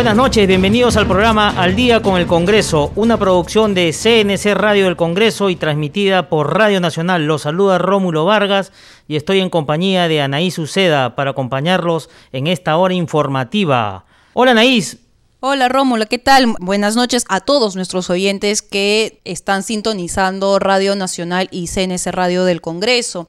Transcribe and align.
Buenas 0.00 0.16
noches, 0.16 0.48
bienvenidos 0.48 0.96
al 0.96 1.06
programa 1.06 1.50
Al 1.50 1.76
Día 1.76 2.00
con 2.00 2.18
el 2.18 2.26
Congreso, 2.26 2.90
una 2.96 3.18
producción 3.18 3.74
de 3.74 3.92
CNC 3.92 4.54
Radio 4.54 4.86
del 4.86 4.96
Congreso 4.96 5.50
y 5.50 5.56
transmitida 5.56 6.30
por 6.30 6.56
Radio 6.56 6.80
Nacional. 6.80 7.26
Los 7.26 7.42
saluda 7.42 7.76
Rómulo 7.76 8.24
Vargas 8.24 8.72
y 9.08 9.16
estoy 9.16 9.40
en 9.40 9.50
compañía 9.50 10.08
de 10.08 10.22
Anaís 10.22 10.58
Uceda 10.58 11.16
para 11.16 11.32
acompañarlos 11.32 12.08
en 12.32 12.46
esta 12.46 12.78
hora 12.78 12.94
informativa. 12.94 14.06
Hola 14.32 14.52
Anaís. 14.52 14.96
Hola 15.40 15.68
Rómulo, 15.68 16.06
¿qué 16.06 16.18
tal? 16.18 16.46
Buenas 16.60 16.96
noches 16.96 17.26
a 17.28 17.40
todos 17.40 17.76
nuestros 17.76 18.08
oyentes 18.08 18.62
que 18.62 19.20
están 19.26 19.62
sintonizando 19.62 20.58
Radio 20.58 20.96
Nacional 20.96 21.48
y 21.50 21.66
CNC 21.66 22.06
Radio 22.06 22.46
del 22.46 22.62
Congreso 22.62 23.28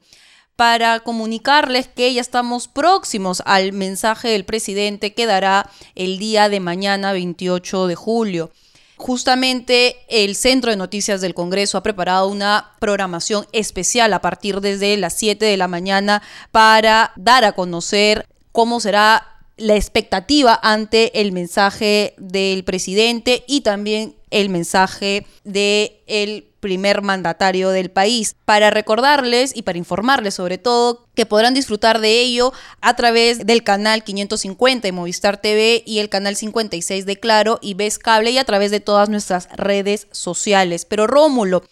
para 0.62 1.00
comunicarles 1.00 1.88
que 1.88 2.14
ya 2.14 2.20
estamos 2.20 2.68
próximos 2.68 3.42
al 3.46 3.72
mensaje 3.72 4.28
del 4.28 4.44
presidente 4.44 5.12
que 5.12 5.26
dará 5.26 5.68
el 5.96 6.18
día 6.18 6.48
de 6.48 6.60
mañana 6.60 7.12
28 7.12 7.88
de 7.88 7.96
julio. 7.96 8.52
Justamente 8.96 9.96
el 10.08 10.36
Centro 10.36 10.70
de 10.70 10.76
Noticias 10.76 11.20
del 11.20 11.34
Congreso 11.34 11.78
ha 11.78 11.82
preparado 11.82 12.28
una 12.28 12.76
programación 12.78 13.44
especial 13.50 14.12
a 14.12 14.20
partir 14.20 14.60
desde 14.60 14.96
las 14.98 15.14
7 15.14 15.44
de 15.44 15.56
la 15.56 15.66
mañana 15.66 16.22
para 16.52 17.10
dar 17.16 17.44
a 17.44 17.56
conocer 17.56 18.28
cómo 18.52 18.78
será 18.78 19.40
la 19.56 19.74
expectativa 19.74 20.60
ante 20.62 21.20
el 21.20 21.32
mensaje 21.32 22.14
del 22.18 22.62
presidente 22.62 23.42
y 23.48 23.62
también 23.62 24.14
el 24.30 24.48
mensaje 24.48 25.26
del 25.42 25.90
el 26.06 26.51
primer 26.62 27.02
mandatario 27.02 27.70
del 27.70 27.90
país, 27.90 28.36
para 28.46 28.70
recordarles 28.70 29.54
y 29.54 29.62
para 29.62 29.78
informarles 29.78 30.34
sobre 30.34 30.56
todo 30.56 31.06
que 31.14 31.26
podrán 31.26 31.54
disfrutar 31.54 32.00
de 32.00 32.20
ello 32.20 32.52
a 32.80 32.94
través 32.94 33.44
del 33.44 33.64
canal 33.64 34.04
550 34.04 34.86
de 34.86 34.92
Movistar 34.92 35.38
TV 35.38 35.82
y 35.84 35.98
el 35.98 36.08
canal 36.08 36.36
56 36.36 37.04
de 37.04 37.18
Claro 37.18 37.58
y 37.60 37.74
Ves 37.74 37.98
Cable 37.98 38.30
y 38.30 38.38
a 38.38 38.44
través 38.44 38.70
de 38.70 38.78
todas 38.78 39.08
nuestras 39.08 39.48
redes 39.56 40.06
sociales. 40.12 40.86
Pero 40.86 41.08
Rómulo, 41.08 41.64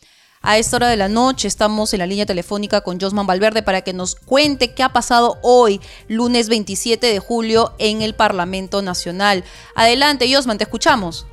a 0.43 0.59
esta 0.59 0.77
hora 0.77 0.89
de 0.89 0.97
la 0.97 1.09
noche 1.09 1.47
estamos 1.47 1.93
en 1.93 2.01
la 2.01 2.07
línea 2.07 2.27
telefónica 2.27 2.81
con 2.81 3.01
Josman 3.01 3.29
Valverde 3.29 3.63
para 3.63 3.83
que 3.83 3.93
nos 3.93 4.17
cuente 4.17 4.75
qué 4.75 4.83
ha 4.83 4.89
pasado 4.89 5.39
hoy, 5.43 5.81
lunes 6.09 6.49
27 6.49 7.07
de 7.07 7.19
julio, 7.21 7.75
en 7.79 8.03
el 8.03 8.15
Parlamento 8.15 8.83
Nacional. 8.83 9.45
Adelante, 9.77 10.35
Josman, 10.35 10.59
te 10.59 10.65
escuchamos. 10.65 11.27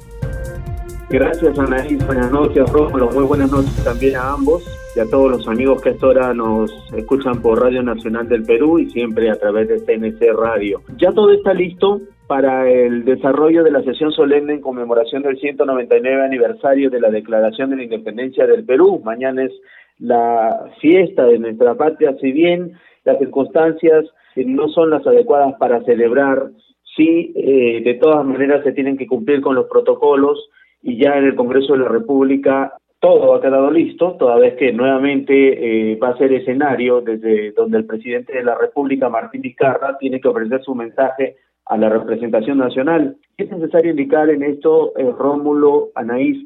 Gracias 1.10 1.58
Anaís, 1.58 2.06
buenas 2.06 2.30
noches 2.34 2.70
Rómulo, 2.70 3.10
muy 3.12 3.24
buenas 3.24 3.50
noches 3.50 3.82
también 3.82 4.18
a 4.18 4.34
ambos 4.34 4.62
y 4.94 5.00
a 5.00 5.06
todos 5.06 5.32
los 5.32 5.48
amigos 5.48 5.82
que 5.82 5.90
a 5.90 5.92
esta 5.94 6.08
hora 6.08 6.34
nos 6.34 6.70
escuchan 6.94 7.42
por 7.42 7.62
Radio 7.62 7.82
Nacional 7.82 8.28
del 8.28 8.44
Perú 8.44 8.78
y 8.78 8.90
siempre 8.90 9.30
a 9.30 9.36
través 9.36 9.70
de 9.70 9.80
CNC 9.80 10.34
Radio. 10.36 10.82
Ya 10.98 11.14
todo 11.14 11.32
está 11.32 11.54
listo 11.54 12.02
para 12.28 12.70
el 12.70 13.06
desarrollo 13.06 13.64
de 13.64 13.72
la 13.72 13.84
sesión 13.84 14.12
solemne 14.12 14.56
en 14.56 14.62
conmemoración 14.62 15.24
del 15.24 15.40
199 15.40 16.26
aniversario 16.26 16.90
de 16.90 17.00
la 17.00 17.10
Declaración 17.10 17.70
de 17.70 17.78
la 17.78 17.84
Independencia 17.84 18.46
del 18.46 18.66
Perú. 18.66 19.02
Mañana 19.02 19.46
es 19.46 19.54
la 20.00 20.66
fiesta 20.82 21.26
de 21.26 21.40
nuestra 21.40 21.76
patria, 21.76 22.18
si 22.20 22.34
bien 22.34 22.74
las 23.06 23.18
circunstancias 23.18 24.04
no 24.36 24.68
son 24.68 24.90
las 24.90 25.08
adecuadas 25.08 25.56
para 25.58 25.82
celebrar, 25.84 26.50
sí, 26.98 27.32
eh, 27.34 27.82
de 27.82 27.94
todas 27.94 28.26
maneras 28.26 28.62
se 28.66 28.74
tienen 28.74 28.98
que 28.98 29.08
cumplir 29.08 29.40
con 29.40 29.56
los 29.56 29.68
protocolos 29.68 30.50
y 30.88 30.96
ya 30.96 31.18
en 31.18 31.26
el 31.26 31.36
Congreso 31.36 31.74
de 31.74 31.80
la 31.80 31.90
República 31.90 32.74
todo 33.00 33.36
ha 33.36 33.42
quedado 33.42 33.70
listo, 33.70 34.14
toda 34.14 34.38
vez 34.38 34.56
que 34.56 34.72
nuevamente 34.72 35.92
eh, 35.92 35.98
va 35.98 36.10
a 36.12 36.18
ser 36.18 36.32
escenario 36.32 37.02
desde 37.02 37.52
donde 37.52 37.80
el 37.80 37.86
presidente 37.86 38.32
de 38.32 38.46
la 38.46 38.56
República, 38.56 39.10
Martín 39.10 39.42
Vizcarra, 39.42 39.98
tiene 39.98 40.22
que 40.22 40.30
ofrecer 40.30 40.64
su 40.64 40.74
mensaje 40.74 41.36
a 41.66 41.76
la 41.76 41.90
representación 41.90 42.60
nacional. 42.60 43.18
Es 43.38 43.52
necesario 43.52 43.92
indicar 43.92 44.30
en 44.30 44.44
esto, 44.44 44.94
eh, 44.98 45.12
Rómulo, 45.12 45.90
Anaís, 45.94 46.38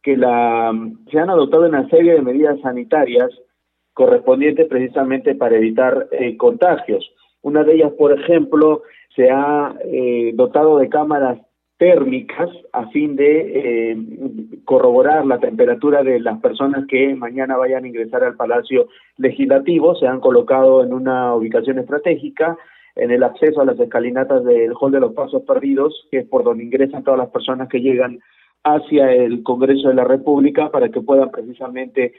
que 0.00 0.16
la, 0.16 0.72
se 1.10 1.18
han 1.18 1.30
adoptado 1.30 1.66
una 1.66 1.88
serie 1.88 2.14
de 2.14 2.22
medidas 2.22 2.60
sanitarias 2.60 3.30
correspondientes 3.94 4.68
precisamente 4.68 5.34
para 5.34 5.56
evitar 5.56 6.06
eh, 6.12 6.36
contagios. 6.36 7.04
Una 7.42 7.64
de 7.64 7.74
ellas, 7.74 7.92
por 7.98 8.12
ejemplo, 8.12 8.82
se 9.16 9.28
ha 9.28 9.74
dotado 10.34 10.78
de 10.78 10.88
cámaras 10.88 11.40
térmicas 11.78 12.50
a 12.72 12.88
fin 12.88 13.16
de 13.16 13.92
eh, 13.92 13.96
corroborar 14.64 15.24
la 15.24 15.38
temperatura 15.38 16.02
de 16.02 16.20
las 16.20 16.40
personas 16.40 16.86
que 16.88 17.14
mañana 17.14 17.56
vayan 17.56 17.84
a 17.84 17.88
ingresar 17.88 18.24
al 18.24 18.36
Palacio 18.36 18.88
Legislativo. 19.16 19.94
Se 19.94 20.06
han 20.06 20.20
colocado 20.20 20.82
en 20.82 20.92
una 20.92 21.34
ubicación 21.34 21.78
estratégica 21.78 22.58
en 22.96 23.12
el 23.12 23.22
acceso 23.22 23.60
a 23.60 23.64
las 23.64 23.78
escalinatas 23.78 24.44
del 24.44 24.72
Hall 24.78 24.90
de 24.90 25.00
los 25.00 25.14
Pasos 25.14 25.42
Perdidos, 25.42 26.08
que 26.10 26.18
es 26.18 26.26
por 26.26 26.42
donde 26.42 26.64
ingresan 26.64 27.04
todas 27.04 27.18
las 27.18 27.30
personas 27.30 27.68
que 27.68 27.80
llegan 27.80 28.18
hacia 28.64 29.12
el 29.12 29.44
Congreso 29.44 29.88
de 29.88 29.94
la 29.94 30.04
República 30.04 30.70
para 30.70 30.88
que 30.88 31.00
puedan 31.00 31.30
precisamente 31.30 32.12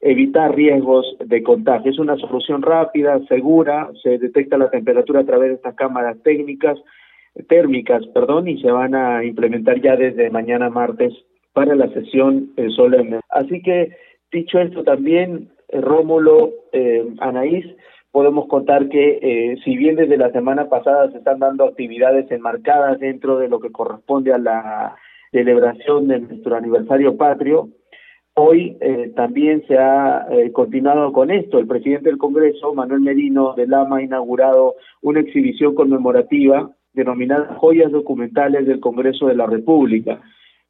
evitar 0.00 0.54
riesgos 0.54 1.16
de 1.24 1.42
contagio. 1.42 1.90
Es 1.90 1.98
una 1.98 2.16
solución 2.16 2.60
rápida, 2.60 3.18
segura, 3.28 3.90
se 4.02 4.18
detecta 4.18 4.58
la 4.58 4.70
temperatura 4.70 5.20
a 5.20 5.24
través 5.24 5.48
de 5.48 5.54
estas 5.54 5.74
cámaras 5.74 6.22
técnicas, 6.22 6.78
térmicas, 7.48 8.06
perdón, 8.08 8.48
y 8.48 8.60
se 8.60 8.70
van 8.70 8.94
a 8.94 9.24
implementar 9.24 9.80
ya 9.80 9.96
desde 9.96 10.30
mañana 10.30 10.70
martes 10.70 11.12
para 11.52 11.74
la 11.74 11.88
sesión 11.88 12.52
eh, 12.56 12.68
solemne. 12.70 13.20
Así 13.30 13.62
que, 13.62 13.96
dicho 14.30 14.58
esto 14.58 14.84
también, 14.84 15.50
eh, 15.68 15.80
Rómulo, 15.80 16.50
eh, 16.72 17.06
Anaís, 17.18 17.66
podemos 18.12 18.46
contar 18.48 18.88
que 18.88 19.18
eh, 19.20 19.56
si 19.64 19.76
bien 19.76 19.96
desde 19.96 20.16
la 20.16 20.30
semana 20.30 20.68
pasada 20.68 21.10
se 21.10 21.18
están 21.18 21.38
dando 21.38 21.64
actividades 21.64 22.30
enmarcadas 22.30 22.98
dentro 23.00 23.38
de 23.38 23.48
lo 23.48 23.60
que 23.60 23.72
corresponde 23.72 24.32
a 24.32 24.38
la 24.38 24.96
celebración 25.32 26.08
de 26.08 26.20
nuestro 26.20 26.56
aniversario 26.56 27.16
patrio, 27.16 27.68
hoy 28.34 28.78
también 29.16 29.64
se 29.66 29.76
ha 29.76 30.26
continuado 30.52 31.12
con 31.12 31.30
esto. 31.30 31.58
El 31.58 31.66
presidente 31.66 32.08
del 32.08 32.18
Congreso, 32.18 32.72
Manuel 32.74 33.00
Merino 33.00 33.54
de 33.54 33.66
Lama, 33.66 33.96
ha 33.96 34.02
inaugurado 34.02 34.76
una 35.02 35.20
exhibición 35.20 35.74
conmemorativa 35.74 36.70
denominadas 36.96 37.56
joyas 37.58 37.92
documentales 37.92 38.66
del 38.66 38.80
Congreso 38.80 39.26
de 39.26 39.36
la 39.36 39.46
República, 39.46 40.20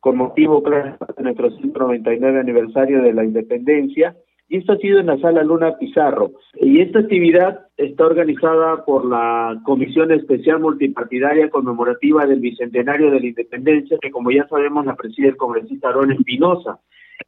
con 0.01 0.17
motivo 0.17 0.63
claro 0.63 0.97
de 1.17 1.23
nuestro 1.23 1.51
199 1.51 2.41
aniversario 2.41 3.03
de 3.03 3.15
la 3.15 3.25
independencia, 3.25 4.15
y 4.49 4.59
esto 4.59 4.75
ha 4.75 4.77
sido 4.77 5.01
en 5.01 5.07
la 5.07 5.19
sala 5.19 5.43
Luna 5.43 5.77
Pizarro. 5.79 6.33
Y 6.61 6.81
esta 6.81 7.01
actividad 7.01 7.67
está 7.77 8.07
organizada 8.07 8.85
por 8.85 9.05
la 9.05 9.61
Comisión 9.65 10.13
Especial 10.13 10.61
Multipartidaria 10.61 11.51
Conmemorativa 11.51 12.27
del 12.27 12.41
Bicentenario 12.41 13.11
de 13.11 13.21
la 13.21 13.27
Independencia, 13.27 13.99
que 14.01 14.11
como 14.11 14.31
ya 14.31 14.47
sabemos 14.49 14.87
la 14.87 14.95
preside 14.95 15.29
el 15.29 15.37
congresista 15.37 15.89
Aaron 15.89 16.13
Espinosa. 16.13 16.79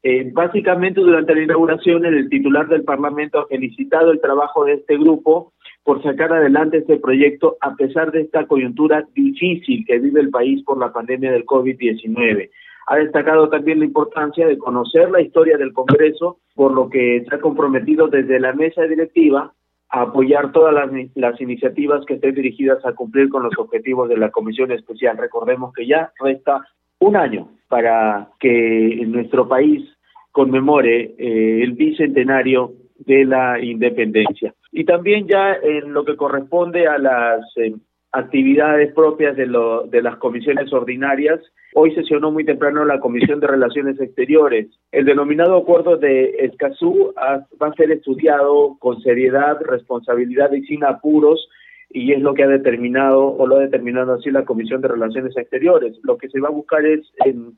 Eh, 0.02 0.30
básicamente 0.32 1.00
durante 1.00 1.34
la 1.34 1.42
inauguración 1.42 2.04
el 2.04 2.28
titular 2.28 2.68
del 2.68 2.84
Parlamento 2.84 3.40
ha 3.40 3.46
felicitado 3.46 4.12
el 4.12 4.20
trabajo 4.20 4.64
de 4.64 4.74
este 4.74 4.96
grupo 4.96 5.54
por 5.88 6.02
sacar 6.02 6.30
adelante 6.30 6.76
este 6.76 6.98
proyecto 6.98 7.56
a 7.62 7.74
pesar 7.74 8.12
de 8.12 8.20
esta 8.20 8.46
coyuntura 8.46 9.08
difícil 9.14 9.86
que 9.86 9.98
vive 9.98 10.20
el 10.20 10.28
país 10.28 10.62
por 10.62 10.76
la 10.76 10.92
pandemia 10.92 11.32
del 11.32 11.46
COVID-19. 11.46 12.50
Ha 12.88 12.96
destacado 12.96 13.48
también 13.48 13.78
la 13.78 13.86
importancia 13.86 14.46
de 14.46 14.58
conocer 14.58 15.10
la 15.10 15.22
historia 15.22 15.56
del 15.56 15.72
Congreso, 15.72 16.40
por 16.54 16.74
lo 16.74 16.90
que 16.90 17.24
se 17.26 17.34
ha 17.34 17.40
comprometido 17.40 18.08
desde 18.08 18.38
la 18.38 18.52
mesa 18.52 18.82
directiva 18.82 19.54
a 19.88 20.02
apoyar 20.02 20.52
todas 20.52 20.74
las, 20.74 20.90
las, 21.14 21.40
iniciativas 21.40 22.04
que 22.04 22.16
estén 22.16 22.34
dirigidas 22.34 22.84
a 22.84 22.92
cumplir 22.92 23.30
con 23.30 23.44
los 23.44 23.56
objetivos 23.56 24.10
de 24.10 24.18
la 24.18 24.30
Comisión 24.30 24.70
Especial. 24.70 25.16
Recordemos 25.16 25.72
que 25.72 25.86
ya 25.86 26.12
resta 26.20 26.60
un 26.98 27.16
año 27.16 27.48
para 27.66 28.28
que 28.38 29.06
nuestro 29.06 29.48
país 29.48 29.88
conmemore 30.32 31.14
eh, 31.16 31.62
el 31.62 31.72
bicentenario 31.72 32.74
de 32.98 33.24
la 33.24 33.58
independencia. 33.58 34.52
Y 34.72 34.84
también 34.84 35.26
ya 35.26 35.54
en 35.54 35.92
lo 35.92 36.04
que 36.04 36.16
corresponde 36.16 36.86
a 36.86 36.98
las 36.98 37.40
eh, 37.56 37.74
actividades 38.12 38.92
propias 38.94 39.36
de, 39.36 39.46
lo, 39.46 39.84
de 39.84 40.02
las 40.02 40.16
comisiones 40.16 40.72
ordinarias, 40.72 41.40
hoy 41.74 41.94
sesionó 41.94 42.30
muy 42.30 42.44
temprano 42.44 42.84
la 42.84 43.00
Comisión 43.00 43.40
de 43.40 43.46
Relaciones 43.46 44.00
Exteriores. 44.00 44.68
El 44.92 45.04
denominado 45.04 45.56
acuerdo 45.56 45.96
de 45.96 46.36
Escazú 46.40 47.12
va 47.16 47.66
a 47.66 47.74
ser 47.74 47.90
estudiado 47.90 48.76
con 48.78 49.00
seriedad, 49.02 49.58
responsabilidad 49.62 50.52
y 50.52 50.62
sin 50.62 50.84
apuros 50.84 51.48
y 51.90 52.12
es 52.12 52.20
lo 52.20 52.34
que 52.34 52.42
ha 52.42 52.48
determinado 52.48 53.28
o 53.28 53.46
lo 53.46 53.56
ha 53.56 53.60
determinado 53.60 54.12
así 54.12 54.30
la 54.30 54.44
Comisión 54.44 54.82
de 54.82 54.88
Relaciones 54.88 55.36
Exteriores. 55.36 55.98
Lo 56.02 56.18
que 56.18 56.28
se 56.28 56.40
va 56.40 56.48
a 56.48 56.52
buscar 56.52 56.84
es 56.84 57.00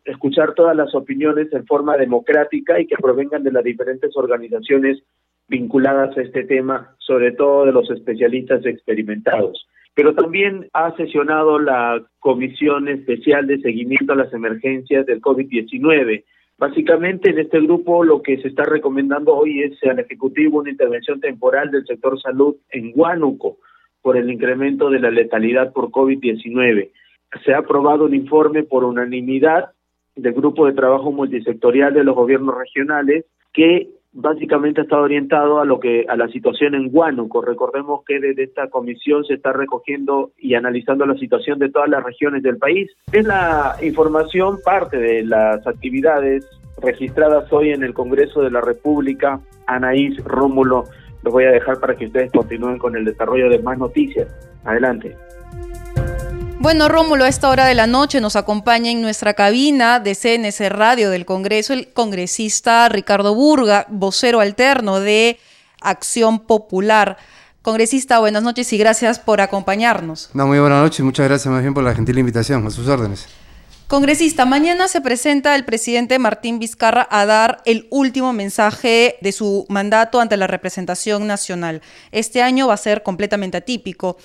escuchar 0.04 0.54
todas 0.54 0.76
las 0.76 0.94
opiniones 0.94 1.52
en 1.52 1.66
forma 1.66 1.96
democrática 1.96 2.80
y 2.80 2.86
que 2.86 2.96
provengan 2.96 3.42
de 3.42 3.50
las 3.50 3.64
diferentes 3.64 4.16
organizaciones 4.16 5.02
vinculadas 5.50 6.16
a 6.16 6.22
este 6.22 6.44
tema, 6.44 6.94
sobre 6.98 7.32
todo 7.32 7.66
de 7.66 7.72
los 7.72 7.90
especialistas 7.90 8.64
experimentados. 8.64 9.66
Pero 9.94 10.14
también 10.14 10.68
ha 10.72 10.94
sesionado 10.96 11.58
la 11.58 12.00
Comisión 12.20 12.88
Especial 12.88 13.48
de 13.48 13.60
Seguimiento 13.60 14.12
a 14.12 14.16
las 14.16 14.32
Emergencias 14.32 15.04
del 15.04 15.20
COVID-19. 15.20 16.24
Básicamente 16.56 17.30
en 17.30 17.40
este 17.40 17.60
grupo 17.60 18.04
lo 18.04 18.22
que 18.22 18.40
se 18.40 18.48
está 18.48 18.64
recomendando 18.64 19.34
hoy 19.34 19.62
es 19.62 19.82
al 19.82 19.98
Ejecutivo 19.98 20.60
una 20.60 20.70
intervención 20.70 21.20
temporal 21.20 21.70
del 21.70 21.84
sector 21.84 22.20
salud 22.20 22.54
en 22.70 22.92
Huánuco 22.94 23.58
por 24.02 24.16
el 24.16 24.30
incremento 24.30 24.88
de 24.88 25.00
la 25.00 25.10
letalidad 25.10 25.72
por 25.72 25.90
COVID-19. 25.90 26.90
Se 27.44 27.54
ha 27.54 27.58
aprobado 27.58 28.04
un 28.04 28.14
informe 28.14 28.62
por 28.62 28.84
unanimidad 28.84 29.70
del 30.14 30.32
Grupo 30.32 30.66
de 30.66 30.74
Trabajo 30.74 31.10
Multisectorial 31.10 31.92
de 31.92 32.04
los 32.04 32.14
Gobiernos 32.14 32.56
Regionales 32.56 33.24
que 33.52 33.88
básicamente 34.12 34.82
está 34.82 34.98
orientado 34.98 35.60
a 35.60 35.64
lo 35.64 35.78
que 35.78 36.04
a 36.08 36.16
la 36.16 36.28
situación 36.28 36.74
en 36.74 36.88
Huánuco. 36.92 37.42
Recordemos 37.42 38.02
que 38.06 38.18
desde 38.18 38.44
esta 38.44 38.68
comisión 38.68 39.24
se 39.24 39.34
está 39.34 39.52
recogiendo 39.52 40.32
y 40.38 40.54
analizando 40.54 41.06
la 41.06 41.16
situación 41.16 41.58
de 41.58 41.70
todas 41.70 41.88
las 41.88 42.02
regiones 42.02 42.42
del 42.42 42.58
país. 42.58 42.90
Es 43.12 43.24
la 43.24 43.76
información 43.82 44.58
parte 44.64 44.98
de 44.98 45.24
las 45.24 45.66
actividades 45.66 46.46
registradas 46.82 47.52
hoy 47.52 47.70
en 47.70 47.82
el 47.82 47.94
Congreso 47.94 48.42
de 48.42 48.50
la 48.50 48.60
República. 48.60 49.40
Anaís 49.66 50.16
Rómulo, 50.24 50.84
los 51.22 51.32
voy 51.32 51.44
a 51.44 51.50
dejar 51.50 51.78
para 51.78 51.94
que 51.94 52.06
ustedes 52.06 52.32
continúen 52.32 52.78
con 52.78 52.96
el 52.96 53.04
desarrollo 53.04 53.48
de 53.48 53.60
más 53.60 53.78
noticias. 53.78 54.28
Adelante. 54.64 55.14
Bueno, 56.60 56.90
Rómulo, 56.90 57.24
a 57.24 57.28
esta 57.28 57.48
hora 57.48 57.64
de 57.64 57.74
la 57.74 57.86
noche 57.86 58.20
nos 58.20 58.36
acompaña 58.36 58.90
en 58.90 59.00
nuestra 59.00 59.32
cabina 59.32 59.98
de 59.98 60.14
CNC 60.14 60.68
Radio 60.68 61.08
del 61.08 61.24
Congreso 61.24 61.72
el 61.72 61.90
congresista 61.90 62.86
Ricardo 62.90 63.34
Burga, 63.34 63.86
vocero 63.88 64.40
alterno 64.40 65.00
de 65.00 65.38
Acción 65.80 66.38
Popular. 66.38 67.16
Congresista, 67.62 68.18
buenas 68.18 68.42
noches 68.42 68.70
y 68.74 68.76
gracias 68.76 69.18
por 69.18 69.40
acompañarnos. 69.40 70.28
No, 70.34 70.46
muy 70.46 70.58
buenas 70.58 70.82
noches 70.82 71.00
y 71.00 71.02
muchas 71.02 71.26
gracias 71.28 71.50
más 71.50 71.62
bien 71.62 71.72
por 71.72 71.82
la 71.82 71.94
gentil 71.94 72.18
invitación, 72.18 72.66
a 72.66 72.70
sus 72.70 72.88
órdenes. 72.88 73.26
Congresista, 73.86 74.44
mañana 74.44 74.86
se 74.86 75.00
presenta 75.00 75.54
el 75.54 75.64
presidente 75.64 76.18
Martín 76.18 76.58
Vizcarra 76.58 77.08
a 77.10 77.24
dar 77.24 77.62
el 77.64 77.88
último 77.88 78.34
mensaje 78.34 79.16
de 79.22 79.32
su 79.32 79.64
mandato 79.70 80.20
ante 80.20 80.36
la 80.36 80.46
representación 80.46 81.26
nacional. 81.26 81.80
Este 82.12 82.42
año 82.42 82.66
va 82.66 82.74
a 82.74 82.76
ser 82.76 83.02
completamente 83.02 83.56
atípico, 83.56 84.18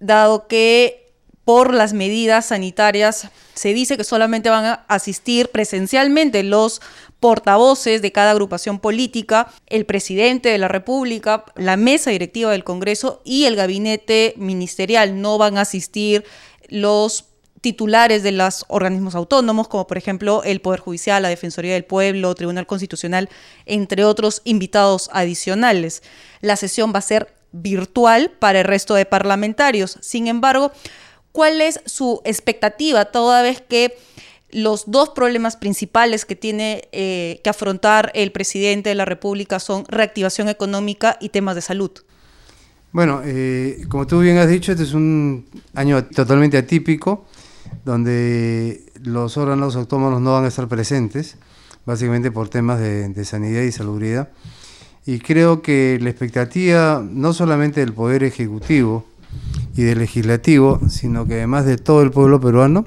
dado 0.00 0.48
que 0.48 1.07
por 1.48 1.72
las 1.72 1.94
medidas 1.94 2.44
sanitarias. 2.44 3.30
Se 3.54 3.72
dice 3.72 3.96
que 3.96 4.04
solamente 4.04 4.50
van 4.50 4.66
a 4.66 4.84
asistir 4.86 5.48
presencialmente 5.48 6.42
los 6.42 6.82
portavoces 7.20 8.02
de 8.02 8.12
cada 8.12 8.32
agrupación 8.32 8.78
política, 8.80 9.50
el 9.66 9.86
presidente 9.86 10.50
de 10.50 10.58
la 10.58 10.68
República, 10.68 11.46
la 11.56 11.78
mesa 11.78 12.10
directiva 12.10 12.50
del 12.50 12.64
Congreso 12.64 13.22
y 13.24 13.46
el 13.46 13.56
gabinete 13.56 14.34
ministerial. 14.36 15.22
No 15.22 15.38
van 15.38 15.56
a 15.56 15.62
asistir 15.62 16.22
los 16.68 17.24
titulares 17.62 18.22
de 18.22 18.32
los 18.32 18.66
organismos 18.68 19.14
autónomos, 19.14 19.68
como 19.68 19.86
por 19.86 19.96
ejemplo 19.96 20.42
el 20.44 20.60
Poder 20.60 20.80
Judicial, 20.80 21.22
la 21.22 21.30
Defensoría 21.30 21.72
del 21.72 21.86
Pueblo, 21.86 22.34
Tribunal 22.34 22.66
Constitucional, 22.66 23.30
entre 23.64 24.04
otros 24.04 24.42
invitados 24.44 25.08
adicionales. 25.14 26.02
La 26.42 26.56
sesión 26.56 26.92
va 26.94 26.98
a 26.98 27.00
ser 27.00 27.34
virtual 27.52 28.32
para 28.38 28.60
el 28.60 28.66
resto 28.66 28.94
de 28.94 29.06
parlamentarios. 29.06 29.96
Sin 30.02 30.26
embargo, 30.26 30.72
cuál 31.32 31.60
es 31.60 31.80
su 31.86 32.20
expectativa 32.24 33.06
toda 33.06 33.42
vez 33.42 33.60
que 33.60 33.96
los 34.50 34.90
dos 34.90 35.10
problemas 35.10 35.56
principales 35.56 36.24
que 36.24 36.36
tiene 36.36 36.88
eh, 36.92 37.40
que 37.44 37.50
afrontar 37.50 38.10
el 38.14 38.32
presidente 38.32 38.88
de 38.88 38.94
la 38.94 39.04
República 39.04 39.58
son 39.58 39.84
reactivación 39.88 40.48
económica 40.48 41.18
y 41.20 41.28
temas 41.28 41.54
de 41.54 41.60
salud. 41.60 41.90
Bueno, 42.92 43.20
eh, 43.24 43.84
como 43.88 44.06
tú 44.06 44.20
bien 44.20 44.38
has 44.38 44.48
dicho, 44.48 44.72
este 44.72 44.84
es 44.84 44.94
un 44.94 45.46
año 45.74 46.04
totalmente 46.06 46.56
atípico, 46.56 47.26
donde 47.84 48.86
los 49.02 49.36
órganos 49.36 49.76
autónomos 49.76 50.22
no 50.22 50.32
van 50.32 50.46
a 50.46 50.48
estar 50.48 50.66
presentes, 50.68 51.36
básicamente 51.84 52.30
por 52.30 52.48
temas 52.48 52.80
de, 52.80 53.08
de 53.08 53.24
sanidad 53.26 53.60
y 53.62 53.72
salubridad. 53.72 54.30
Y 55.04 55.18
creo 55.18 55.60
que 55.60 55.98
la 56.00 56.08
expectativa, 56.08 57.04
no 57.06 57.34
solamente 57.34 57.80
del 57.80 57.92
Poder 57.92 58.24
Ejecutivo, 58.24 59.04
y 59.76 59.82
del 59.82 59.98
legislativo, 59.98 60.80
sino 60.88 61.26
que 61.26 61.34
además 61.34 61.64
de 61.64 61.76
todo 61.76 62.02
el 62.02 62.10
pueblo 62.10 62.40
peruano, 62.40 62.86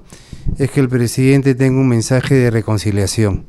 es 0.58 0.72
que 0.72 0.80
el 0.80 0.90
presidente 0.90 1.56
tenga 1.56 1.80
un 1.80 1.88
mensaje 1.88 2.36
de 2.36 2.52
reconciliación, 2.52 3.46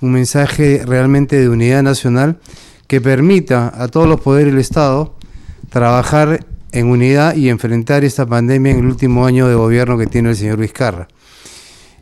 un 0.00 0.12
mensaje 0.12 0.82
realmente 0.84 1.40
de 1.40 1.48
unidad 1.48 1.82
nacional 1.82 2.38
que 2.86 3.00
permita 3.00 3.72
a 3.74 3.88
todos 3.88 4.06
los 4.06 4.20
poderes 4.20 4.52
del 4.52 4.60
Estado 4.60 5.16
trabajar 5.70 6.44
en 6.72 6.86
unidad 6.86 7.34
y 7.36 7.48
enfrentar 7.48 8.04
esta 8.04 8.26
pandemia 8.26 8.72
en 8.72 8.80
el 8.80 8.86
último 8.86 9.24
año 9.24 9.48
de 9.48 9.54
gobierno 9.54 9.96
que 9.96 10.06
tiene 10.06 10.30
el 10.30 10.36
señor 10.36 10.58
Vizcarra. 10.58 11.08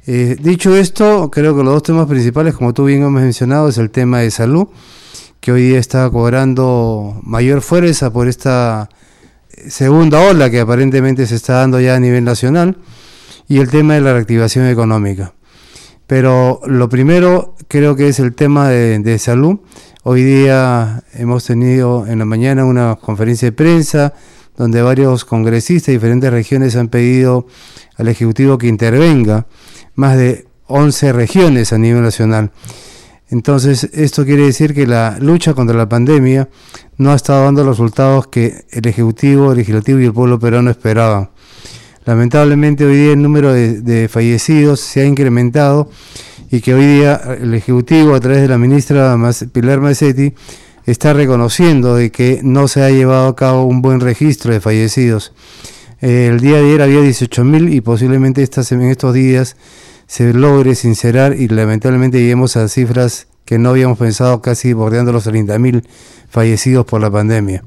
Eh, 0.07 0.37
dicho 0.41 0.75
esto, 0.75 1.31
creo 1.31 1.57
que 1.57 1.63
los 1.63 1.75
dos 1.75 1.83
temas 1.83 2.09
principales, 2.09 2.55
como 2.55 2.73
tú 2.73 2.87
bien 2.87 3.05
has 3.05 3.11
mencionado, 3.11 3.69
es 3.69 3.79
el 3.79 3.91
tema 3.91 4.21
de 4.21 4.31
salud, 4.31 4.69
que 5.41 5.53
hoy 5.53 5.63
día 5.63 5.79
está 5.79 6.09
cobrando 6.11 7.21
mayor 7.23 7.61
fuerza 7.61 8.13
por 8.13 8.27
esta 8.27 8.89
segunda 9.69 10.21
ola 10.21 10.51
que 10.51 10.61
aparentemente 10.61 11.27
se 11.27 11.37
está 11.37 11.55
dando 11.55 11.81
ya 11.81 11.97
a 11.97 12.01
nivel 12.01 12.25
nacional 12.25 12.79
y 13.49 13.59
el 13.59 13.71
tema 13.71 13.95
de 13.95 14.01
la 14.01 14.13
reactivación 14.13 14.67
económica. 14.67 15.35
Pero 16.07 16.61
lo 16.67 16.89
primero 16.89 17.55
creo 17.69 17.95
que 17.97 18.09
es 18.09 18.19
el 18.19 18.35
tema 18.35 18.69
de, 18.69 19.19
salud. 19.19 19.61
Hoy 20.03 20.25
día 20.25 21.05
hemos 21.15 21.45
tenido 21.45 22.07
en 22.07 22.19
la 22.19 22.25
mañana 22.25 22.65
una 22.65 22.97
conferencia 22.97 23.47
de 23.47 23.53
prensa 23.53 24.15
donde 24.57 24.83
varios 24.83 25.25
congresistas 25.25 25.87
de 25.87 25.93
diferentes 25.93 26.31
regiones 26.31 26.77
han 26.77 26.89
pedido 26.89 27.47
al 27.97 28.09
Ejecutivo 28.09 28.59
que 28.59 28.67
intervenga, 28.67 29.47
más 29.95 30.17
de 30.17 30.47
11 30.67 31.13
regiones 31.13 31.73
a 31.73 31.79
nivel 31.79 32.03
nacional. 32.03 32.51
Entonces, 33.31 33.89
esto 33.93 34.25
quiere 34.25 34.45
decir 34.45 34.75
que 34.75 34.87
la 34.87 35.17
lucha 35.21 35.55
contra 35.55 35.77
la 35.77 35.89
pandemia 35.89 36.49
no 36.99 37.13
ha 37.13 37.15
estado 37.15 37.45
dando 37.45 37.63
los 37.63 37.79
resultados 37.79 38.27
que 38.27 38.65
el 38.71 38.87
Ejecutivo, 38.87 39.53
el 39.53 39.59
Legislativo 39.59 40.01
y 40.01 40.05
el 40.05 40.13
pueblo 40.13 40.41
peruano 40.41 40.71
esperaban. 40.71 41.31
Lamentablemente 42.05 42.85
hoy 42.85 42.97
día 42.97 43.13
el 43.13 43.23
número 43.23 43.53
de, 43.53 44.09
fallecidos 44.09 44.81
se 44.81 45.03
ha 45.03 45.07
incrementado 45.07 45.91
y 46.51 46.61
que 46.61 46.75
hoy 46.75 46.85
día 46.85 47.21
el 47.41 47.55
Ejecutivo, 47.55 48.15
a 48.15 48.21
través 48.21 48.43
de 48.43 48.49
la 48.49 48.59
ministra 48.59 49.17
Pilar 49.53 49.81
Macetti, 49.81 50.35
está 50.87 51.13
reconociendo 51.13 51.95
de 51.95 52.11
que 52.11 52.41
no 52.43 52.67
se 52.67 52.83
ha 52.83 52.91
llevado 52.91 53.29
a 53.29 53.37
cabo 53.37 53.65
un 53.65 53.81
buen 53.81 54.01
registro 54.01 54.53
de 54.53 54.61
fallecidos. 54.61 55.33
el 56.01 56.41
día 56.41 56.57
de 56.57 56.65
ayer 56.65 56.83
había 56.83 57.01
18.000 57.01 57.73
y 57.73 57.81
posiblemente 57.81 58.43
estas, 58.43 58.73
en 58.73 58.83
estos 58.83 59.15
días 59.15 59.57
se 60.11 60.33
logre 60.35 60.75
sincerar 60.75 61.37
y 61.39 61.47
lamentablemente 61.47 62.19
lleguemos 62.19 62.57
a 62.57 62.67
cifras 62.67 63.29
que 63.45 63.61
no 63.61 63.71
habíamos 63.71 63.97
pensado 63.97 64.43
casi 64.43 64.73
bordeando 64.73 65.13
los 65.13 65.25
30.000 65.25 65.85
fallecidos 66.29 66.85
por 66.85 67.01
la 67.01 67.13
pandemia. 67.13 67.63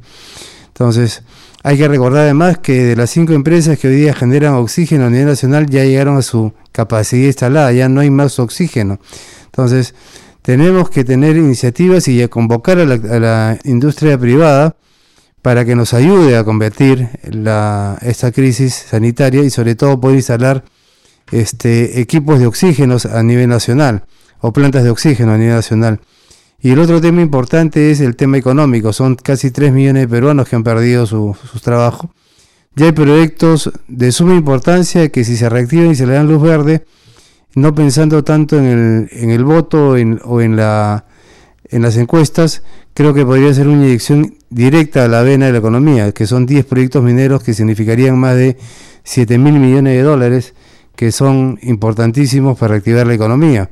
Entonces, 0.67 1.23
hay 1.63 1.77
que 1.77 1.87
recordar 1.87 2.23
además 2.23 2.57
que 2.57 2.83
de 2.83 2.95
las 2.97 3.11
cinco 3.11 3.31
empresas 3.31 3.79
que 3.79 3.87
hoy 3.87 3.95
día 3.95 4.13
generan 4.13 4.55
oxígeno 4.55 5.05
a 5.05 5.09
nivel 5.09 5.27
nacional 5.27 5.67
ya 5.67 5.85
llegaron 5.85 6.17
a 6.17 6.21
su 6.21 6.51
capacidad 6.73 7.27
instalada, 7.27 7.71
ya 7.71 7.87
no 7.87 8.01
hay 8.01 8.09
más 8.09 8.37
oxígeno. 8.39 8.99
Entonces, 9.45 9.95
tenemos 10.41 10.89
que 10.89 11.05
tener 11.05 11.37
iniciativas 11.37 12.09
y 12.09 12.27
convocar 12.27 12.77
a 12.77 12.85
la, 12.85 13.57
industria 13.63 14.17
privada 14.17 14.75
para 15.41 15.63
que 15.63 15.77
nos 15.77 15.93
ayude 15.93 16.35
a 16.35 16.43
combatir 16.43 17.07
esta 18.01 18.31
crisis 18.33 18.73
sanitaria 18.89 19.43
y 19.43 19.49
sobre 19.49 19.75
todo 19.75 20.01
poder 20.01 20.17
instalar 20.17 20.65
este, 21.31 21.99
equipos 21.99 22.39
de 22.39 22.47
oxígenos 22.47 23.05
a 23.05 23.23
nivel 23.23 23.49
nacional 23.49 24.03
o 24.39 24.51
plantas 24.51 24.83
de 24.83 24.89
oxígeno 24.89 25.31
a 25.31 25.37
nivel 25.37 25.55
nacional. 25.55 25.99
Y 26.61 26.71
el 26.71 26.79
otro 26.79 27.01
tema 27.01 27.21
importante 27.21 27.91
es 27.91 27.99
el 27.99 28.15
tema 28.15 28.37
económico. 28.37 28.93
Son 28.93 29.15
casi 29.15 29.51
3 29.51 29.73
millones 29.73 30.03
de 30.03 30.07
peruanos 30.07 30.47
que 30.47 30.55
han 30.55 30.63
perdido 30.63 31.05
su, 31.05 31.35
trabajo. 31.61 32.11
Ya 32.75 32.85
hay 32.85 32.91
proyectos 32.93 33.71
de 33.87 34.11
suma 34.11 34.33
importancia 34.35 35.09
que 35.09 35.25
si 35.25 35.35
se 35.35 35.49
reactivan 35.49 35.91
y 35.91 35.95
se 35.95 36.07
le 36.07 36.13
dan 36.13 36.27
luz 36.27 36.41
verde, 36.41 36.85
no 37.55 37.75
pensando 37.75 38.23
tanto 38.23 38.57
en 38.57 38.65
el, 38.65 39.09
en 39.11 39.29
el 39.29 39.43
voto 39.43 39.89
o 39.89 40.41
en, 40.41 40.55
la, 40.55 41.05
en 41.65 41.81
las 41.81 41.97
encuestas, 41.97 42.63
creo 42.93 43.13
que 43.13 43.25
podría 43.25 43.53
ser 43.53 43.67
una 43.67 43.85
inyección 43.85 44.37
directa 44.49 45.03
a 45.03 45.07
la 45.07 45.21
vena 45.21 45.47
de 45.47 45.51
la 45.51 45.57
economía, 45.57 46.11
que 46.13 46.27
son 46.27 46.45
10 46.45 46.65
proyectos 46.65 47.03
mineros 47.03 47.43
que 47.43 47.53
significarían 47.53 48.17
más 48.17 48.35
de 48.35 48.57
7 49.03 49.37
mil 49.37 49.59
millones 49.59 49.95
de 49.95 50.01
dólares 50.01 50.53
que 50.95 51.11
son 51.11 51.59
importantísimos 51.61 52.57
para 52.57 52.73
reactivar 52.73 53.07
la 53.07 53.13
economía. 53.13 53.69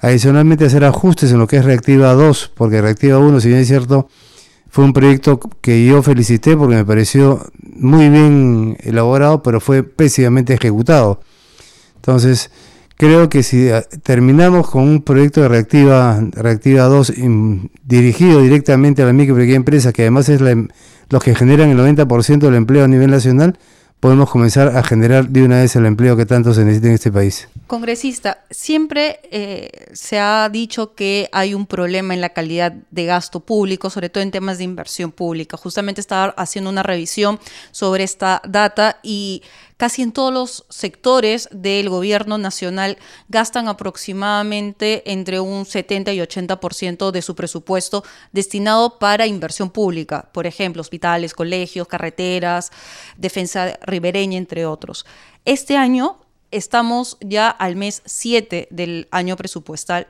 Adicionalmente 0.00 0.64
hacer 0.64 0.84
ajustes 0.84 1.30
en 1.32 1.38
lo 1.38 1.46
que 1.46 1.56
es 1.56 1.64
Reactiva 1.64 2.12
2, 2.14 2.52
porque 2.54 2.80
Reactiva 2.80 3.18
1, 3.18 3.40
si 3.40 3.48
bien 3.48 3.60
es 3.60 3.68
cierto, 3.68 4.08
Fue 4.72 4.84
un 4.84 4.92
proyecto 4.92 5.40
que 5.60 5.84
yo 5.84 6.00
felicité 6.00 6.56
porque 6.56 6.76
me 6.76 6.84
pareció 6.84 7.44
muy 7.60 8.08
bien 8.08 8.76
elaborado, 8.80 9.42
pero 9.42 9.60
fue 9.60 9.82
pésimamente 9.82 10.54
ejecutado. 10.54 11.20
Entonces, 11.96 12.52
creo 12.96 13.28
que 13.28 13.42
si 13.42 13.66
eh, 13.66 13.82
terminamos 14.04 14.70
con 14.70 14.84
un 14.84 15.02
proyecto 15.02 15.40
de 15.42 15.48
Reactiva, 15.48 16.20
Reactiva 16.32 16.84
2 16.84 17.14
dirigido 17.84 18.42
directamente 18.42 19.02
a 19.02 19.06
la 19.06 19.12
micro 19.12 19.34
y 19.34 19.40
pequeña 19.40 19.56
empresa, 19.56 19.92
que 19.92 20.02
además 20.02 20.28
es 20.28 20.40
la, 20.40 20.52
em, 20.52 20.68
los 21.08 21.20
que 21.24 21.34
generan 21.34 21.70
el 21.70 21.76
90% 21.76 22.46
del 22.46 22.54
empleo 22.54 22.84
a 22.84 22.88
nivel 22.88 23.10
nacional, 23.10 23.58
podemos 24.00 24.30
comenzar 24.30 24.76
a 24.76 24.82
generar 24.82 25.28
de 25.28 25.42
una 25.42 25.58
vez 25.58 25.76
el 25.76 25.84
empleo 25.84 26.16
que 26.16 26.26
tanto 26.26 26.54
se 26.54 26.64
necesita 26.64 26.88
en 26.88 26.94
este 26.94 27.12
país. 27.12 27.48
Congresista, 27.66 28.42
siempre 28.50 29.20
eh, 29.30 29.88
se 29.92 30.18
ha 30.18 30.48
dicho 30.50 30.94
que 30.94 31.28
hay 31.32 31.54
un 31.54 31.66
problema 31.66 32.14
en 32.14 32.22
la 32.22 32.30
calidad 32.30 32.72
de 32.90 33.04
gasto 33.04 33.40
público, 33.40 33.90
sobre 33.90 34.08
todo 34.08 34.22
en 34.22 34.30
temas 34.30 34.58
de 34.58 34.64
inversión 34.64 35.12
pública. 35.12 35.58
Justamente 35.58 36.00
estaba 36.00 36.34
haciendo 36.36 36.70
una 36.70 36.82
revisión 36.82 37.38
sobre 37.70 38.02
esta 38.04 38.40
data 38.48 38.98
y 39.02 39.42
casi 39.80 40.02
en 40.02 40.12
todos 40.12 40.30
los 40.30 40.66
sectores 40.68 41.48
del 41.52 41.88
gobierno 41.88 42.36
nacional 42.36 42.98
gastan 43.30 43.66
aproximadamente 43.66 45.10
entre 45.10 45.40
un 45.40 45.64
70 45.64 46.12
y 46.12 46.18
80% 46.18 47.10
de 47.10 47.22
su 47.22 47.34
presupuesto 47.34 48.04
destinado 48.30 48.98
para 48.98 49.26
inversión 49.26 49.70
pública, 49.70 50.28
por 50.34 50.46
ejemplo, 50.46 50.82
hospitales, 50.82 51.32
colegios, 51.32 51.88
carreteras, 51.88 52.70
defensa 53.16 53.78
ribereña, 53.86 54.36
entre 54.36 54.66
otros. 54.66 55.06
Este 55.46 55.78
año 55.78 56.20
estamos 56.50 57.16
ya 57.22 57.48
al 57.48 57.74
mes 57.76 58.02
7 58.04 58.68
del 58.70 59.08
año 59.10 59.34
presupuestal 59.34 60.08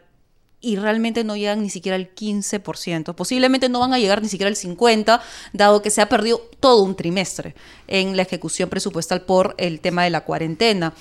y 0.61 0.77
realmente 0.77 1.25
no 1.25 1.37
llegan 1.37 1.63
ni 1.63 1.71
siquiera 1.71 1.97
al 1.97 2.15
15%. 2.15 3.15
Posiblemente 3.15 3.69
no 3.69 3.81
van 3.81 3.95
a 3.95 3.99
llegar 3.99 4.23
ni 4.23 4.29
siquiera 4.29 4.49
al 4.49 4.57
50%, 4.57 5.21
dado 5.53 5.83
que 5.83 5.91
se 5.91 6.03
ha 6.03 6.09
perdido 6.09 6.43
todo 6.61 6.83
un 6.83 6.97
trimestre 6.97 7.55
en 7.89 8.17
la 8.17 8.23
ejecución 8.23 8.69
presupuestal 8.69 9.23
por 9.23 9.55
el 9.59 9.81
tema 9.81 10.05
de 10.05 10.11
la 10.11 10.23
cuarentena. 10.23 10.93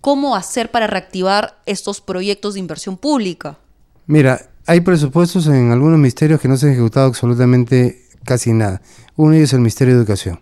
¿Cómo 0.00 0.36
hacer 0.36 0.70
para 0.70 0.86
reactivar 0.86 1.60
estos 1.66 2.00
proyectos 2.00 2.54
de 2.54 2.60
inversión 2.60 2.96
pública? 2.96 3.58
Mira, 4.06 4.50
hay 4.66 4.80
presupuestos 4.80 5.46
en 5.46 5.72
algunos 5.72 5.98
ministerios 5.98 6.40
que 6.40 6.48
no 6.48 6.56
se 6.56 6.66
han 6.66 6.72
ejecutado 6.72 7.06
absolutamente 7.06 8.04
casi 8.24 8.52
nada. 8.52 8.80
Uno 9.16 9.32
de 9.32 9.38
ellos 9.38 9.50
es 9.50 9.54
el 9.54 9.60
Ministerio 9.60 9.94
de 9.94 10.00
Educación. 10.00 10.40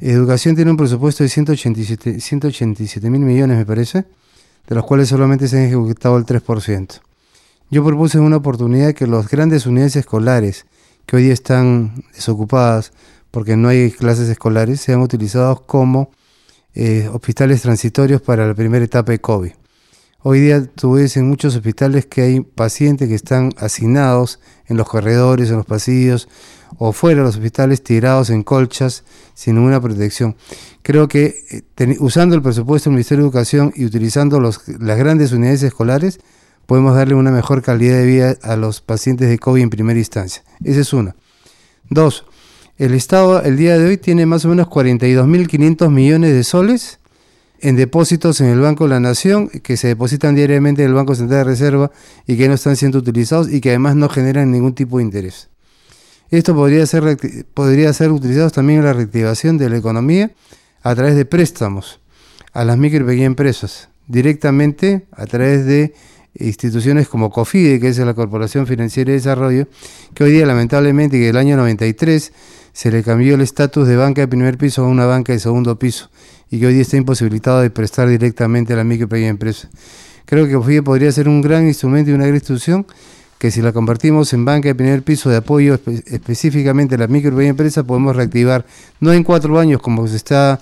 Educación 0.00 0.56
tiene 0.56 0.70
un 0.70 0.76
presupuesto 0.76 1.22
de 1.22 1.28
187, 1.28 2.20
187 2.20 3.10
mil 3.10 3.20
millones, 3.20 3.58
me 3.58 3.66
parece, 3.66 4.06
de 4.66 4.74
los 4.74 4.84
cuales 4.84 5.08
solamente 5.08 5.46
se 5.46 5.58
han 5.58 5.64
ejecutado 5.64 6.16
el 6.16 6.24
3%. 6.24 7.00
Yo 7.72 7.84
propuse 7.84 8.18
una 8.18 8.38
oportunidad 8.38 8.94
que 8.94 9.06
las 9.06 9.28
grandes 9.28 9.64
unidades 9.64 9.94
escolares, 9.94 10.66
que 11.06 11.14
hoy 11.14 11.30
están 11.30 12.02
desocupadas 12.12 12.92
porque 13.30 13.56
no 13.56 13.68
hay 13.68 13.92
clases 13.92 14.28
escolares, 14.28 14.80
sean 14.80 15.02
utilizados 15.02 15.60
como 15.60 16.10
eh, 16.74 17.08
hospitales 17.12 17.62
transitorios 17.62 18.20
para 18.22 18.44
la 18.48 18.54
primera 18.54 18.84
etapa 18.84 19.12
de 19.12 19.20
COVID. 19.20 19.52
Hoy 20.22 20.40
día 20.40 20.66
tú 20.66 20.94
ves 20.94 21.16
en 21.16 21.28
muchos 21.28 21.54
hospitales 21.54 22.06
que 22.06 22.22
hay 22.22 22.40
pacientes 22.40 23.08
que 23.08 23.14
están 23.14 23.52
asignados 23.56 24.40
en 24.66 24.76
los 24.76 24.88
corredores, 24.88 25.50
en 25.50 25.56
los 25.58 25.66
pasillos 25.66 26.28
o 26.76 26.92
fuera 26.92 27.20
de 27.20 27.26
los 27.26 27.36
hospitales 27.36 27.84
tirados 27.84 28.30
en 28.30 28.42
colchas 28.42 29.04
sin 29.34 29.54
ninguna 29.54 29.80
protección. 29.80 30.34
Creo 30.82 31.06
que 31.06 31.36
eh, 31.78 31.96
usando 32.00 32.34
el 32.34 32.42
presupuesto 32.42 32.90
del 32.90 32.94
Ministerio 32.94 33.22
de 33.22 33.28
Educación 33.28 33.72
y 33.76 33.84
utilizando 33.84 34.40
las 34.40 34.58
grandes 34.66 35.30
unidades 35.30 35.62
escolares, 35.62 36.18
podemos 36.70 36.94
darle 36.94 37.16
una 37.16 37.32
mejor 37.32 37.62
calidad 37.62 37.96
de 37.96 38.06
vida 38.06 38.36
a 38.42 38.54
los 38.54 38.80
pacientes 38.80 39.28
de 39.28 39.40
COVID 39.40 39.60
en 39.60 39.70
primera 39.70 39.98
instancia. 39.98 40.44
Esa 40.62 40.78
es 40.82 40.92
una. 40.92 41.16
Dos, 41.88 42.26
el 42.78 42.94
Estado 42.94 43.42
el 43.42 43.56
día 43.56 43.76
de 43.76 43.88
hoy 43.88 43.96
tiene 43.96 44.24
más 44.24 44.44
o 44.44 44.48
menos 44.50 44.68
42.500 44.68 45.90
millones 45.90 46.32
de 46.32 46.44
soles 46.44 47.00
en 47.58 47.74
depósitos 47.74 48.40
en 48.40 48.50
el 48.50 48.60
Banco 48.60 48.84
de 48.84 48.90
la 48.90 49.00
Nación 49.00 49.48
que 49.48 49.76
se 49.76 49.88
depositan 49.88 50.36
diariamente 50.36 50.84
en 50.84 50.90
el 50.90 50.94
Banco 50.94 51.16
Central 51.16 51.40
de 51.40 51.44
Reserva 51.50 51.90
y 52.24 52.36
que 52.36 52.46
no 52.46 52.54
están 52.54 52.76
siendo 52.76 52.98
utilizados 52.98 53.52
y 53.52 53.60
que 53.60 53.70
además 53.70 53.96
no 53.96 54.08
generan 54.08 54.52
ningún 54.52 54.76
tipo 54.76 54.98
de 54.98 55.02
interés. 55.02 55.48
Esto 56.30 56.54
podría 56.54 56.86
ser, 56.86 57.18
podría 57.52 57.92
ser 57.92 58.12
utilizado 58.12 58.48
también 58.50 58.78
en 58.78 58.84
la 58.84 58.92
reactivación 58.92 59.58
de 59.58 59.70
la 59.70 59.76
economía 59.76 60.30
a 60.84 60.94
través 60.94 61.16
de 61.16 61.24
préstamos 61.24 61.98
a 62.52 62.64
las 62.64 62.78
micro 62.78 63.02
y 63.02 63.06
pequeñas 63.08 63.26
empresas, 63.26 63.88
directamente 64.06 65.08
a 65.10 65.26
través 65.26 65.66
de 65.66 65.94
instituciones 66.34 67.08
como 67.08 67.30
COFIDE, 67.30 67.80
que 67.80 67.88
es 67.88 67.98
la 67.98 68.14
Corporación 68.14 68.66
Financiera 68.66 69.10
de 69.10 69.16
Desarrollo, 69.16 69.66
que 70.14 70.24
hoy 70.24 70.32
día 70.32 70.46
lamentablemente 70.46 71.18
que 71.18 71.28
el 71.28 71.36
año 71.36 71.56
93 71.56 72.32
se 72.72 72.90
le 72.90 73.02
cambió 73.02 73.34
el 73.34 73.40
estatus 73.40 73.88
de 73.88 73.96
banca 73.96 74.20
de 74.20 74.28
primer 74.28 74.56
piso 74.56 74.84
a 74.84 74.88
una 74.88 75.06
banca 75.06 75.32
de 75.32 75.38
segundo 75.38 75.78
piso 75.78 76.10
y 76.50 76.60
que 76.60 76.66
hoy 76.66 76.74
día 76.74 76.82
está 76.82 76.96
imposibilitado 76.96 77.60
de 77.60 77.70
prestar 77.70 78.08
directamente 78.08 78.72
a 78.72 78.76
la 78.76 78.84
micro 78.84 79.06
y 79.06 79.08
pequeña 79.08 79.28
empresa. 79.28 79.68
Creo 80.24 80.46
que 80.46 80.54
COFIDE 80.54 80.82
podría 80.82 81.10
ser 81.12 81.28
un 81.28 81.40
gran 81.42 81.66
instrumento 81.66 82.10
y 82.10 82.14
una 82.14 82.24
gran 82.24 82.36
institución 82.36 82.86
que 83.38 83.50
si 83.50 83.62
la 83.62 83.72
convertimos 83.72 84.32
en 84.34 84.44
banca 84.44 84.68
de 84.68 84.74
primer 84.74 85.02
piso 85.02 85.30
de 85.30 85.36
apoyo 85.36 85.80
específicamente 86.06 86.96
a 86.96 86.98
la 86.98 87.06
micro 87.06 87.30
y 87.30 87.34
pequeña 87.34 87.50
empresa 87.50 87.84
podemos 87.84 88.14
reactivar, 88.14 88.66
no 89.00 89.12
en 89.12 89.24
cuatro 89.24 89.58
años 89.58 89.80
como 89.80 90.06
se 90.06 90.16
está 90.16 90.60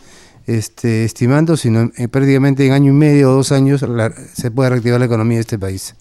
este, 0.49 1.05
estimando, 1.05 1.57
sino 1.57 1.90
prácticamente 2.11 2.67
en 2.67 2.73
año 2.73 2.90
y 2.90 2.95
medio 2.95 3.31
o 3.31 3.35
dos 3.35 3.52
años 3.52 3.85
se 4.33 4.50
puede 4.50 4.71
reactivar 4.71 4.99
la 4.99 5.07
economía 5.07 5.37
de 5.37 5.43
este 5.43 5.59
país. 5.59 5.95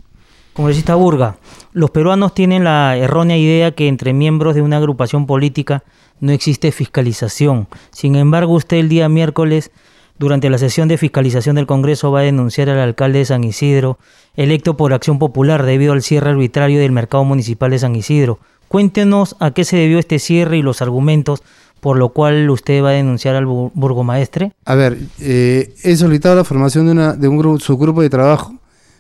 Congresista 0.54 0.96
Burga, 0.96 1.38
los 1.74 1.92
peruanos 1.92 2.34
tienen 2.34 2.64
la 2.64 2.98
errónea 2.98 3.38
idea 3.38 3.74
que 3.74 3.88
entre 3.88 4.14
miembros 4.14 4.56
de 4.56 4.64
una 4.64 4.78
agrupación 4.78 5.28
política 5.28 5.84
no 6.20 6.32
existe 6.32 6.72
fiscalización. 6.72 7.68
Sin 7.92 8.16
embargo, 8.16 8.54
usted 8.54 8.78
el 8.78 8.90
día 8.90 9.08
miércoles, 9.08 9.70
durante 10.18 10.50
la 10.50 10.58
sesión 10.58 10.88
de 10.88 10.98
fiscalización 10.98 11.58
del 11.58 11.68
Congreso, 11.68 12.12
va 12.12 12.22
a 12.22 12.24
denunciar 12.24 12.70
al 12.70 12.80
alcalde 12.80 13.20
de 13.20 13.26
San 13.26 13.44
Isidro, 13.44 14.00
electo 14.36 14.76
por 14.78 14.94
Acción 14.94 15.20
Popular 15.20 15.64
debido 15.64 15.94
al 15.94 16.02
cierre 16.02 16.32
arbitrario 16.32 16.80
del 16.80 16.92
mercado 16.92 17.24
municipal 17.24 17.70
de 17.70 17.78
San 17.78 17.96
Isidro. 17.96 18.40
Cuéntenos 18.68 19.36
a 19.40 19.52
qué 19.52 19.64
se 19.64 19.78
debió 19.78 20.00
este 20.00 20.18
cierre 20.18 20.58
y 20.58 20.64
los 20.64 20.82
argumentos 20.82 21.44
por 21.80 21.98
lo 21.98 22.10
cual 22.10 22.50
usted 22.50 22.84
va 22.84 22.90
a 22.90 22.94
denunciar 22.94 23.36
al 23.36 23.46
burgomaestre? 23.46 24.54
A 24.66 24.76
ver, 24.76 24.98
eh, 25.20 25.74
he 25.84 25.96
solicitado 25.96 26.36
la 26.36 26.44
formación 26.44 26.86
de, 26.86 26.92
una, 26.92 27.14
de 27.14 27.28
grupo, 27.28 27.60
subgrupo 27.60 28.02
de 28.02 28.10
trabajo 28.10 28.56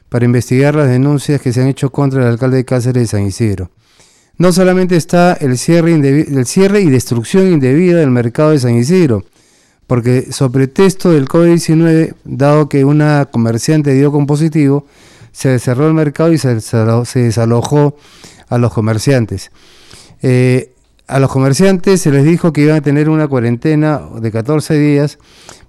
para 0.09 0.25
investigar 0.25 0.75
las 0.75 0.89
denuncias 0.89 1.41
que 1.41 1.51
se 1.51 1.61
han 1.61 1.67
hecho 1.67 1.91
contra 1.91 2.21
el 2.21 2.27
alcalde 2.27 2.57
de 2.57 2.65
Cáceres 2.65 3.03
de 3.03 3.07
San 3.07 3.25
Isidro. 3.25 3.69
No 4.37 4.53
solamente 4.53 4.95
está 4.95 5.33
el 5.33 5.57
cierre, 5.57 5.93
el 5.93 6.45
cierre 6.45 6.81
y 6.81 6.89
destrucción 6.89 7.51
indebida 7.51 7.99
del 7.99 8.11
mercado 8.11 8.51
de 8.51 8.59
San 8.59 8.75
Isidro, 8.75 9.25
porque 9.87 10.31
sobre 10.31 10.67
texto 10.67 11.11
del 11.11 11.27
COVID-19, 11.27 12.13
dado 12.23 12.69
que 12.69 12.85
una 12.85 13.25
comerciante 13.25 13.93
dio 13.93 14.11
con 14.11 14.27
positivo, 14.27 14.85
se 15.31 15.57
cerró 15.59 15.87
el 15.87 15.93
mercado 15.93 16.31
y 16.31 16.37
se 16.37 16.55
desalojó 16.55 17.95
a 18.49 18.57
los 18.57 18.73
comerciantes. 18.73 19.51
Eh, 20.21 20.73
a 21.07 21.19
los 21.19 21.31
comerciantes 21.31 22.01
se 22.01 22.11
les 22.11 22.25
dijo 22.25 22.51
que 22.51 22.61
iban 22.61 22.77
a 22.77 22.81
tener 22.81 23.09
una 23.09 23.27
cuarentena 23.27 24.01
de 24.19 24.31
14 24.31 24.77
días 24.77 25.17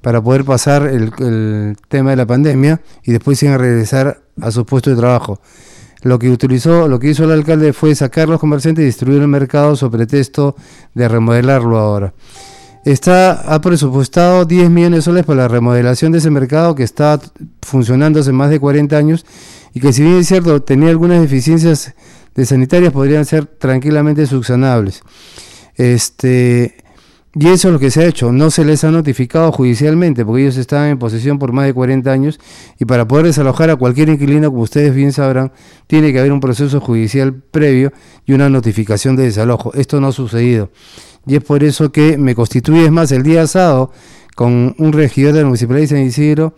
para 0.02 0.20
poder 0.20 0.44
pasar 0.44 0.86
el, 0.86 1.76
tema 1.88 2.10
de 2.10 2.16
la 2.16 2.26
pandemia 2.26 2.80
y 3.04 3.12
después 3.12 3.42
iban 3.42 3.54
a 3.54 3.58
regresar 3.58 4.20
a 4.40 4.50
su 4.50 4.66
puesto 4.66 4.90
de 4.90 4.96
trabajo. 4.96 5.40
Lo 6.02 6.18
que 6.18 6.30
utilizó, 6.30 6.88
lo 6.88 6.98
que 6.98 7.10
hizo 7.10 7.24
el 7.24 7.32
alcalde 7.32 7.72
fue 7.72 7.94
sacar 7.94 8.24
a 8.24 8.32
los 8.32 8.40
comerciantes 8.40 8.82
y 8.82 8.86
destruir 8.86 9.20
el 9.20 9.28
mercado 9.28 9.76
sobre 9.76 9.98
pretexto 9.98 10.56
de 10.94 11.08
remodelarlo 11.08 11.78
ahora. 11.78 12.14
Está, 12.84 13.32
ha 13.52 13.60
presupuestado 13.60 14.44
10 14.44 14.70
millones 14.70 14.98
de 14.98 15.02
soles 15.02 15.24
para 15.24 15.42
la 15.42 15.48
remodelación 15.48 16.12
de 16.12 16.18
ese 16.18 16.30
mercado 16.30 16.74
que 16.74 16.84
está 16.84 17.20
funcionando 17.62 18.20
hace 18.20 18.32
más 18.32 18.50
de 18.50 18.60
40 18.60 18.96
años 18.96 19.26
y 19.74 19.80
que 19.80 19.92
si 19.92 20.02
bien 20.02 20.16
es 20.16 20.28
cierto 20.28 20.62
tenía 20.62 20.88
algunas 20.88 21.20
deficiencias 21.20 21.94
de 22.34 22.46
sanitarias 22.46 22.92
podrían 22.92 23.24
ser 23.24 23.46
tranquilamente 23.46 24.26
subsanables. 24.26 25.02
Este, 25.76 26.74
y 27.34 27.46
eso 27.46 27.68
es 27.68 27.72
lo 27.72 27.78
que 27.78 27.90
se 27.90 28.00
ha 28.00 28.06
hecho. 28.06 28.32
No 28.32 28.50
se 28.50 28.64
les 28.64 28.82
ha 28.84 28.90
notificado 28.90 29.52
judicialmente 29.52 30.24
porque 30.24 30.42
ellos 30.42 30.56
estaban 30.56 30.88
en 30.88 30.98
posesión 30.98 31.38
por 31.38 31.52
más 31.52 31.66
de 31.66 31.74
40 31.74 32.10
años 32.10 32.40
y 32.80 32.84
para 32.84 33.06
poder 33.06 33.26
desalojar 33.26 33.70
a 33.70 33.76
cualquier 33.76 34.08
inquilino, 34.08 34.50
como 34.50 34.62
ustedes 34.62 34.94
bien 34.94 35.12
sabrán, 35.12 35.52
tiene 35.86 36.12
que 36.12 36.18
haber 36.18 36.32
un 36.32 36.40
proceso 36.40 36.80
judicial 36.80 37.34
previo 37.34 37.92
y 38.26 38.32
una 38.32 38.48
notificación 38.48 39.14
de 39.14 39.24
desalojo. 39.24 39.72
Esto 39.74 40.00
no 40.00 40.08
ha 40.08 40.12
sucedido. 40.12 40.70
Y 41.26 41.36
es 41.36 41.44
por 41.44 41.62
eso 41.62 41.92
que 41.92 42.18
me 42.18 42.34
constituye, 42.34 42.86
es 42.86 42.90
más, 42.90 43.12
el 43.12 43.22
día 43.22 43.46
sábado 43.46 43.92
con 44.34 44.74
un 44.78 44.92
regidor 44.92 45.32
de 45.34 45.40
la 45.40 45.46
Municipalidad 45.46 45.82
de 45.82 45.88
San 45.88 46.06
Isidro 46.06 46.54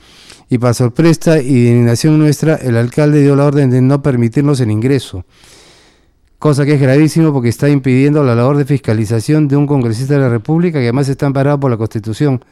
y 0.48 0.58
para 0.58 0.74
sorpresa 0.74 1.42
y 1.42 1.68
indignación 1.68 2.18
nuestra, 2.18 2.54
el 2.54 2.76
alcalde 2.76 3.20
dio 3.20 3.36
la 3.36 3.46
orden 3.46 3.70
de 3.70 3.80
no 3.80 4.02
permitirnos 4.02 4.60
el 4.60 4.70
ingreso 4.70 5.24
cosa 6.40 6.64
que 6.64 6.72
es 6.72 6.80
gravísimo 6.80 7.34
porque 7.34 7.50
está 7.50 7.68
impidiendo 7.68 8.24
la 8.24 8.34
labor 8.34 8.56
de 8.56 8.64
fiscalización 8.64 9.46
de 9.46 9.56
un 9.56 9.66
congresista 9.66 10.14
de 10.14 10.20
la 10.20 10.30
República 10.30 10.78
que 10.78 10.86
además 10.86 11.08
está 11.10 11.26
amparado 11.26 11.60
por 11.60 11.70
la 11.70 11.76
Constitución. 11.76 12.42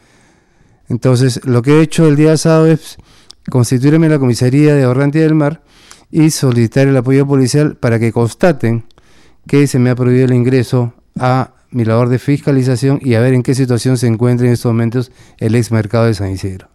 Entonces, 0.91 1.41
lo 1.45 1.63
que 1.63 1.79
he 1.79 1.83
hecho 1.83 2.07
el 2.07 2.15
día 2.15 2.37
sábado 2.37 2.67
es 2.67 2.99
constituirme 3.51 4.07
en 4.07 4.13
la 4.13 4.19
comisaría 4.19 4.75
de 4.75 4.85
Orrantia 4.85 5.23
del 5.23 5.35
Mar 5.35 5.63
y 6.11 6.29
solicitar 6.29 6.87
el 6.87 6.99
apoyo 6.99 7.27
policial 7.27 7.77
para 7.77 7.99
que 7.99 8.13
constaten 8.13 8.85
que 9.47 9.67
se 9.67 9.79
me 9.79 9.89
ha 9.89 9.97
prohibido 9.97 10.27
el 10.27 10.35
ingreso 10.35 10.93
a 11.19 11.55
mi 11.71 11.87
labor 11.87 12.11
de 12.11 12.19
fiscalización 12.19 13.01
y 13.03 13.15
a 13.15 13.21
ver 13.21 13.33
en 13.33 13.43
qué 13.43 13.55
situación 13.55 13.97
se 13.97 14.07
encuentra 14.07 14.47
en 14.47 14.53
estos 14.53 14.71
momentos 14.71 15.13
el 15.39 15.55
ex 15.55 15.73
mercado 15.73 16.05
de 16.05 16.13
San 16.13 16.31
Isidro. 16.31 16.69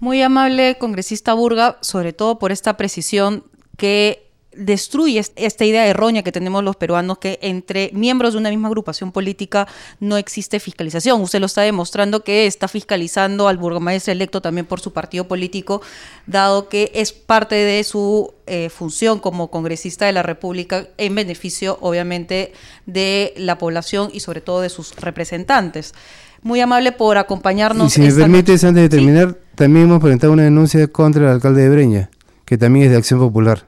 Muy 0.00 0.22
amable 0.22 0.78
congresista 0.78 1.34
Burga, 1.34 1.76
sobre 1.82 2.14
todo 2.14 2.38
por 2.38 2.52
esta 2.52 2.78
precisión 2.78 3.44
que 3.76 4.23
destruye 4.56 5.22
esta 5.36 5.64
idea 5.64 5.86
errónea 5.86 6.22
que 6.22 6.32
tenemos 6.32 6.62
los 6.64 6.76
peruanos 6.76 7.18
que 7.18 7.38
entre 7.42 7.90
miembros 7.92 8.32
de 8.32 8.38
una 8.38 8.50
misma 8.50 8.68
agrupación 8.68 9.12
política 9.12 9.66
no 10.00 10.16
existe 10.16 10.60
fiscalización. 10.60 11.20
Usted 11.20 11.40
lo 11.40 11.46
está 11.46 11.62
demostrando 11.62 12.24
que 12.24 12.46
está 12.46 12.68
fiscalizando 12.68 13.48
al 13.48 13.58
burgomaestre 13.58 14.12
electo 14.12 14.40
también 14.40 14.66
por 14.66 14.80
su 14.80 14.92
partido 14.92 15.26
político, 15.26 15.82
dado 16.26 16.68
que 16.68 16.90
es 16.94 17.12
parte 17.12 17.54
de 17.54 17.84
su 17.84 18.32
eh, 18.46 18.68
función 18.68 19.20
como 19.20 19.50
congresista 19.50 20.06
de 20.06 20.12
la 20.12 20.22
República 20.22 20.88
en 20.98 21.14
beneficio, 21.14 21.78
obviamente, 21.80 22.52
de 22.86 23.32
la 23.36 23.58
población 23.58 24.10
y 24.12 24.20
sobre 24.20 24.40
todo 24.40 24.60
de 24.60 24.68
sus 24.68 24.94
representantes. 24.96 25.94
Muy 26.42 26.60
amable 26.60 26.92
por 26.92 27.16
acompañarnos. 27.16 27.86
Y 27.86 27.90
si 27.90 28.00
me 28.02 28.12
permites, 28.12 28.64
antes 28.64 28.82
de 28.82 28.88
terminar, 28.90 29.38
también 29.54 29.86
hemos 29.86 30.00
presentado 30.00 30.32
una 30.32 30.42
denuncia 30.42 30.86
contra 30.88 31.22
el 31.22 31.30
alcalde 31.30 31.62
de 31.62 31.70
Breña, 31.70 32.10
que 32.44 32.58
también 32.58 32.84
es 32.84 32.90
de 32.90 32.98
Acción 32.98 33.18
Popular. 33.18 33.66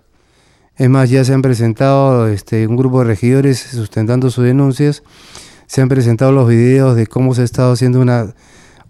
Es 0.76 0.90
más, 0.90 1.08
ya 1.08 1.24
se 1.24 1.32
han 1.32 1.40
presentado 1.40 2.28
este, 2.28 2.66
un 2.66 2.76
grupo 2.76 2.98
de 2.98 3.06
regidores 3.06 3.58
sustentando 3.58 4.30
sus 4.30 4.44
denuncias, 4.44 5.02
se 5.66 5.80
han 5.80 5.88
presentado 5.88 6.32
los 6.32 6.48
videos 6.48 6.96
de 6.96 7.06
cómo 7.06 7.34
se 7.34 7.40
ha 7.42 7.44
estado 7.44 7.72
haciendo 7.72 7.98
una, 7.98 8.34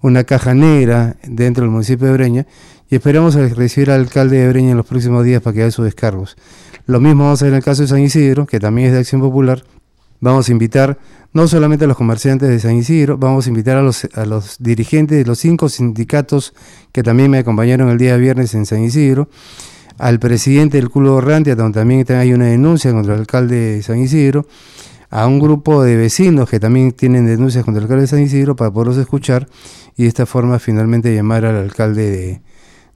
una 0.03 0.25
caja 0.25 0.53
negra 0.53 1.17
dentro 1.23 1.63
del 1.63 1.71
municipio 1.71 2.09
de 2.09 2.13
Breña 2.13 2.47
y 2.91 2.97
esperamos 2.97 3.35
recibir 3.35 3.93
al 3.93 4.01
alcalde 4.01 4.39
de 4.39 4.49
Breña 4.49 4.73
en 4.73 4.77
los 4.77 4.87
próximos 4.87 5.25
días 5.25 5.41
para 5.41 5.55
que 5.55 5.63
haga 5.63 5.71
sus 5.71 5.85
descargos. 5.85 6.37
Lo 6.87 6.99
mismo 6.99 7.23
vamos 7.23 7.41
a 7.41 7.45
hacer 7.45 7.49
en 7.49 7.55
el 7.55 7.65
caso 7.65 7.83
de 7.83 7.89
San 7.89 8.01
Isidro, 8.01 8.47
que 8.47 8.59
también 8.59 8.89
es 8.89 8.93
de 8.93 8.99
Acción 8.99 9.21
Popular. 9.21 9.63
Vamos 10.21 10.49
a 10.49 10.53
invitar 10.53 10.99
no 11.33 11.47
solamente 11.47 11.85
a 11.85 11.89
los 11.89 11.97
comerciantes 11.97 12.49
de 12.49 12.59
San 12.59 12.75
Isidro, 12.75 13.17
vamos 13.17 13.47
a 13.47 13.49
invitar 13.51 13.77
a 13.77 13.83
los, 13.83 14.09
a 14.15 14.25
los 14.25 14.57
dirigentes 14.59 15.19
de 15.19 15.25
los 15.25 15.39
cinco 15.39 15.69
sindicatos 15.69 16.53
que 16.91 17.05
también 17.05 17.31
me 17.31 17.39
acompañaron 17.39 17.91
el 17.91 17.99
día 17.99 18.17
viernes 18.17 18.55
en 18.55 18.67
San 18.67 18.83
Isidro 18.83 19.29
al 19.99 20.19
presidente 20.19 20.79
del 20.79 20.91
Culo 20.91 21.15
Orrantia, 21.15 21.57
donde 21.57 21.81
también 21.81 22.05
hay 22.11 22.33
una 22.33 22.47
denuncia 22.47 22.93
contra 22.93 23.15
el 23.15 23.21
alcalde 23.21 23.57
de 23.57 23.83
San 23.83 23.99
Isidro, 23.99 24.47
a 25.11 25.27
un 25.27 25.39
grupo 25.39 25.83
de 25.83 25.97
vecinos 25.97 26.49
que 26.49 26.61
también 26.61 26.93
tienen 26.93 27.27
denuncias 27.27 27.65
contra 27.65 27.79
el 27.79 27.85
alcalde 27.85 28.03
de 28.03 28.09
San 28.09 28.21
Isidro 28.21 28.57
para 28.57 28.71
poderlos 28.71 28.99
escuchar 28.99 29.49
y 29.97 30.03
de 30.03 30.09
esta 30.09 30.27
forma 30.27 30.59
finalmente 30.59 31.15
llamar 31.15 31.45
al 31.45 31.57
alcalde 31.57 32.43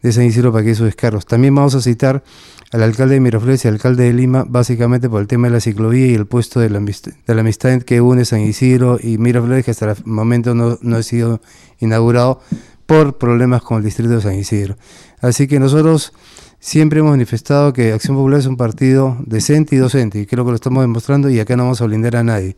de, 0.03 0.13
San 0.13 0.25
Isidro 0.25 0.53
para 0.53 0.65
que 0.65 0.75
sus 0.75 0.87
descargos. 0.87 1.27
También 1.27 1.55
vamos 1.55 1.75
a 1.75 1.81
citar 1.81 2.25
al 2.73 2.83
alcalde 2.83 3.15
de 3.15 3.21
Miraflores 3.21 3.65
y 3.65 3.69
al 3.69 3.75
alcalde 3.75 4.05
de 4.05 4.13
Lima, 4.13 4.45
básicamente 4.49 5.09
por 5.09 5.21
el 5.21 5.27
tema 5.27 5.49
de 5.49 5.55
la 5.55 5.61
ciclovía 5.61 6.07
y 6.07 6.15
el 6.15 6.27
puesto 6.27 6.61
de 6.61 6.71
la, 6.71 6.81
de 6.81 7.35
la 7.35 7.41
amistad 7.41 7.83
que 7.83 8.01
une 8.01 8.25
San 8.25 8.41
Isidro 8.41 8.99
y 9.03 9.19
Miraflores, 9.19 9.65
que 9.65 9.71
hasta 9.73 9.93
el 9.93 9.97
momento 10.05 10.55
no, 10.55 10.79
no 10.81 10.97
ha 10.97 11.03
sido 11.03 11.41
inaugurado 11.81 12.41
por 12.87 13.19
problemas 13.19 13.63
con 13.63 13.79
el 13.79 13.85
distrito 13.85 14.15
de 14.15 14.21
San 14.21 14.35
Isidro. 14.35 14.77
Así 15.21 15.47
que 15.47 15.61
nosotros 15.61 16.13
siempre 16.61 17.01
hemos 17.01 17.13
manifestado 17.13 17.73
que 17.73 17.93
Acción 17.93 18.17
Popular 18.17 18.39
es 18.39 18.47
un 18.47 18.57
partido 18.57 19.17
decente 19.27 19.75
y 19.75 19.79
docente, 19.79 20.21
y 20.21 20.27
creo 20.27 20.45
que 20.45 20.51
lo 20.51 20.55
estamos 20.55 20.83
demostrando, 20.83 21.31
y 21.31 21.41
acá 21.41 21.57
no 21.57 21.65
vamos 21.65 21.81
a 21.81 21.87
blindar 21.87 22.17
a 22.17 22.23
nadie. 22.23 22.57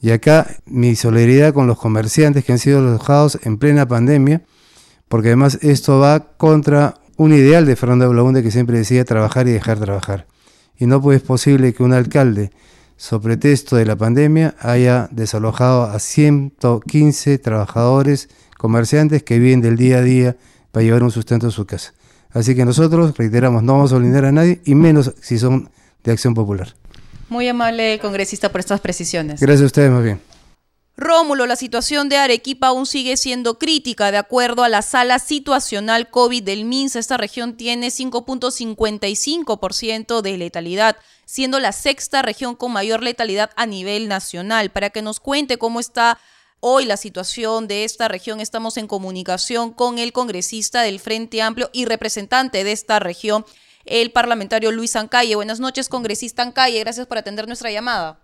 Y 0.00 0.10
acá 0.10 0.46
mi 0.64 0.96
solidaridad 0.96 1.52
con 1.52 1.66
los 1.66 1.78
comerciantes 1.78 2.44
que 2.44 2.52
han 2.52 2.58
sido 2.58 2.78
alojados 2.78 3.38
en 3.42 3.58
plena 3.58 3.86
pandemia, 3.86 4.42
porque 5.08 5.28
además 5.28 5.58
esto 5.60 5.98
va 5.98 6.36
contra 6.36 6.94
un 7.16 7.34
ideal 7.34 7.66
de 7.66 7.76
Fernando 7.76 8.08
Blaunde 8.08 8.42
que 8.42 8.50
siempre 8.50 8.78
decía 8.78 9.04
trabajar 9.04 9.46
y 9.46 9.52
dejar 9.52 9.78
trabajar. 9.78 10.26
Y 10.78 10.86
no 10.86 11.02
pues 11.02 11.18
es 11.18 11.22
posible 11.22 11.74
que 11.74 11.82
un 11.82 11.92
alcalde, 11.92 12.50
sobre 12.96 13.36
pretexto 13.36 13.76
de 13.76 13.84
la 13.84 13.96
pandemia, 13.96 14.54
haya 14.60 15.08
desalojado 15.10 15.84
a 15.84 15.98
115 15.98 17.38
trabajadores, 17.38 18.28
comerciantes 18.56 19.22
que 19.22 19.38
viven 19.38 19.60
del 19.60 19.76
día 19.76 19.98
a 19.98 20.02
día 20.02 20.36
para 20.70 20.84
llevar 20.84 21.02
un 21.02 21.10
sustento 21.10 21.48
a 21.48 21.50
su 21.50 21.66
casa. 21.66 21.92
Así 22.32 22.54
que 22.54 22.64
nosotros, 22.64 23.14
reiteramos, 23.16 23.62
no 23.62 23.74
vamos 23.74 23.92
a 23.92 23.96
olvidar 23.96 24.24
a 24.24 24.32
nadie, 24.32 24.62
y 24.64 24.74
menos 24.74 25.12
si 25.20 25.38
son 25.38 25.70
de 26.02 26.12
Acción 26.12 26.32
Popular. 26.34 26.74
Muy 27.28 27.46
amable, 27.48 27.98
congresista, 28.00 28.50
por 28.50 28.60
estas 28.60 28.80
precisiones. 28.80 29.40
Gracias 29.40 29.62
a 29.62 29.66
ustedes, 29.66 29.90
más 29.90 30.04
bien. 30.04 30.20
Rómulo, 30.96 31.46
la 31.46 31.56
situación 31.56 32.08
de 32.10 32.18
Arequipa 32.18 32.68
aún 32.68 32.86
sigue 32.86 33.16
siendo 33.16 33.58
crítica. 33.58 34.12
De 34.12 34.18
acuerdo 34.18 34.62
a 34.62 34.68
la 34.68 34.82
sala 34.82 35.18
situacional 35.18 36.10
COVID 36.10 36.42
del 36.42 36.66
MINSA, 36.66 36.98
esta 36.98 37.16
región 37.16 37.56
tiene 37.56 37.88
5.55% 37.88 40.20
de 40.20 40.36
letalidad, 40.36 40.98
siendo 41.24 41.60
la 41.60 41.72
sexta 41.72 42.20
región 42.20 42.54
con 42.54 42.72
mayor 42.72 43.02
letalidad 43.02 43.52
a 43.56 43.64
nivel 43.64 44.08
nacional. 44.08 44.68
Para 44.70 44.90
que 44.90 45.00
nos 45.00 45.18
cuente 45.18 45.56
cómo 45.56 45.80
está 45.80 46.18
hoy 46.64 46.86
la 46.86 46.96
situación 46.96 47.66
de 47.66 47.82
esta 47.82 48.06
región. 48.06 48.38
Estamos 48.38 48.76
en 48.76 48.86
comunicación 48.86 49.72
con 49.72 49.98
el 49.98 50.12
congresista 50.12 50.82
del 50.82 51.00
Frente 51.00 51.42
Amplio 51.42 51.66
y 51.72 51.86
representante 51.86 52.62
de 52.62 52.70
esta 52.70 53.00
región, 53.00 53.44
el 53.84 54.12
parlamentario 54.12 54.70
Luis 54.70 54.94
Ancalle. 54.94 55.34
Buenas 55.34 55.58
noches, 55.58 55.88
congresista 55.88 56.42
Ancalle. 56.42 56.78
Gracias 56.78 57.08
por 57.08 57.18
atender 57.18 57.48
nuestra 57.48 57.72
llamada. 57.72 58.20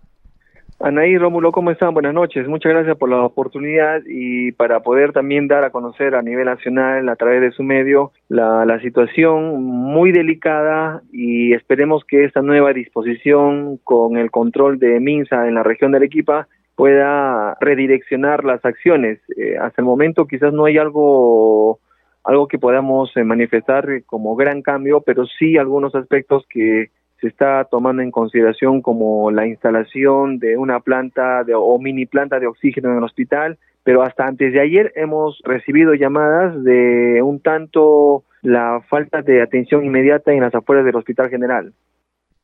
Anaí, 0.79 1.17
Rómulo, 1.17 1.51
¿cómo 1.51 1.71
están? 1.71 1.93
Buenas 1.93 2.13
noches. 2.13 2.47
Muchas 2.47 2.71
gracias 2.71 2.97
por 2.97 3.09
la 3.09 3.21
oportunidad 3.21 4.01
y 4.07 4.53
para 4.53 4.79
poder 4.79 5.11
también 5.11 5.49
dar 5.49 5.65
a 5.65 5.71
conocer 5.71 6.15
a 6.15 6.21
nivel 6.21 6.45
nacional, 6.45 7.09
a 7.09 7.17
través 7.17 7.41
de 7.41 7.51
su 7.51 7.63
medio, 7.63 8.13
la, 8.29 8.79
situación 8.79 9.61
muy 9.61 10.13
delicada 10.13 11.01
y 11.11 11.51
esperemos 11.51 12.05
que 12.05 12.23
esta 12.23 12.41
nueva 12.41 12.71
disposición 12.71 13.77
con 13.83 14.15
el 14.15 14.31
control 14.31 14.79
de 14.79 15.01
MINSA 15.01 15.49
en 15.49 15.55
la 15.55 15.63
región 15.63 15.91
de 15.91 15.97
Arequipa 15.97 16.47
pueda 16.79 17.57
redireccionar 17.59 18.45
las 18.45 18.63
acciones. 18.63 19.19
Eh, 19.35 19.57
hasta 19.57 19.81
el 19.81 19.85
momento 19.85 20.27
quizás 20.27 20.53
no 20.53 20.63
hay 20.63 20.77
algo 20.77 21.79
algo 22.23 22.47
que 22.47 22.57
podamos 22.57 23.11
eh, 23.17 23.25
manifestar 23.25 23.85
como 24.05 24.37
gran 24.37 24.61
cambio, 24.61 25.01
pero 25.01 25.25
sí 25.25 25.57
algunos 25.57 25.93
aspectos 25.93 26.45
que 26.49 26.89
se 27.19 27.27
está 27.27 27.65
tomando 27.65 28.01
en 28.01 28.11
consideración 28.11 28.81
como 28.81 29.29
la 29.29 29.45
instalación 29.45 30.39
de 30.39 30.55
una 30.55 30.79
planta 30.79 31.43
de, 31.43 31.53
o 31.53 31.77
mini 31.79 32.05
planta 32.05 32.39
de 32.39 32.47
oxígeno 32.47 32.91
en 32.91 32.99
el 32.99 33.03
hospital, 33.03 33.57
pero 33.83 34.01
hasta 34.01 34.25
antes 34.25 34.53
de 34.53 34.61
ayer 34.61 34.93
hemos 34.95 35.41
recibido 35.43 35.95
llamadas 35.95 36.63
de 36.63 37.21
un 37.21 37.41
tanto 37.41 38.23
la 38.41 38.79
falta 38.87 39.21
de 39.21 39.41
atención 39.41 39.83
inmediata 39.83 40.31
en 40.31 40.39
las 40.39 40.55
afueras 40.55 40.85
del 40.85 40.95
Hospital 40.95 41.29
General. 41.29 41.73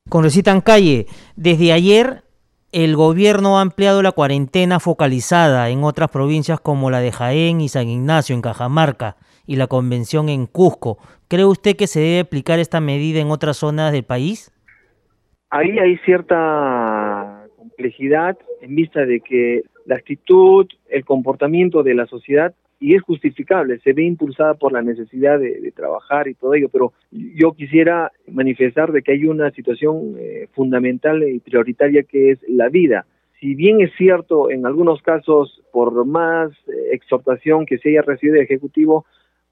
Con 0.10 0.26
en 0.26 0.62
Calle, 0.62 1.06
desde 1.38 1.72
ayer 1.72 2.25
el 2.76 2.98
gobierno 2.98 3.58
ha 3.58 3.62
ampliado 3.62 4.02
la 4.02 4.12
cuarentena 4.12 4.82
focalizada 4.82 5.70
en 5.70 5.86
otras 5.86 6.10
provincias 6.10 6.60
como 6.60 6.92
la 6.92 7.00
de 7.00 7.14
Jaén 7.14 7.62
y 7.62 7.70
San 7.70 7.88
Ignacio 7.88 8.36
en 8.36 8.42
Cajamarca 8.42 9.16
y 9.48 9.56
la 9.56 9.68
convención 9.68 10.28
en 10.28 10.46
Cusco. 10.46 10.98
¿Cree 11.30 11.46
usted 11.46 11.78
que 11.78 11.88
se 11.88 12.02
debe 12.02 12.20
aplicar 12.20 12.60
esta 12.60 12.82
medida 12.82 13.22
en 13.22 13.32
otras 13.32 13.56
zonas 13.56 13.94
del 13.94 14.04
país? 14.04 14.52
Ahí 15.52 15.80
hay 15.80 15.96
cierta 16.00 17.48
complejidad 17.56 18.38
en 18.62 18.76
vista 18.76 19.06
de 19.06 19.22
que 19.22 19.62
la 19.86 19.96
actitud, 19.96 20.68
el 20.90 21.06
comportamiento 21.06 21.82
de 21.82 21.94
la 21.94 22.08
sociedad 22.08 22.54
y 22.80 22.96
es 22.96 23.02
justificable, 23.02 23.80
se 23.80 23.94
ve 23.94 24.04
impulsada 24.04 24.54
por 24.56 24.74
la 24.74 24.82
necesidad 24.82 25.40
de, 25.40 25.72
trabajar 25.76 26.28
y 26.28 26.34
todo 26.34 26.54
ello, 26.54 26.70
pero 26.70 26.94
yo 27.12 27.54
quisiera 27.54 28.12
manifestar 28.28 28.92
de 28.92 29.02
que 29.02 29.14
hay 29.14 29.26
una 29.26 29.52
situación 29.52 30.16
eh, 30.18 30.48
fundamental 30.54 31.24
y 31.24 31.40
prioritaria 31.40 32.04
que 32.04 32.32
es 32.32 32.40
la 32.48 32.70
vida. 32.70 33.06
Si 33.40 33.56
bien 33.56 33.82
es 33.82 33.92
cierto, 33.98 34.50
en 34.50 34.66
algunos 34.66 35.02
casos, 35.02 35.62
por 35.72 36.06
más 36.06 36.52
eh, 36.68 36.90
exhortación 36.92 37.66
que 37.66 37.78
se 37.78 37.90
haya 37.90 38.02
recibido 38.02 38.36
del 38.36 38.46
Ejecutivo, 38.46 39.06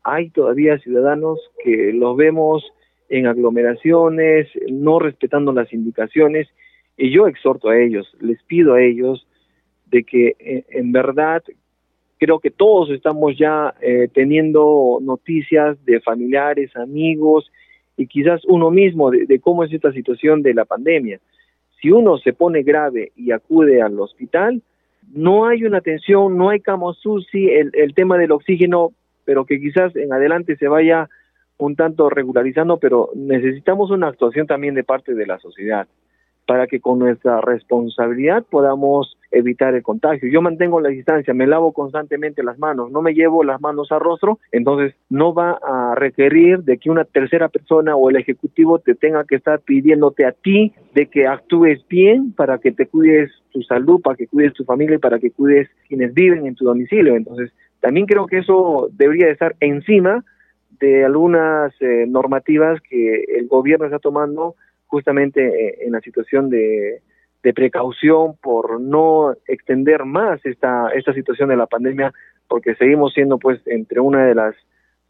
hay 0.04 0.30
todavía 0.30 0.78
ciudadanos 0.80 1.40
que 1.64 1.94
los 1.94 2.16
vemos 2.18 2.64
en 3.10 3.28
aglomeraciones, 3.28 4.48
no 4.70 5.00
respetando 5.00 5.54
las 5.54 5.72
indicaciones, 5.72 6.48
y 6.98 7.12
yo 7.12 7.28
exhorto 7.28 7.70
a 7.70 7.80
ellos, 7.80 8.12
les 8.20 8.42
pido 8.44 8.74
a 8.74 8.82
ellos 8.82 9.28
de 9.88 10.04
que 10.04 10.36
eh, 10.40 10.66
en 10.70 10.92
verdad 10.92 11.44
creo 12.24 12.40
que 12.40 12.52
todos 12.52 12.90
estamos 12.92 13.38
ya 13.38 13.74
eh, 13.82 14.08
teniendo 14.14 15.00
noticias 15.02 15.84
de 15.84 16.00
familiares, 16.00 16.74
amigos 16.78 17.52
y 17.98 18.08
quizás 18.08 18.42
uno 18.46 18.72
mismo 18.72 19.12
de, 19.12 19.40
cómo 19.42 19.66
es 19.66 19.74
esta 19.74 19.92
situación 19.92 20.42
de 20.42 20.54
la 20.54 20.64
pandemia. 20.64 21.20
Si 21.82 21.92
uno 21.92 22.18
se 22.18 22.32
pone 22.32 22.64
grave 22.64 23.12
y 23.18 23.32
acude 23.32 23.82
al 23.82 24.00
hospital, 24.00 24.62
no 25.12 25.48
hay 25.48 25.66
una 25.66 25.80
atención, 25.80 26.38
no 26.38 26.50
hay 26.50 26.62
cama 26.62 26.94
SUSI, 26.94 27.50
el, 27.50 27.72
el 27.74 27.94
tema 27.94 28.18
del 28.18 28.32
oxígeno, 28.32 28.94
pero 29.26 29.44
que 29.46 29.60
quizás 29.60 29.94
en 29.98 30.14
adelante 30.14 30.56
se 30.56 30.70
vaya 30.70 31.10
un 31.58 31.76
tanto 31.76 32.10
regularizando, 32.10 32.78
pero 32.78 33.10
necesitamos 33.16 33.92
una 33.92 34.08
actuación 34.08 34.48
también 34.48 34.76
de 34.76 34.86
parte 34.86 35.14
de 35.14 35.28
la 35.28 35.40
sociedad 35.40 35.88
para 36.46 36.68
que 36.68 36.80
con 36.80 37.00
nuestra 37.00 37.42
responsabilidad 37.42 38.44
podamos 38.50 39.18
evitar 39.32 39.74
el 39.74 39.84
contagio. 39.84 40.30
Yo 40.30 40.42
mantengo 40.42 40.80
la 40.80 40.90
distancia, 40.90 41.34
me 41.34 41.48
lavo 41.48 41.72
constantemente 41.72 42.44
las 42.44 42.60
manos, 42.60 42.92
no 42.92 43.02
me 43.02 43.14
llevo 43.14 43.44
las 43.44 43.60
manos 43.62 43.92
al 43.92 44.00
rostro, 44.00 44.40
entonces 44.52 44.94
no 45.10 45.34
va 45.34 45.60
a 45.62 45.96
requerir 45.96 46.60
de 46.60 46.78
que 46.78 46.90
una 46.90 47.06
tercera 47.06 47.50
persona 47.50 47.96
o 47.96 48.10
el 48.10 48.18
ejecutivo 48.18 48.80
te 48.80 48.96
tenga 48.96 49.24
que 49.24 49.36
estar 49.36 49.60
pidiéndote 49.62 50.26
a 50.26 50.32
ti 50.32 50.74
de 50.94 51.08
que 51.08 51.28
actúes 51.28 51.86
bien 51.88 52.34
para 52.34 52.58
que 52.60 52.72
te 52.72 52.88
cuides 52.88 53.32
tu 53.52 53.62
salud, 53.64 54.02
para 54.02 54.16
que 54.16 54.28
cuides 54.28 54.54
tu 54.54 54.64
familia 54.66 54.96
y 54.96 55.00
para 55.00 55.20
que 55.20 55.32
cuides 55.32 55.70
quienes 55.88 56.14
viven 56.14 56.46
en 56.46 56.56
tu 56.56 56.66
domicilio. 56.66 57.16
Entonces, 57.16 57.52
también 57.80 58.06
creo 58.06 58.28
que 58.28 58.40
eso 58.40 58.90
debería 58.94 59.30
estar 59.30 59.56
encima 59.60 60.24
de 60.80 61.06
algunas 61.06 61.74
eh, 61.82 62.06
normativas 62.08 62.82
que 62.82 63.24
el 63.38 63.48
gobierno 63.48 63.86
está 63.86 64.00
tomando 64.00 64.56
justamente 64.94 65.42
eh, 65.42 65.78
en 65.88 65.94
la 65.94 66.02
situación 66.02 66.52
de, 66.52 67.02
precaución 67.56 68.38
por 68.38 68.80
no 68.80 69.34
extender 69.48 70.06
más 70.06 70.40
esta, 70.46 70.90
esta 70.94 71.14
situación 71.14 71.50
de 71.50 71.58
la 71.58 71.66
pandemia, 71.66 72.14
porque 72.48 72.76
seguimos 72.76 73.12
siendo 73.14 73.40
pues 73.40 73.60
entre 73.66 74.00
una 74.00 74.24
de 74.28 74.36
las 74.36 74.56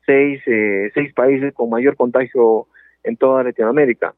seis, 0.06 0.42
eh, 0.48 0.90
seis 0.94 1.14
países 1.14 1.54
con 1.54 1.70
mayor 1.70 1.98
contagio 1.98 2.68
en 3.04 3.18
toda 3.18 3.44
Latinoamérica. 3.44 4.16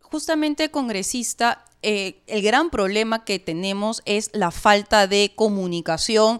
Justamente, 0.00 0.70
congresista, 0.70 1.64
eh, 1.82 2.20
el 2.28 2.42
gran 2.42 2.70
problema 2.70 3.24
que 3.24 3.40
tenemos 3.40 4.02
es 4.06 4.30
la 4.32 4.52
falta 4.52 5.08
de 5.08 5.32
comunicación 5.34 6.38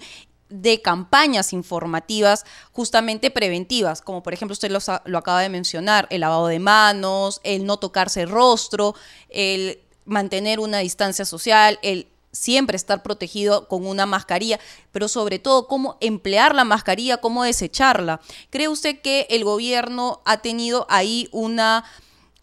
de 0.48 0.80
campañas 0.80 1.52
informativas 1.52 2.44
justamente 2.72 3.30
preventivas, 3.30 4.02
como 4.02 4.22
por 4.22 4.32
ejemplo 4.32 4.52
usted 4.52 4.70
lo, 4.70 5.18
acaba 5.18 5.40
de 5.42 5.48
mencionar, 5.48 6.06
el 6.10 6.22
lavado 6.22 6.46
de 6.46 6.58
manos, 6.58 7.40
el 7.44 7.66
no 7.66 7.78
tocarse 7.78 8.22
el 8.22 8.30
rostro, 8.30 8.94
el 9.28 9.80
mantener 10.04 10.60
una 10.60 10.78
distancia 10.78 11.24
social, 11.24 11.78
el 11.82 12.08
siempre 12.32 12.76
estar 12.76 13.02
protegido 13.02 13.68
con 13.68 13.86
una 13.86 14.06
mascarilla, 14.06 14.60
pero 14.92 15.08
sobre 15.08 15.38
todo 15.38 15.66
cómo 15.66 15.96
emplear 16.00 16.54
la 16.54 16.64
mascarilla, 16.64 17.18
cómo 17.18 17.44
desecharla. 17.44 18.20
¿Cree 18.50 18.68
usted 18.68 19.00
que 19.00 19.26
el 19.30 19.44
gobierno 19.44 20.20
ha 20.24 20.38
tenido 20.38 20.86
ahí 20.88 21.28
una 21.32 21.84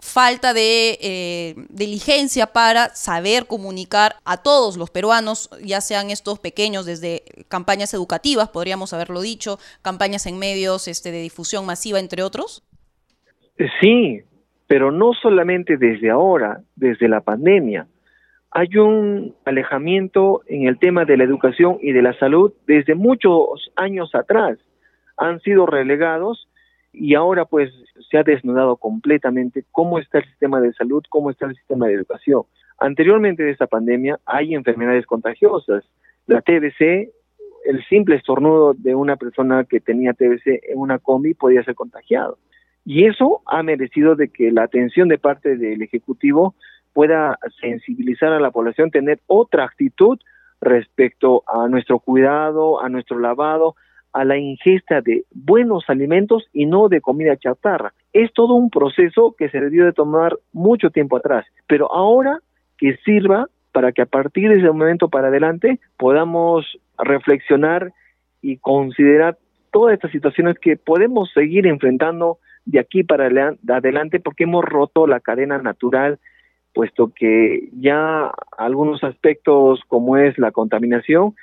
falta 0.05 0.53
de 0.53 0.97
eh, 1.01 1.55
diligencia 1.69 2.47
para 2.47 2.89
saber 2.89 3.47
comunicar 3.47 4.13
a 4.23 4.41
todos 4.41 4.77
los 4.77 4.91
peruanos, 4.91 5.49
ya 5.63 5.81
sean 5.81 6.11
estos 6.11 6.39
pequeños 6.39 6.85
desde 6.85 7.23
campañas 7.49 7.93
educativas, 7.93 8.49
podríamos 8.49 8.93
haberlo 8.93 9.21
dicho, 9.21 9.57
campañas 9.81 10.27
en 10.27 10.37
medios 10.37 10.87
este, 10.87 11.11
de 11.11 11.21
difusión 11.21 11.65
masiva, 11.65 11.99
entre 11.99 12.21
otros? 12.23 12.63
Sí, 13.81 14.21
pero 14.67 14.91
no 14.91 15.13
solamente 15.13 15.77
desde 15.77 16.11
ahora, 16.11 16.61
desde 16.75 17.07
la 17.07 17.21
pandemia. 17.21 17.87
Hay 18.51 18.77
un 18.77 19.35
alejamiento 19.43 20.41
en 20.47 20.67
el 20.67 20.79
tema 20.79 21.03
de 21.03 21.17
la 21.17 21.23
educación 21.23 21.77
y 21.81 21.91
de 21.91 22.01
la 22.01 22.17
salud 22.19 22.53
desde 22.67 22.95
muchos 22.95 23.71
años 23.75 24.13
atrás. 24.13 24.57
Han 25.17 25.41
sido 25.41 25.65
relegados 25.65 26.47
y 26.97 27.15
ahora 27.15 27.45
pues 27.45 27.71
se 28.09 28.17
ha 28.17 28.23
desnudado 28.23 28.77
completamente 28.77 29.65
cómo 29.71 29.99
está 29.99 30.19
el 30.19 30.25
sistema 30.25 30.61
de 30.61 30.73
salud, 30.73 31.03
cómo 31.09 31.29
está 31.29 31.45
el 31.45 31.55
sistema 31.55 31.87
de 31.87 31.93
educación. 31.93 32.43
Anteriormente 32.79 33.43
de 33.43 33.51
esta 33.51 33.67
pandemia 33.67 34.19
hay 34.25 34.53
enfermedades 34.53 35.05
contagiosas. 35.05 35.83
La 36.27 36.41
TBC, 36.41 37.11
el 37.65 37.85
simple 37.89 38.15
estornudo 38.15 38.73
de 38.73 38.95
una 38.95 39.15
persona 39.15 39.63
que 39.65 39.79
tenía 39.79 40.13
TBC 40.13 40.63
en 40.69 40.77
una 40.77 40.99
combi 40.99 41.33
podía 41.33 41.63
ser 41.63 41.75
contagiado. 41.75 42.37
Y 42.85 43.05
eso 43.05 43.41
ha 43.45 43.63
merecido 43.63 44.15
de 44.15 44.29
que 44.29 44.51
la 44.51 44.63
atención 44.63 45.07
de 45.07 45.17
parte 45.17 45.57
del 45.57 45.81
Ejecutivo 45.81 46.55
pueda 46.93 47.37
sensibilizar 47.59 48.31
a 48.31 48.39
la 48.39 48.51
población, 48.51 48.91
tener 48.91 49.19
otra 49.27 49.65
actitud 49.65 50.19
respecto 50.61 51.43
a 51.47 51.67
nuestro 51.67 51.99
cuidado, 51.99 52.81
a 52.81 52.89
nuestro 52.89 53.19
lavado, 53.19 53.75
a 54.15 54.23
la 54.23 54.37
ingesta 54.37 55.01
de 55.01 55.25
buenos 55.33 55.83
alimentos 55.89 56.47
y 56.53 56.65
no 56.65 56.87
de 56.87 57.01
comida 57.01 57.35
chatarra. 57.35 57.93
Es 58.13 58.31
todo 58.31 58.53
un 58.53 58.69
proceso 58.69 59.35
que 59.37 59.49
se 59.49 59.59
debió 59.59 59.83
de 59.83 59.91
tomar 59.91 60.37
mucho 60.53 60.89
tiempo 60.89 61.17
atrás, 61.17 61.45
pero 61.67 61.93
ahora 61.93 62.39
que 62.77 62.95
sirva 63.03 63.49
para 63.73 63.91
que 63.91 64.01
a 64.01 64.05
partir 64.05 64.49
de 64.49 64.59
ese 64.59 64.67
momento 64.67 65.09
para 65.09 65.27
adelante 65.27 65.81
podamos 65.97 66.79
reflexionar 66.97 67.91
y 68.41 68.55
considerar 68.55 69.37
todas 69.69 69.95
estas 69.95 70.11
situaciones 70.11 70.57
que 70.59 70.77
podemos 70.77 71.29
seguir 71.33 71.67
enfrentando 71.67 72.37
de 72.63 72.79
aquí 72.79 73.03
para 73.03 73.25
adelante 73.25 74.21
porque 74.21 74.45
hemos 74.45 74.63
roto 74.63 75.07
la 75.07 75.19
cadena 75.19 75.57
natural, 75.57 76.19
puesto 76.73 77.11
que 77.13 77.67
ya 77.73 78.31
algunos 78.57 79.03
aspectos 79.03 79.81
como 79.89 80.15
es 80.15 80.37
la 80.37 80.51
contaminación 80.51 81.35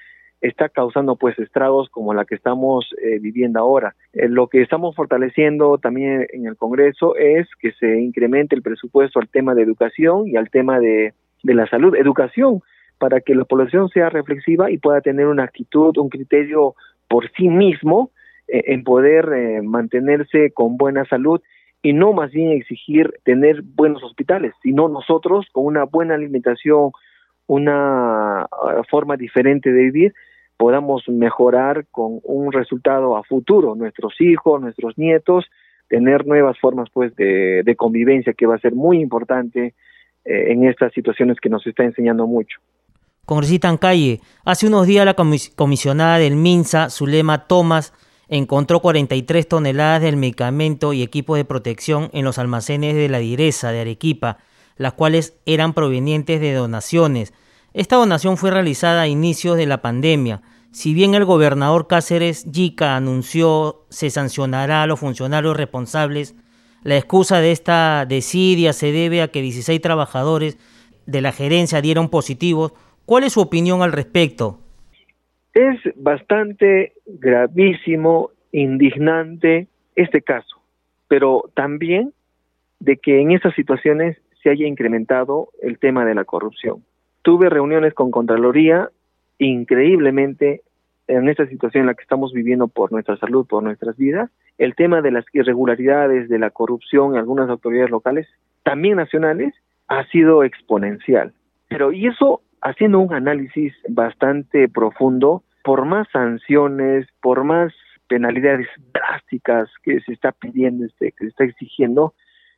está 0.43 0.69
causando 0.69 1.17
pues 1.17 1.39
estragos 1.39 1.89
como 1.89 2.13
la 2.13 2.25
que 2.25 2.35
estamos 2.35 2.91
eh, 3.03 3.19
viviendo 3.21 3.61
ahora. 3.61 3.95
Eh, 4.13 4.29
lo 4.29 4.49
que 4.49 4.61
estamos 4.61 4.95
fortaleciendo 4.95 5.79
también 5.79 6.27
en 6.33 6.47
el 6.47 6.57
Congreso 6.57 7.17
es 7.17 7.49
que 7.61 7.73
se 7.73 8.01
incremente 8.01 8.55
el 8.55 8.63
presupuesto 8.63 9.21
al 9.21 9.29
tema 9.29 9.55
de 9.55 9.63
educación 9.63 10.27
y 10.27 10.37
al 10.37 10.51
tema 10.51 10.81
de, 10.81 11.15
de 11.43 11.55
la 11.55 11.67
salud. 11.69 11.95
Educación 11.95 12.61
para 12.99 13.21
que 13.21 13.35
la 13.35 13.45
población 13.45 13.89
sea 13.89 14.11
reflexiva 14.11 14.71
y 14.71 14.79
pueda 14.79 15.01
tener 15.01 15.27
una 15.27 15.45
actitud, 15.45 15.97
un 15.97 16.09
criterio 16.09 16.75
por 17.09 17.31
sí 17.33 17.49
mismo 17.49 18.11
eh, 18.49 18.65
en 18.67 18.85
poder 18.85 19.63
mantenerse 19.63 20.53
con 20.53 20.77
buena 20.77 21.05
salud 21.07 21.41
y 21.83 21.93
no 21.93 22.13
más 22.13 22.31
bien 22.31 22.53
exigir 22.53 23.13
tener 23.25 23.63
buenos 23.63 24.03
hospitales, 24.05 24.55
sino 24.63 24.89
nosotros 24.89 25.47
con 25.53 25.67
una 25.67 25.85
buena 25.85 26.15
alimentación, 26.15 26.93
una 27.47 28.43
ah, 28.43 28.83
forma 28.89 29.17
diferente 29.17 29.73
de 29.73 29.83
vivir, 29.83 30.15
podamos 30.63 31.03
mejorar 31.09 31.87
con 31.91 32.21
un 32.23 32.53
resultado 32.53 33.17
a 33.17 33.25
futuro, 33.25 33.75
nuestros 33.75 34.15
hijos, 34.21 34.61
nuestros 34.61 34.97
nietos, 34.97 35.45
tener 35.89 36.25
nuevas 36.25 36.57
formas 36.61 36.89
pues 36.93 37.17
de, 37.17 37.75
convivencia 37.77 38.33
que 38.33 38.47
va 38.47 38.55
a 38.55 38.61
ser 38.61 38.73
muy 38.73 39.01
importante 39.01 39.75
eh, 40.25 40.53
en 40.53 40.63
estas 40.69 40.93
situaciones 40.93 41.39
que 41.41 41.49
nos 41.49 41.67
está 41.67 41.83
enseñando 41.83 42.29
mucho. 42.29 42.61
Congresista 43.27 43.77
Calle, 43.77 44.21
hace 44.45 44.69
unos 44.69 44.87
días 44.87 45.05
la 45.05 45.17
comisionada 45.17 46.19
del 46.19 46.37
MINSA, 46.37 46.91
Zulema 46.91 47.49
Tomás, 47.49 47.93
encontró 48.29 48.79
43 48.79 49.49
toneladas 49.49 50.03
del 50.03 50.17
medicamento 50.17 50.93
y 50.93 51.03
equipo 51.03 51.35
de 51.35 51.45
protección 51.45 52.09
en 52.13 52.25
los 52.25 52.39
almacenes 52.39 52.95
de 52.95 53.09
la 53.09 53.19
Direza 53.19 53.73
de 53.73 53.81
Arequipa, 53.81 54.39
las 54.77 54.93
cuales 54.93 55.37
eran 55.45 55.73
provenientes 55.73 56.41
de 56.41 56.53
donaciones. 56.53 57.35
Esta 57.75 57.97
donación 57.97 58.37
fue 58.37 58.53
realizada 58.53 59.03
a 59.03 59.09
inicios 59.09 59.57
de 59.57 59.67
la 59.67 59.83
pandemia. 59.83 60.41
Si 60.73 60.95
bien 60.95 61.15
el 61.15 61.27
gobernador 61.27 61.87
Cáceres 61.87 62.51
Yica 62.51 62.97
anunció 62.97 63.85
se 63.91 64.09
sancionará 64.09 64.83
a 64.83 64.87
los 64.87 65.01
funcionarios 65.01 65.55
responsables, 65.55 66.35
la 66.83 66.97
excusa 66.97 67.41
de 67.41 67.53
esta 67.53 68.07
desidia 68.07 68.73
se 68.73 68.91
debe 68.91 69.21
a 69.21 69.29
que 69.29 69.43
16 69.43 69.79
trabajadores 69.83 70.57
de 71.05 71.21
la 71.21 71.33
gerencia 71.33 71.83
dieron 71.83 72.09
positivos. 72.09 72.73
¿Cuál 73.05 73.25
es 73.25 73.35
su 73.35 73.43
opinión 73.43 73.83
al 73.83 73.93
respecto? 73.93 74.61
Es 75.53 75.79
bastante 75.95 76.95
gravísimo, 77.05 78.31
indignante 78.51 79.69
este 79.95 80.23
caso, 80.23 80.63
pero 81.07 81.51
también 81.55 82.15
de 82.81 82.97
que 82.97 83.21
en 83.21 83.33
estas 83.33 83.55
situaciones 83.55 84.17
se 84.43 84.49
haya 84.49 84.67
incrementado 84.67 85.51
el 85.61 85.79
tema 85.79 86.07
de 86.07 86.15
la 86.15 86.25
corrupción. 86.25 86.83
Tuve 87.21 87.51
reuniones 87.51 87.93
con 87.93 88.11
Contraloría, 88.11 88.89
increíblemente 89.47 90.63
en 91.09 91.29
esta 91.29 91.47
situación 91.47 91.83
en 91.83 91.87
la 91.89 91.95
que 91.95 92.03
estamos 92.03 92.33
viviendo 92.33 92.69
por 92.69 92.93
nuestra 92.93 93.17
salud, 93.17 93.47
por 93.47 93.63
nuestras 93.63 93.97
vidas, 93.97 94.31
el 94.59 94.75
tema 94.75 95.03
de 95.03 95.11
las 95.11 95.25
irregularidades, 95.33 96.29
de 96.29 96.39
la 96.39 96.51
corrupción 96.51 97.13
en 97.13 97.19
algunas 97.19 97.49
autoridades 97.49 97.91
locales, 97.91 98.29
también 98.63 98.97
nacionales, 98.97 99.55
ha 99.89 100.07
sido 100.07 100.45
exponencial. 100.45 101.33
Pero, 101.69 101.93
y 101.93 102.07
eso 102.07 102.43
haciendo 102.61 103.01
un 103.01 103.13
análisis 103.13 103.75
bastante 103.89 104.69
profundo, 104.69 105.43
por 105.65 105.85
más 105.85 106.09
sanciones, 106.13 107.07
por 107.21 107.45
más 107.45 107.73
penalidades 108.09 108.69
drásticas 108.93 109.69
que 109.83 110.01
se 110.01 110.13
está 110.13 110.33
pidiendo, 110.33 110.87
este, 110.87 111.13
que 111.13 111.25
se 111.25 111.29
está 111.29 111.45
exigiendo, 111.45 112.15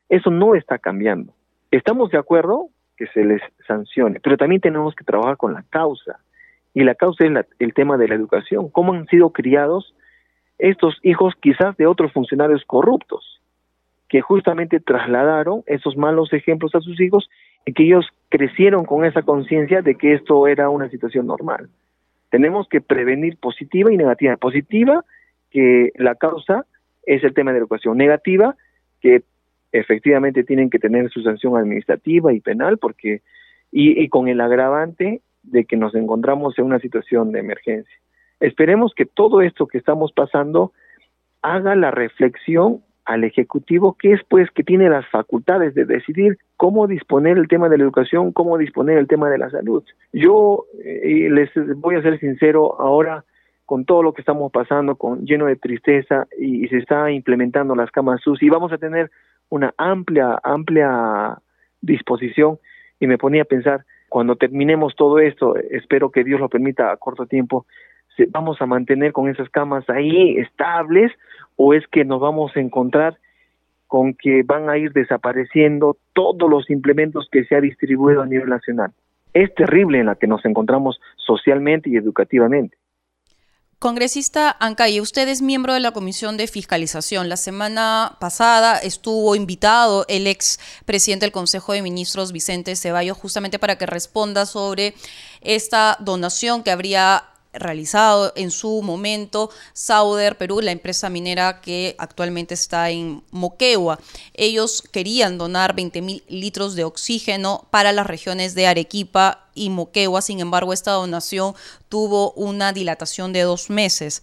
eso 0.09 0.31
no 0.31 0.55
está 0.55 0.79
cambiando. 0.79 1.33
Estamos 1.71 2.11
de 2.11 2.19
acuerdo 2.19 2.69
que 2.97 3.07
se 3.09 3.25
les 3.25 3.41
sancione, 3.67 4.21
pero 4.21 4.37
también 4.37 4.61
tenemos 4.61 4.95
que 4.95 5.05
trabajar 5.05 5.37
con 5.37 5.55
la 5.55 5.65
causa. 5.71 6.21
Y 6.75 6.83
la 6.83 6.95
causa 6.95 7.25
es 7.25 7.33
el 7.61 7.73
tema 7.73 7.97
de 7.97 8.09
la 8.09 8.17
educación. 8.17 8.69
¿Cómo 8.69 8.93
han 8.93 9.07
sido 9.07 9.31
criados 9.31 9.95
estos 10.59 10.99
hijos 11.03 11.35
quizás 11.41 11.77
de 11.77 11.87
otros 11.87 12.13
funcionarios 12.13 12.65
corruptos, 12.67 13.41
que 14.09 14.21
justamente 14.21 14.81
trasladaron 14.81 15.63
esos 15.67 15.97
malos 15.97 16.33
ejemplos 16.33 16.75
a 16.75 16.81
sus 16.81 17.01
hijos 17.01 17.29
y 17.65 17.73
que 17.73 17.85
ellos 17.85 18.07
crecieron 18.29 18.85
con 18.85 19.05
esa 19.05 19.23
conciencia 19.23 19.83
de 19.83 19.95
que 19.95 20.15
esto 20.15 20.47
era 20.47 20.69
una 20.69 20.89
situación 20.91 21.27
normal? 21.27 21.69
Tenemos 22.31 22.69
que 22.69 22.81
prevenir 22.81 23.37
positiva 23.39 23.93
y 23.93 23.97
negativa. 23.97 24.37
Positiva, 24.37 25.05
que 25.51 25.93
la 25.97 26.17
causa 26.17 26.67
es 27.07 27.23
el 27.23 27.35
tema 27.35 27.53
de 27.53 27.59
la 27.59 27.63
educación. 27.63 27.97
Negativa, 27.97 28.57
que 29.01 29.23
efectivamente 29.71 30.43
tienen 30.43 30.71
que 30.71 30.79
tener 30.81 31.11
su 31.11 31.23
sanción 31.23 31.57
administrativa 31.57 32.33
y 32.33 32.41
penal, 32.41 32.79
porque 32.79 33.23
y, 33.71 34.09
con 34.09 34.29
el 34.29 34.41
agravante 34.41 35.21
de 35.45 35.65
que 35.65 35.77
nos 35.77 35.95
encontramos 35.95 36.59
en 36.59 36.67
una 36.67 36.79
situación 36.79 37.33
de 37.33 37.41
emergencia. 37.41 37.95
Esperemos 38.41 38.93
que 38.95 39.07
todo 39.07 39.41
esto 39.43 39.67
que 39.67 39.79
estamos 39.79 40.13
pasando 40.13 40.73
haga 41.43 41.75
la 41.77 41.91
reflexión 41.91 42.81
al 43.05 43.25
Ejecutivo, 43.25 43.97
que 43.99 44.13
es 44.13 44.21
pues 44.29 44.51
que 44.51 44.65
tiene 44.65 44.89
las 44.89 45.07
facultades 45.09 45.75
de 45.75 45.85
decidir 45.85 46.39
cómo 46.57 46.87
disponer 46.87 47.37
el 47.37 47.49
tema 47.49 47.69
de 47.69 47.79
la 47.79 47.85
educación, 47.85 48.33
cómo 48.33 48.57
disponer 48.57 48.99
el 48.99 49.07
tema 49.07 49.29
de 49.29 49.39
la 49.39 49.51
salud. 49.51 49.85
Yo 50.13 50.65
eh, 50.83 51.29
les 51.31 51.51
voy 51.77 51.97
a 51.97 52.03
ser 52.03 52.19
sincero, 52.19 52.81
ahora 52.81 53.25
con 53.67 53.85
todo 53.85 54.03
lo 54.03 54.13
que 54.13 54.23
estamos 54.23 54.53
pasando, 54.53 54.97
con 54.97 55.25
lleno 55.25 55.47
de 55.47 55.57
tristeza 55.57 56.27
y, 56.39 56.69
se 56.69 56.79
está 56.79 57.11
implementando 57.11 57.75
las 57.75 57.91
camas 57.91 58.21
SUS 58.21 58.43
y 58.43 58.49
vamos 58.49 58.73
a 58.73 58.79
tener 58.79 59.11
una 59.49 59.73
amplia, 59.77 60.39
amplia 60.43 61.39
disposición 61.81 62.59
y 63.01 63.07
me 63.07 63.19
ponía 63.19 63.43
a 63.43 63.47
pensar, 63.47 63.85
cuando 64.15 64.37
terminemos 64.37 64.95
todo 64.95 65.19
esto, 65.19 65.57
espero 65.57 66.13
que 66.13 66.23
Dios 66.23 66.39
lo 66.39 66.49
permita 66.49 66.93
a 66.93 66.97
corto 66.99 67.27
tiempo, 67.27 67.67
vamos 68.29 68.63
a 68.63 68.67
mantener 68.67 69.11
con 69.11 69.29
esas 69.29 69.49
camas 69.49 69.91
ahí 69.91 70.37
estables 70.39 71.11
o 71.57 71.75
es 71.75 71.85
que 71.89 72.05
nos 72.05 72.21
vamos 72.21 72.53
a 72.55 72.61
encontrar 72.61 73.19
con 73.89 74.15
que 74.15 74.45
van 74.45 74.71
a 74.71 74.79
ir 74.79 74.93
desapareciendo 74.93 75.97
todos 76.13 76.49
los 76.49 76.71
implementos 76.71 77.29
que 77.29 77.45
se 77.45 77.57
ha 77.57 77.61
distribuido 77.61 78.23
a 78.23 78.27
nivel 78.27 78.51
nacional. 78.51 78.93
Es 79.33 79.53
terrible 79.53 79.99
en 79.99 80.07
la 80.07 80.15
que 80.15 80.29
nos 80.29 80.45
encontramos 80.45 81.01
socialmente 81.17 81.91
y 81.91 81.97
educativamente. 81.97 82.77
Congresista 83.79 84.57
Ancalle, 84.61 85.01
usted 85.01 85.29
es 85.29 85.43
miembro 85.43 85.75
de 85.75 85.81
la 85.81 85.93
Comisión 85.93 86.37
de 86.37 86.47
Fiscalización. 86.47 87.29
La 87.29 87.37
semana 87.37 88.17
pasada 88.19 88.79
estuvo 88.79 89.35
invitado 89.37 90.07
el 90.09 90.27
ex 90.27 90.59
presidente 90.87 91.27
del 91.27 91.33
Consejo 91.33 91.73
de 91.73 91.83
Ministros, 91.83 92.33
Vicente 92.33 92.77
Ceballos, 92.77 93.19
justamente 93.19 93.59
para 93.59 93.77
que 93.77 93.87
responda 93.87 94.47
sobre 94.47 94.95
esta 95.43 95.99
donación 96.01 96.63
que 96.63 96.71
habría 96.71 97.25
realizado 97.55 98.33
en 98.37 98.51
su 98.51 98.83
momento 98.83 99.51
Sauder 99.73 100.37
Perú, 100.37 100.61
la 100.61 100.73
empresa 100.73 101.11
minera 101.11 101.61
que 101.61 101.95
actualmente 101.99 102.55
está 102.55 102.91
en 102.91 103.23
Moquegua. 103.31 103.99
Ellos 104.35 104.83
querían 104.83 105.39
donar 105.39 105.75
20 105.75 106.03
mil 106.03 106.25
litros 106.29 106.75
de 106.75 106.85
oxígeno 106.85 107.67
para 107.71 107.93
las 107.93 108.07
regiones 108.07 108.55
de 108.55 108.67
Arequipa 108.67 109.49
y 109.55 109.71
Moquegua, 109.71 110.23
sin 110.23 110.41
embargo 110.41 110.73
esta 110.73 110.93
donación 110.93 111.55
tuvo 111.89 112.33
una 112.33 112.73
dilatación 112.73 113.33
de 113.33 113.43
dos 113.43 113.71
meses 113.71 114.23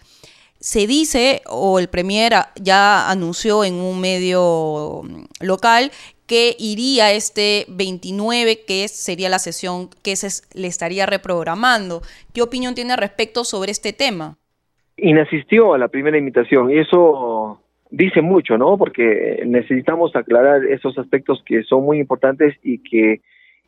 se 0.62 0.86
dice, 0.86 1.42
o 1.48 1.80
el 1.80 1.90
Premier 1.90 2.34
ya 2.56 3.10
anunció 3.10 3.64
en 3.64 3.74
un 3.74 4.00
medio 4.00 5.02
local, 5.40 5.92
que 6.32 6.56
iría 6.58 7.12
este 7.12 7.66
29, 7.68 8.60
que 8.66 8.88
sería 8.88 9.28
la 9.28 9.38
sesión 9.38 9.90
que 10.02 10.16
se 10.16 10.30
le 10.58 10.68
estaría 10.68 11.06
reprogramando. 11.06 12.04
¿Qué 12.34 12.42
opinión 12.42 12.74
tiene 12.74 12.96
respecto 12.96 13.44
sobre 13.44 13.72
este 13.72 13.92
tema? 13.92 14.38
Inasistió 14.96 15.74
a 15.74 15.78
la 15.78 15.90
primera 15.90 16.18
invitación 16.18 16.72
y 16.72 16.78
eso 16.78 17.60
dice 17.90 18.22
mucho, 18.22 18.58
¿no? 18.58 18.78
Porque 18.78 19.44
necesitamos 19.46 20.16
aclarar 20.16 20.64
esos 20.64 20.98
aspectos 20.98 21.44
que 21.46 21.64
son 21.64 21.84
muy 21.84 22.00
importantes 22.00 22.56
y 22.64 22.78
que 22.78 23.20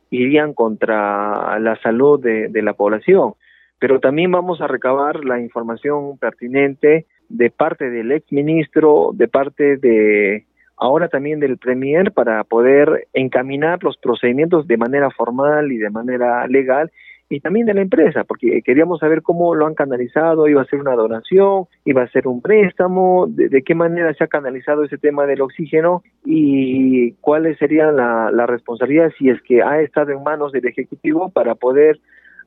irían 0.08 0.54
contra 0.54 1.58
la 1.58 1.78
salud 1.82 2.18
de, 2.18 2.48
de 2.48 2.62
la 2.62 2.72
población. 2.72 3.34
Pero 3.78 4.00
también 4.00 4.32
vamos 4.32 4.62
a 4.62 4.68
recabar 4.68 5.22
la 5.22 5.38
información 5.38 6.16
pertinente 6.16 7.04
de 7.28 7.50
parte 7.50 7.90
del 7.90 8.10
ex 8.10 8.32
ministro, 8.32 9.10
de 9.12 9.28
parte 9.28 9.76
de 9.76 10.46
ahora 10.76 11.08
también 11.08 11.40
del 11.40 11.58
Premier 11.58 12.12
para 12.12 12.44
poder 12.44 13.08
encaminar 13.12 13.82
los 13.82 13.96
procedimientos 13.96 14.66
de 14.66 14.76
manera 14.76 15.10
formal 15.10 15.72
y 15.72 15.78
de 15.78 15.90
manera 15.90 16.46
legal 16.46 16.90
y 17.28 17.40
también 17.40 17.66
de 17.66 17.74
la 17.74 17.80
empresa, 17.80 18.24
porque 18.24 18.60
queríamos 18.62 19.00
saber 19.00 19.22
cómo 19.22 19.54
lo 19.54 19.66
han 19.66 19.74
canalizado, 19.74 20.46
iba 20.46 20.60
a 20.60 20.66
ser 20.66 20.80
una 20.80 20.94
donación, 20.94 21.64
iba 21.84 22.02
a 22.02 22.08
ser 22.08 22.28
un 22.28 22.42
préstamo, 22.42 23.26
de, 23.28 23.62
qué 23.62 23.74
manera 23.74 24.12
se 24.14 24.24
ha 24.24 24.28
canalizado 24.28 24.84
ese 24.84 24.98
tema 24.98 25.26
del 25.26 25.40
oxígeno 25.40 26.02
y 26.24 27.12
cuáles 27.22 27.58
serían 27.58 27.96
la, 27.96 28.30
la 28.30 28.46
responsabilidad 28.46 29.10
si 29.18 29.30
es 29.30 29.40
que 29.42 29.62
ha 29.62 29.80
estado 29.80 30.12
en 30.12 30.22
manos 30.22 30.52
del 30.52 30.66
Ejecutivo 30.66 31.30
para 31.30 31.54
poder 31.54 31.98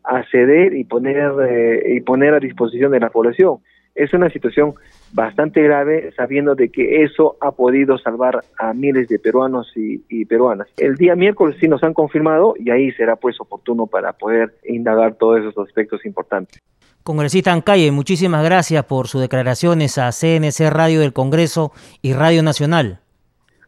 acceder 0.04 0.74
y 0.76 0.84
poner, 0.84 1.34
eh, 1.50 1.96
y 1.96 2.02
poner 2.02 2.36
a 2.36 2.40
disposición 2.40 2.92
de 2.92 3.00
la 3.00 3.10
población 3.10 3.58
es 3.98 4.14
una 4.14 4.30
situación 4.30 4.76
bastante 5.12 5.62
grave 5.62 6.12
sabiendo 6.16 6.56
de 6.56 6.70
que 6.70 7.04
eso 7.04 7.36
ha 7.42 7.52
podido 7.52 7.98
salvar 7.98 8.44
a 8.58 8.74
miles 8.74 9.08
de 9.08 9.20
peruanos 9.20 9.72
y, 9.76 10.26
peruanas. 10.26 10.68
El 10.78 10.96
día 10.96 11.16
miércoles 11.16 11.58
sí 11.60 11.68
nos 11.68 11.84
han 11.84 11.94
confirmado 11.94 12.54
y 12.58 12.70
ahí 12.70 12.92
será 12.92 13.16
pues 13.16 13.40
oportuno 13.40 13.88
para 13.88 14.14
poder 14.14 14.56
indagar 14.66 15.16
todos 15.16 15.40
esos 15.40 15.58
aspectos 15.68 16.06
importantes. 16.06 16.62
Congresista 17.04 17.54
Ancalle, 17.54 17.92
muchísimas 17.92 18.44
gracias 18.44 18.84
por 18.86 19.08
sus 19.08 19.22
declaraciones 19.22 19.98
a 19.98 20.12
CNC 20.12 20.70
Radio 20.70 21.00
del 21.00 21.14
Congreso 21.14 21.72
y 22.02 22.14
Radio 22.14 22.44
Nacional. 22.44 23.00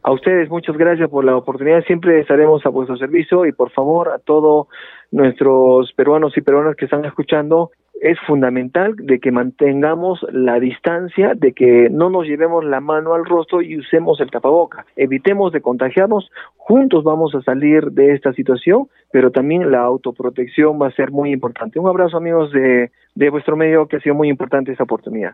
A 0.01 0.11
ustedes 0.11 0.49
muchas 0.49 0.77
gracias 0.77 1.09
por 1.09 1.25
la 1.25 1.35
oportunidad, 1.35 1.83
siempre 1.83 2.21
estaremos 2.21 2.65
a 2.65 2.69
vuestro 2.69 2.95
servicio 2.95 3.45
y 3.45 3.51
por 3.51 3.69
favor 3.71 4.09
a 4.09 4.19
todos 4.19 4.67
nuestros 5.11 5.91
peruanos 5.91 6.37
y 6.37 6.41
peruanas 6.41 6.77
que 6.77 6.85
están 6.85 7.03
escuchando, 7.03 7.71
es 7.99 8.17
fundamental 8.25 8.95
de 8.95 9.19
que 9.19 9.31
mantengamos 9.31 10.25
la 10.31 10.57
distancia, 10.59 11.33
de 11.35 11.51
que 11.51 11.89
no 11.89 12.09
nos 12.09 12.25
llevemos 12.27 12.63
la 12.63 12.79
mano 12.79 13.13
al 13.13 13.25
rostro 13.25 13.61
y 13.61 13.77
usemos 13.77 14.21
el 14.21 14.31
tapaboca. 14.31 14.85
Evitemos 14.95 15.51
de 15.51 15.61
contagiarnos, 15.61 16.31
juntos 16.55 17.03
vamos 17.03 17.35
a 17.35 17.41
salir 17.41 17.91
de 17.91 18.13
esta 18.13 18.31
situación, 18.31 18.87
pero 19.11 19.31
también 19.31 19.69
la 19.69 19.81
autoprotección 19.81 20.81
va 20.81 20.87
a 20.87 20.95
ser 20.95 21.11
muy 21.11 21.33
importante. 21.33 21.77
Un 21.77 21.89
abrazo 21.89 22.15
amigos 22.15 22.53
de, 22.53 22.91
de 23.15 23.29
vuestro 23.29 23.57
medio, 23.57 23.87
que 23.87 23.97
ha 23.97 24.01
sido 24.01 24.15
muy 24.15 24.29
importante 24.29 24.71
esta 24.71 24.85
oportunidad. 24.85 25.33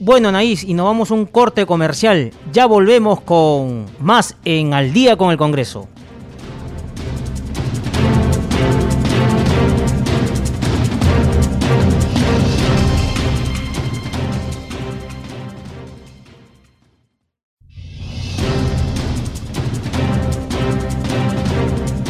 Bueno, 0.00 0.30
Naís, 0.30 0.62
y 0.62 0.74
nos 0.74 0.86
vamos 0.86 1.10
a 1.10 1.14
un 1.14 1.26
corte 1.26 1.66
comercial. 1.66 2.30
Ya 2.52 2.66
volvemos 2.66 3.20
con 3.20 3.86
más 3.98 4.36
en 4.44 4.72
Al 4.72 4.92
día 4.92 5.16
con 5.16 5.32
el 5.32 5.36
Congreso. 5.36 5.88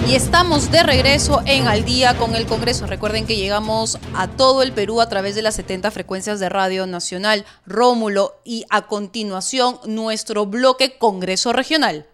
Y 0.09 0.15
estamos 0.15 0.71
de 0.71 0.83
regreso 0.83 1.43
en 1.45 1.69
Al 1.69 1.85
día 1.85 2.17
con 2.17 2.35
el 2.35 2.47
Congreso. 2.47 2.87
Recuerden 2.87 3.27
que 3.27 3.37
llegamos 3.37 3.99
a 4.15 4.27
todo 4.27 4.63
el 4.63 4.73
Perú 4.73 5.03
a 5.03 5.09
través 5.11 5.35
de 5.35 5.43
las 5.43 5.57
70 5.57 5.91
frecuencias 5.91 6.41
de 6.41 6.49
Radio 6.49 6.87
Nacional 6.87 7.45
Rómulo 7.67 8.41
y 8.43 8.65
a 8.71 8.87
continuación 8.87 9.79
nuestro 9.85 10.47
bloque 10.47 10.97
Congreso 10.97 11.53
Regional. 11.53 12.07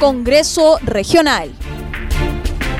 Congreso 0.00 0.80
Regional. 0.82 1.52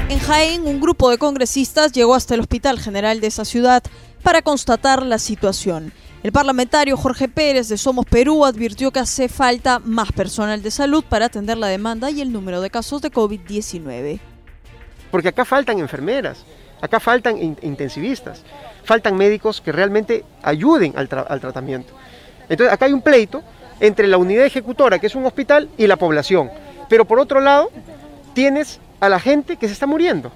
En 0.09 0.19
Jaén, 0.19 0.67
un 0.67 0.81
grupo 0.81 1.09
de 1.09 1.19
congresistas 1.19 1.93
llegó 1.93 2.17
hasta 2.17 2.35
el 2.35 2.41
Hospital 2.41 2.81
General 2.81 3.21
de 3.21 3.29
esa 3.29 3.45
ciudad 3.45 3.81
para 4.25 4.43
constatar 4.43 5.07
la 5.07 5.21
situación. 5.21 5.93
El 6.23 6.31
parlamentario 6.31 6.97
Jorge 6.97 7.27
Pérez 7.27 7.69
de 7.69 7.77
Somos 7.77 8.07
Perú 8.07 8.45
advirtió 8.45 8.93
que 8.93 9.01
hace 9.01 9.29
falta 9.29 9.81
más 9.81 10.13
personal 10.13 10.63
de 10.63 10.71
salud 10.71 11.03
para 11.09 11.27
atender 11.27 11.59
la 11.59 11.67
demanda 11.67 12.13
y 12.13 12.21
el 12.21 12.33
número 12.33 12.61
de 12.61 12.71
casos 12.71 13.03
de 13.03 13.11
COVID-19. 13.11 14.21
Porque 15.11 15.29
acá 15.29 15.45
faltan 15.45 15.81
enfermeras, 15.81 16.45
acá 16.81 17.01
faltan 17.01 17.39
intensivistas, 17.61 18.45
faltan 18.85 19.17
médicos 19.17 19.61
que 19.61 19.73
realmente 19.73 20.25
ayuden 20.45 20.93
al, 20.97 21.09
al 21.29 21.41
tratamiento. 21.41 21.93
Entonces 22.49 22.73
acá 22.73 22.85
hay 22.85 22.93
un 22.93 23.03
pleito 23.03 23.43
entre 23.81 24.07
la 24.07 24.17
unidad 24.17 24.45
ejecutora, 24.45 25.01
que 25.01 25.09
es 25.09 25.17
un 25.17 25.27
hospital, 25.27 25.71
y 25.77 25.89
la 25.89 25.97
población. 25.97 26.53
Pero 26.89 27.05
por 27.05 27.19
otro 27.19 27.41
lado, 27.41 27.73
tienes 28.33 28.79
a 29.01 29.09
la 29.09 29.19
gente 29.19 29.57
que 29.57 29.67
se 29.67 29.73
está 29.73 29.89
muriendo. 29.89 30.31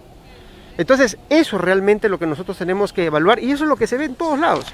Entonces, 0.79 1.17
eso 1.31 1.57
es 1.57 1.63
realmente 1.63 2.09
lo 2.09 2.19
que 2.19 2.27
nosotros 2.27 2.59
tenemos 2.59 2.93
que 2.93 3.05
evaluar 3.05 3.39
y 3.39 3.53
eso 3.53 3.63
es 3.63 3.69
lo 3.69 3.77
que 3.77 3.87
se 3.87 3.97
ve 3.97 4.07
en 4.07 4.17
todos 4.17 4.39
lados. 4.39 4.67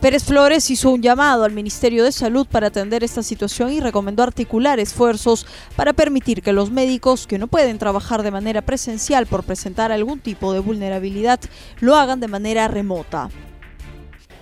Pérez 0.00 0.24
Flores 0.24 0.70
hizo 0.70 0.88
un 0.88 1.02
llamado 1.02 1.44
al 1.44 1.52
Ministerio 1.52 2.04
de 2.04 2.12
Salud 2.12 2.46
para 2.50 2.68
atender 2.68 3.04
esta 3.04 3.22
situación 3.22 3.70
y 3.70 3.80
recomendó 3.80 4.22
articular 4.22 4.80
esfuerzos 4.80 5.46
para 5.76 5.92
permitir 5.92 6.40
que 6.40 6.54
los 6.54 6.70
médicos 6.70 7.26
que 7.26 7.36
no 7.38 7.48
pueden 7.48 7.76
trabajar 7.76 8.22
de 8.22 8.30
manera 8.30 8.62
presencial 8.62 9.26
por 9.26 9.44
presentar 9.44 9.92
algún 9.92 10.18
tipo 10.20 10.54
de 10.54 10.60
vulnerabilidad 10.60 11.38
lo 11.80 11.96
hagan 11.96 12.18
de 12.18 12.28
manera 12.28 12.66
remota. 12.66 13.28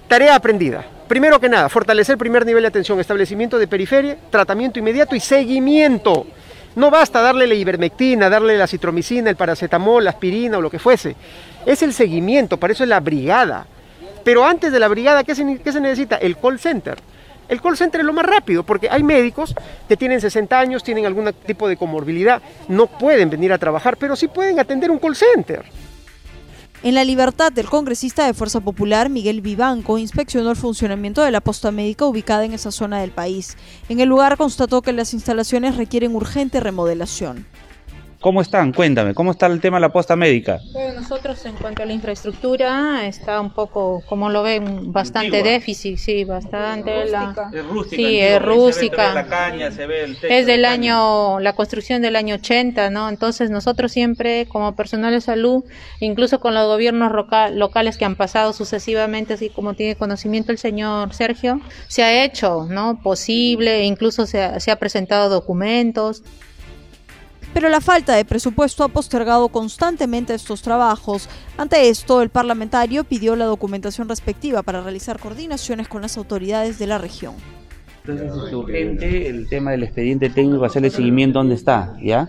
Tarea 0.06 0.36
aprendida. 0.36 0.86
Primero 1.08 1.40
que 1.40 1.48
nada, 1.48 1.68
fortalecer 1.68 2.12
el 2.12 2.18
primer 2.18 2.46
nivel 2.46 2.62
de 2.62 2.68
atención, 2.68 3.00
establecimiento 3.00 3.58
de 3.58 3.66
periferia, 3.66 4.16
tratamiento 4.30 4.78
inmediato 4.78 5.16
y 5.16 5.20
seguimiento. 5.20 6.24
No 6.76 6.88
basta 6.88 7.20
darle 7.20 7.48
la 7.48 7.54
ivermectina, 7.54 8.30
darle 8.30 8.56
la 8.56 8.68
citromicina, 8.68 9.28
el 9.28 9.36
paracetamol, 9.36 10.04
la 10.04 10.10
aspirina 10.10 10.58
o 10.58 10.60
lo 10.60 10.70
que 10.70 10.78
fuese. 10.78 11.16
Es 11.66 11.82
el 11.82 11.92
seguimiento, 11.92 12.58
para 12.58 12.72
eso 12.74 12.84
es 12.84 12.88
la 12.88 13.00
brigada 13.00 13.66
pero 14.24 14.44
antes 14.44 14.72
de 14.72 14.80
la 14.80 14.88
brigada, 14.88 15.24
¿qué 15.24 15.34
se, 15.34 15.44
necesita? 15.44 16.16
El 16.16 16.36
call 16.36 16.58
center. 16.58 16.98
El 17.48 17.62
call 17.62 17.76
center 17.76 18.00
es 18.00 18.06
lo 18.06 18.12
más 18.12 18.26
rápido, 18.26 18.62
porque 18.62 18.90
hay 18.90 19.02
médicos 19.02 19.54
que 19.88 19.96
tienen 19.96 20.20
60 20.20 20.58
años, 20.58 20.82
tienen 20.82 21.06
algún 21.06 21.32
tipo 21.46 21.66
de 21.66 21.76
comorbilidad, 21.76 22.42
no 22.68 22.86
pueden 22.86 23.30
venir 23.30 23.52
a 23.52 23.58
trabajar, 23.58 23.96
pero 23.96 24.16
sí 24.16 24.28
pueden 24.28 24.60
atender 24.60 24.90
un 24.90 24.98
call 24.98 25.16
center. 25.16 25.64
En 26.82 26.94
la 26.94 27.02
libertad 27.02 27.50
del 27.50 27.68
congresista 27.68 28.24
de 28.24 28.34
Fuerza 28.34 28.60
Popular, 28.60 29.08
Miguel 29.08 29.40
Vivanco, 29.40 29.98
inspeccionó 29.98 30.50
el 30.50 30.56
funcionamiento 30.56 31.22
de 31.22 31.32
la 31.32 31.40
posta 31.40 31.72
médica 31.72 32.04
ubicada 32.04 32.44
en 32.44 32.52
esa 32.52 32.70
zona 32.70 33.00
del 33.00 33.10
país. 33.10 33.56
En 33.88 33.98
el 33.98 34.08
lugar 34.08 34.36
constató 34.36 34.80
que 34.80 34.92
las 34.92 35.12
instalaciones 35.12 35.76
requieren 35.76 36.14
urgente 36.14 36.60
remodelación. 36.60 37.46
¿Cómo 38.20 38.40
están? 38.40 38.72
Cuéntame, 38.72 39.14
¿cómo 39.14 39.30
está 39.30 39.46
el 39.46 39.60
tema 39.60 39.76
de 39.76 39.82
la 39.82 39.90
posta 39.90 40.16
médica? 40.16 40.58
Bueno, 40.72 41.00
nosotros 41.00 41.44
en 41.46 41.54
cuanto 41.54 41.84
a 41.84 41.86
la 41.86 41.92
infraestructura 41.92 43.06
está 43.06 43.40
un 43.40 43.50
poco, 43.50 44.02
como 44.06 44.28
lo 44.28 44.42
ven, 44.42 44.92
bastante 44.92 45.44
déficit, 45.44 45.98
sí, 45.98 46.24
bastante. 46.24 47.04
La, 47.04 47.50
es 47.52 47.64
rústica. 47.64 48.02
Sí, 48.02 48.18
es 48.18 48.42
rústica. 48.42 49.14
la 49.14 49.26
caña, 49.26 49.70
se 49.70 49.86
ve 49.86 50.02
el 50.02 50.16
techo 50.18 50.34
es 50.34 50.46
del 50.46 50.62
de 50.62 50.66
año, 50.66 51.38
la 51.38 51.52
construcción 51.52 52.02
del 52.02 52.16
año 52.16 52.34
80, 52.34 52.90
¿no? 52.90 53.08
Entonces 53.08 53.50
nosotros 53.50 53.92
siempre, 53.92 54.46
como 54.46 54.74
personal 54.74 55.12
de 55.12 55.20
salud, 55.20 55.62
incluso 56.00 56.40
con 56.40 56.54
los 56.54 56.66
gobiernos 56.66 57.12
locales 57.52 57.98
que 57.98 58.04
han 58.04 58.16
pasado 58.16 58.52
sucesivamente, 58.52 59.34
así 59.34 59.48
como 59.48 59.74
tiene 59.74 59.94
conocimiento 59.94 60.50
el 60.50 60.58
señor 60.58 61.14
Sergio, 61.14 61.60
se 61.86 62.02
ha 62.02 62.24
hecho, 62.24 62.66
¿no? 62.68 63.00
Posible, 63.00 63.84
incluso 63.84 64.26
se 64.26 64.58
se 64.58 64.70
ha 64.70 64.76
presentado 64.76 65.28
documentos 65.28 66.22
pero 67.58 67.70
la 67.70 67.80
falta 67.80 68.14
de 68.14 68.24
presupuesto 68.24 68.84
ha 68.84 68.88
postergado 68.88 69.48
constantemente 69.48 70.32
estos 70.32 70.62
trabajos. 70.62 71.28
Ante 71.56 71.88
esto, 71.88 72.22
el 72.22 72.28
parlamentario 72.28 73.02
pidió 73.02 73.34
la 73.34 73.46
documentación 73.46 74.08
respectiva 74.08 74.62
para 74.62 74.80
realizar 74.80 75.18
coordinaciones 75.18 75.88
con 75.88 76.00
las 76.00 76.16
autoridades 76.16 76.78
de 76.78 76.86
la 76.86 76.98
región. 76.98 77.34
Entonces 78.04 78.30
es 78.46 78.54
urgente 78.54 79.26
el 79.26 79.48
tema 79.48 79.72
del 79.72 79.82
expediente 79.82 80.30
técnico, 80.30 80.64
hacerle 80.66 80.90
seguimiento 80.90 81.40
dónde 81.40 81.56
está, 81.56 81.96
¿ya? 82.00 82.28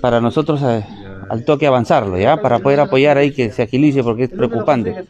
Para 0.00 0.20
nosotros 0.20 0.60
eh, 0.64 0.84
al 1.28 1.44
toque 1.44 1.68
avanzarlo, 1.68 2.18
¿ya? 2.18 2.42
Para 2.42 2.58
poder 2.58 2.80
apoyar 2.80 3.18
ahí 3.18 3.30
que 3.30 3.52
se 3.52 3.62
agilice 3.62 4.02
porque 4.02 4.24
es 4.24 4.30
preocupante. 4.30 5.04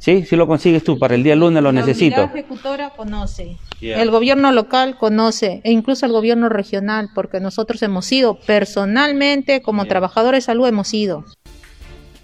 Sí, 0.00 0.24
si 0.24 0.34
lo 0.34 0.46
consigues 0.46 0.82
tú, 0.82 0.98
para 0.98 1.14
el 1.14 1.22
día 1.22 1.36
lunes 1.36 1.62
lo 1.62 1.72
necesito. 1.72 2.16
La 2.16 2.24
ejecutora 2.24 2.90
conoce, 2.96 3.58
el 3.82 4.10
gobierno 4.10 4.50
local 4.50 4.96
conoce, 4.96 5.60
e 5.62 5.72
incluso 5.72 6.06
el 6.06 6.12
gobierno 6.12 6.48
regional, 6.48 7.10
porque 7.14 7.38
nosotros 7.38 7.82
hemos 7.82 8.10
ido 8.10 8.40
personalmente, 8.40 9.60
como 9.60 9.84
trabajadores 9.84 10.38
de 10.38 10.46
salud, 10.46 10.66
hemos 10.66 10.94
ido. 10.94 11.26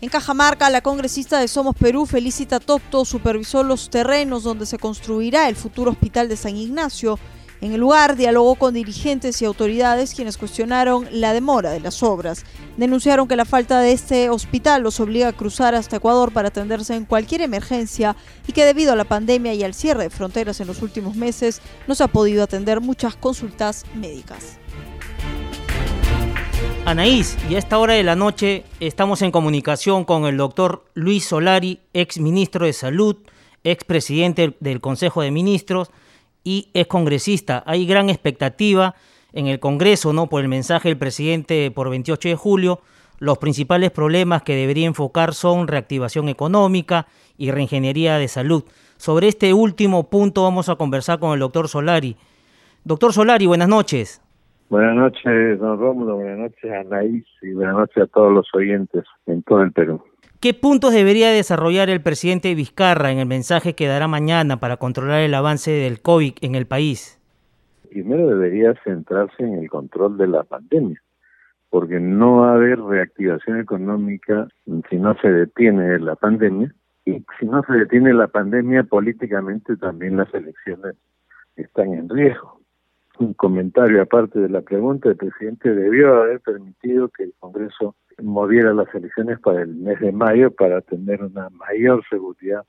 En 0.01 0.09
Cajamarca, 0.09 0.71
la 0.71 0.81
congresista 0.81 1.39
de 1.39 1.49
Somos 1.49 1.77
Perú, 1.77 2.07
Felicita 2.07 2.61
Tocto, 2.61 3.05
supervisó 3.05 3.63
los 3.63 3.91
terrenos 3.91 4.43
donde 4.43 4.65
se 4.65 4.79
construirá 4.79 5.47
el 5.49 5.57
futuro 5.57 5.91
hospital 5.91 6.31
de 6.31 6.37
San 6.37 6.57
Ignacio 6.57 7.19
en 7.61 7.73
el 7.73 7.81
lugar 7.81 8.17
dialogó 8.17 8.55
con 8.57 8.75
dirigentes 8.75 9.41
y 9.41 9.45
autoridades 9.45 10.15
quienes 10.15 10.37
cuestionaron 10.37 11.09
la 11.11 11.33
demora 11.33 11.71
de 11.71 11.81
las 11.81 12.03
obras. 12.03 12.45
Denunciaron 12.77 13.29
que 13.29 13.37
la 13.37 13.45
falta 13.45 13.81
de 13.81 13.93
este 13.93 14.31
hospital 14.31 14.83
los 14.83 15.01
obliga 15.01 15.29
a 15.29 15.33
cruzar 15.33 15.75
hasta 15.75 15.97
Ecuador 15.97 16.33
para 16.33 16.49
atenderse 16.49 16.95
en 16.95 17.07
cualquier 17.07 17.41
emergencia 17.41 18.17
y 18.47 18.53
que 18.53 18.65
debido 18.65 18.93
a 18.93 18.97
la 18.97 19.05
pandemia 19.05 19.55
y 19.55 19.63
al 19.63 19.75
cierre 19.75 20.05
de 20.05 20.11
fronteras 20.11 20.61
en 20.61 20.67
los 20.67 20.83
últimos 20.83 21.17
meses 21.17 21.63
no 21.87 21.95
se 21.95 22.05
ha 22.05 22.09
podido 22.09 22.43
atender 22.43 22.81
muchas 22.81 23.17
consultas 23.17 23.85
médicas. 23.95 24.59
Anaís, 26.85 27.37
y 27.51 27.57
a 27.57 27.59
esta 27.59 27.79
hora 27.79 27.95
de 27.95 28.05
la 28.05 28.15
noche 28.15 28.63
estamos 28.79 29.21
en 29.23 29.33
comunicación 29.33 30.05
con 30.05 30.25
el 30.25 30.37
doctor 30.37 30.85
Luis 30.95 31.25
Solari, 31.25 31.81
ex 31.93 32.21
ministro 32.21 32.65
de 32.65 32.73
Salud, 32.73 33.17
ex 33.65 33.83
presidente 33.83 34.57
del 34.61 34.81
Consejo 34.81 35.23
de 35.23 35.33
Ministros, 35.33 35.91
y 36.47 36.71
es 36.75 36.87
congresista. 36.87 37.65
Hay 37.67 37.87
gran 37.87 38.09
expectativa 38.09 38.95
en 39.33 39.49
el 39.49 39.59
Congreso, 39.59 40.13
¿no? 40.13 40.29
Por 40.29 40.43
el 40.43 40.49
mensaje 40.49 40.89
del 40.89 40.97
presidente 40.97 41.73
por 41.73 41.91
28 41.91 42.29
de 42.29 42.37
julio. 42.37 42.81
Los 43.19 43.39
principales 43.39 43.91
problemas 43.91 44.43
que 44.43 44.55
debería 44.55 44.87
enfocar 44.87 45.35
son 45.35 45.67
reactivación 45.67 46.29
económica 46.29 47.09
y 47.37 47.51
reingeniería 47.51 48.17
de 48.19 48.29
salud. 48.29 48.63
Sobre 48.97 49.27
este 49.27 49.53
último 49.55 50.09
punto 50.09 50.45
vamos 50.45 50.69
a 50.69 50.77
conversar 50.77 51.19
con 51.19 51.33
el 51.33 51.41
doctor 51.41 51.67
Solari. 51.67 52.17
Doctor 52.85 53.13
Solari, 53.13 53.47
buenas 53.47 53.69
noches. 53.69 54.23
Buenas 54.69 54.95
noches, 54.95 55.59
don 55.59 55.79
Rómulo, 55.81 56.15
buenas 56.15 56.39
noches, 56.39 56.73
Anaís, 56.73 57.25
y 57.43 57.55
buenas 57.55 57.75
noches 57.75 58.05
a 58.05 58.07
todos 58.07 58.33
los 58.33 58.47
oyentes 58.55 59.05
en 59.27 59.43
todo 59.43 59.63
el 59.63 59.73
Perú. 59.73 60.01
¿Qué 60.39 60.53
puntos 60.53 60.93
debería 60.93 61.31
desarrollar 61.31 61.89
el 61.89 62.03
presidente 62.03 62.55
Vizcarra 62.55 63.11
en 63.11 63.19
el 63.19 63.27
mensaje 63.27 63.75
que 63.75 63.87
dará 63.87 64.07
mañana 64.07 64.59
para 64.59 64.77
controlar 64.77 65.21
el 65.23 65.33
avance 65.33 65.71
del 65.71 66.03
COVID 66.03 66.35
en 66.43 66.55
el 66.55 66.67
país? 66.67 67.19
Primero 67.89 68.29
debería 68.29 68.75
centrarse 68.85 69.43
en 69.43 69.55
el 69.55 69.71
control 69.71 70.19
de 70.19 70.29
la 70.29 70.45
pandemia, 70.45 71.01
porque 71.71 72.01
no 72.01 72.41
va 72.41 72.51
a 72.51 72.55
haber 72.57 72.79
reactivación 72.81 73.61
económica 73.61 74.47
si 74.91 74.97
no 74.97 75.17
se 75.23 75.29
detiene 75.29 75.99
la 76.01 76.17
pandemia, 76.17 76.71
y 77.07 77.25
si 77.41 77.47
no 77.47 77.63
se 77.63 77.73
detiene 77.73 78.13
la 78.13 78.27
pandemia 78.27 78.83
políticamente 78.83 79.77
también 79.79 80.19
las 80.19 80.33
elecciones 80.35 80.97
están 81.57 81.95
en 81.95 82.11
riesgo. 82.11 82.61
Un 83.19 83.33
comentario 83.33 84.03
aparte 84.03 84.39
de 84.39 84.51
la 84.51 84.61
pregunta, 84.61 85.09
el 85.09 85.17
presidente 85.17 85.75
debió 85.75 86.15
haber 86.15 86.41
permitido 86.41 87.09
que 87.09 87.23
el 87.23 87.33
Congreso 87.39 87.95
moviera 88.23 88.73
las 88.73 88.93
elecciones 88.95 89.39
para 89.41 89.63
el 89.63 89.75
mes 89.75 90.01
de 90.01 90.13
mayo 90.13 90.51
para 90.51 90.81
tener 90.81 91.23
una 91.23 91.49
mayor 91.51 92.03
seguridad 92.09 92.65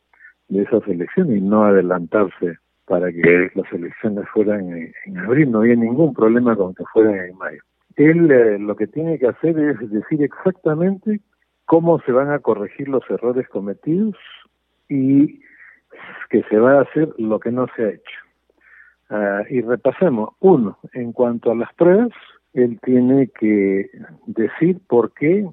de 0.50 0.64
esas 0.64 0.86
elecciones 0.88 1.38
y 1.38 1.42
no 1.42 1.66
adelantarse 1.66 2.58
para 2.86 3.12
que 3.12 3.52
las 3.54 3.72
elecciones 3.72 4.26
fueran 4.34 4.70
en, 5.06 5.18
abril. 5.18 5.52
No 5.52 5.60
había 5.60 5.76
ningún 5.76 6.14
problema 6.14 6.56
con 6.56 6.74
que 6.74 6.84
fueran 6.94 7.16
en 7.16 7.38
mayo. 7.38 7.62
Él 7.96 8.32
eh, 8.32 8.60
lo 8.60 8.76
que 8.76 8.88
tiene 8.88 9.20
que 9.20 9.28
hacer 9.28 9.58
es 9.60 9.92
decir 9.92 10.24
exactamente 10.24 11.20
cómo 11.66 12.00
se 12.02 12.12
van 12.12 12.32
a 12.32 12.40
corregir 12.40 12.88
los 12.88 13.04
errores 13.10 13.48
cometidos 13.50 14.16
y 14.88 15.42
que 16.30 16.44
se 16.50 16.58
va 16.58 16.80
a 16.80 16.82
hacer 16.82 17.10
lo 17.18 17.40
que 17.40 17.52
no 17.52 17.68
se 17.76 17.84
ha 17.84 17.90
hecho. 17.90 18.20
Ah, 19.10 19.42
y 19.50 19.62
repasemos. 19.62 20.30
Uno, 20.40 20.78
en 20.94 21.12
cuanto 21.12 21.52
a 21.52 21.56
las 21.56 21.74
pruebas, 21.74 22.12
él 22.64 22.80
tiene 22.84 23.28
que 23.40 23.90
decir 24.26 24.80
por 24.88 25.14
qué 25.14 25.48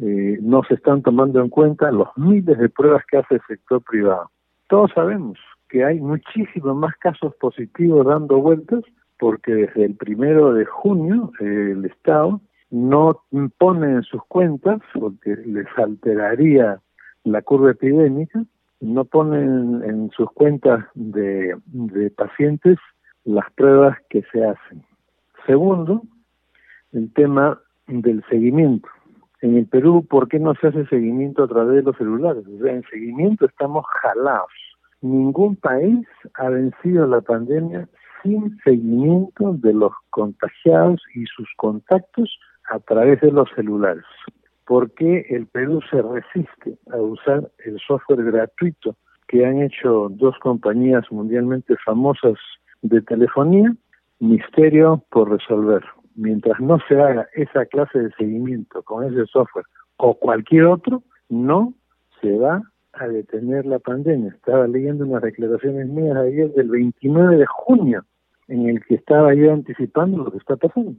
eh, 0.00 0.38
no 0.40 0.62
se 0.64 0.74
están 0.74 1.02
tomando 1.02 1.40
en 1.40 1.48
cuenta 1.48 1.90
los 1.90 2.08
miles 2.16 2.58
de 2.58 2.68
pruebas 2.68 3.04
que 3.10 3.18
hace 3.18 3.36
el 3.36 3.40
sector 3.48 3.82
privado. 3.82 4.30
Todos 4.68 4.92
sabemos 4.94 5.38
que 5.68 5.84
hay 5.84 6.00
muchísimos 6.00 6.76
más 6.76 6.94
casos 6.96 7.34
positivos 7.36 8.06
dando 8.06 8.38
vueltas 8.38 8.84
porque 9.18 9.52
desde 9.52 9.86
el 9.86 9.96
primero 9.96 10.54
de 10.54 10.64
junio 10.64 11.32
eh, 11.40 11.72
el 11.72 11.84
Estado 11.84 12.40
no 12.70 13.22
pone 13.56 13.90
en 13.90 14.02
sus 14.02 14.22
cuentas, 14.26 14.80
porque 14.92 15.34
les 15.46 15.66
alteraría 15.78 16.80
la 17.24 17.42
curva 17.42 17.70
epidémica, 17.70 18.44
no 18.80 19.04
pone 19.06 19.38
en, 19.42 20.10
sus 20.10 20.30
cuentas 20.32 20.84
de 20.94 21.56
pacientes 22.16 22.76
las 23.24 23.50
pruebas 23.52 23.96
que 24.10 24.22
se 24.30 24.44
hacen. 24.44 24.84
Segundo, 25.46 26.02
el 26.92 27.12
tema 27.12 27.60
del 27.86 28.24
seguimiento. 28.28 28.88
En 29.40 29.56
el 29.56 29.66
Perú, 29.66 30.04
¿por 30.08 30.28
qué 30.28 30.38
no 30.38 30.54
se 30.54 30.68
hace 30.68 30.86
seguimiento 30.86 31.44
a 31.44 31.48
través 31.48 31.76
de 31.76 31.82
los 31.82 31.96
celulares? 31.96 32.44
O 32.46 32.62
sea, 32.62 32.72
en 32.72 32.82
seguimiento 32.90 33.46
estamos 33.46 33.84
jalados. 34.02 34.50
Ningún 35.00 35.54
país 35.56 36.06
ha 36.34 36.48
vencido 36.48 37.06
la 37.06 37.20
pandemia 37.20 37.88
sin 38.22 38.58
seguimiento 38.64 39.54
de 39.54 39.72
los 39.72 39.92
contagiados 40.10 41.00
y 41.14 41.24
sus 41.26 41.48
contactos 41.56 42.36
a 42.68 42.80
través 42.80 43.20
de 43.20 43.30
los 43.30 43.48
celulares. 43.54 44.04
¿Por 44.66 44.90
qué 44.94 45.24
el 45.30 45.46
Perú 45.46 45.80
se 45.88 46.02
resiste 46.02 46.76
a 46.92 46.96
usar 46.96 47.48
el 47.64 47.78
software 47.78 48.24
gratuito 48.24 48.96
que 49.28 49.46
han 49.46 49.62
hecho 49.62 50.08
dos 50.10 50.36
compañías 50.40 51.04
mundialmente 51.12 51.76
famosas 51.84 52.38
de 52.82 53.00
telefonía? 53.02 53.72
Misterio 54.18 55.04
por 55.10 55.30
resolver 55.30 55.84
mientras 56.18 56.60
no 56.60 56.78
se 56.88 57.00
haga 57.00 57.28
esa 57.34 57.64
clase 57.66 57.98
de 57.98 58.12
seguimiento 58.18 58.82
con 58.82 59.04
ese 59.04 59.24
software 59.26 59.64
o 59.96 60.14
cualquier 60.14 60.64
otro, 60.64 61.02
no 61.28 61.74
se 62.20 62.36
va 62.36 62.62
a 62.92 63.08
detener 63.08 63.64
la 63.66 63.78
pandemia. 63.78 64.30
Estaba 64.30 64.66
leyendo 64.66 65.04
unas 65.04 65.22
declaraciones 65.22 65.86
mías 65.88 66.16
ayer 66.16 66.52
del 66.52 66.68
29 66.70 67.36
de 67.36 67.46
junio 67.46 68.04
en 68.48 68.68
el 68.68 68.84
que 68.84 68.96
estaba 68.96 69.34
yo 69.34 69.52
anticipando 69.52 70.24
lo 70.24 70.30
que 70.32 70.38
está 70.38 70.56
pasando, 70.56 70.94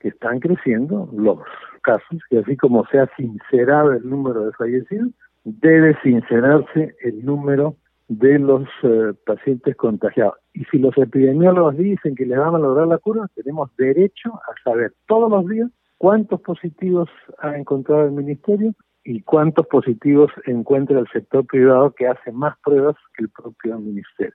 que 0.00 0.08
están 0.08 0.40
creciendo 0.40 1.08
los 1.12 1.38
casos 1.82 2.20
y 2.30 2.38
así 2.38 2.56
como 2.56 2.84
se 2.86 2.98
ha 2.98 3.06
sincerado 3.16 3.92
el 3.92 4.08
número 4.08 4.46
de 4.46 4.52
fallecidos, 4.52 5.10
debe 5.44 5.96
sincerarse 6.02 6.96
el 7.02 7.24
número 7.24 7.76
de 8.08 8.38
los 8.38 8.68
eh, 8.82 9.12
pacientes 9.24 9.76
contagiados. 9.76 10.34
Y 10.54 10.64
si 10.64 10.78
los 10.78 10.96
epidemiólogos 10.98 11.76
dicen 11.76 12.14
que 12.14 12.26
les 12.26 12.38
van 12.38 12.54
a 12.54 12.58
lograr 12.58 12.86
la 12.86 12.98
cura, 12.98 13.28
tenemos 13.34 13.74
derecho 13.76 14.34
a 14.34 14.62
saber 14.62 14.92
todos 15.06 15.30
los 15.30 15.48
días 15.48 15.70
cuántos 15.98 16.40
positivos 16.40 17.08
ha 17.38 17.56
encontrado 17.56 18.04
el 18.06 18.12
ministerio 18.12 18.74
y 19.04 19.22
cuántos 19.22 19.66
positivos 19.66 20.30
encuentra 20.46 20.98
el 20.98 21.08
sector 21.08 21.46
privado 21.46 21.92
que 21.92 22.06
hace 22.06 22.32
más 22.32 22.56
pruebas 22.64 22.96
que 23.16 23.24
el 23.24 23.30
propio 23.30 23.78
ministerio. 23.78 24.34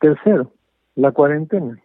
Tercero, 0.00 0.52
La 0.94 1.12
cuarentena. 1.12 1.80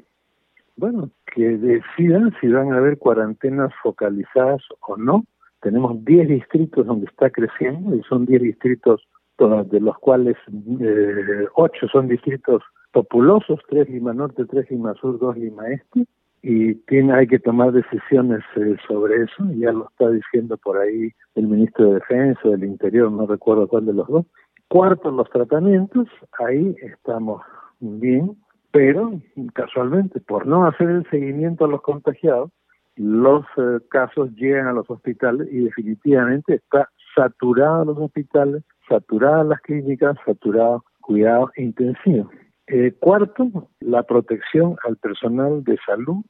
Bueno, 0.76 1.10
que 1.34 1.58
decidan 1.58 2.34
si 2.42 2.48
van 2.48 2.74
a 2.74 2.78
haber 2.78 2.98
cuarentenas 2.98 3.72
focalizadas 3.84 4.62
o 4.88 4.98
no. 4.98 5.26
Tenemos 5.62 6.04
10 6.04 6.28
distritos 6.28 6.86
donde 6.86 7.06
está 7.06 7.30
creciendo 7.30 7.96
y 7.96 8.02
son 8.04 8.26
10 8.26 8.42
distritos 8.42 9.08
de 9.38 9.80
los 9.80 9.98
cuales 9.98 10.38
eh, 10.80 11.48
8 11.56 11.88
son 11.92 12.08
distritos 12.08 12.62
populosos, 12.92 13.60
3 13.70 13.90
Lima 13.90 14.14
Norte, 14.14 14.46
3 14.46 14.70
Lima 14.72 14.94
Sur, 14.96 15.20
2 15.20 15.38
Lima 15.38 15.68
Este, 15.70 16.06
y 16.44 16.76
tiene, 16.86 17.14
hay 17.14 17.28
que 17.28 17.40
tomar 17.40 17.72
decisiones 17.72 18.42
eh, 18.58 18.76
sobre 18.88 19.24
eso, 19.24 19.46
ya 19.56 19.72
lo 19.72 19.88
está 19.90 20.10
diciendo 20.10 20.58
por 20.58 20.78
ahí 20.78 21.12
el 21.36 21.48
ministro 21.48 21.88
de 21.88 21.94
Defensa, 21.96 22.50
del 22.50 22.66
Interior, 22.66 23.12
no 23.12 23.26
recuerdo 23.26 23.68
cuál 23.68 23.86
de 23.86 23.94
los 23.94 24.08
dos. 24.08 24.26
Cuarto, 24.68 25.10
los 25.12 25.30
tratamientos, 25.30 26.08
ahí 26.40 26.76
estamos 26.82 27.42
bien, 27.80 28.38
pero 28.72 29.14
casualmente 29.54 30.20
por 30.20 30.46
no 30.46 30.66
hacer 30.66 30.90
el 30.90 31.10
seguimiento 31.10 31.66
a 31.66 31.70
los 31.70 31.82
contagiados, 31.82 32.52
los 32.96 33.46
eh, 33.58 33.80
casos 33.90 34.32
llegan 34.36 34.68
a 34.68 34.74
los 34.74 34.90
hospitales 34.90 35.48
y 35.52 35.66
definitivamente 35.66 36.56
está 36.56 36.90
saturado 37.16 37.86
los 37.86 37.98
hospitales, 37.98 38.64
saturadas 38.88 39.48
las 39.48 39.62
clínicas, 39.62 40.18
saturado 40.26 40.84
cuidado 41.02 41.52
intensivo. 41.58 42.30
Eh, 42.68 42.94
cuarto, 43.00 43.70
la 43.82 44.04
protección 44.04 44.78
al 44.86 44.98
personal 44.98 45.64
de 45.64 45.78
salud, 45.86 46.24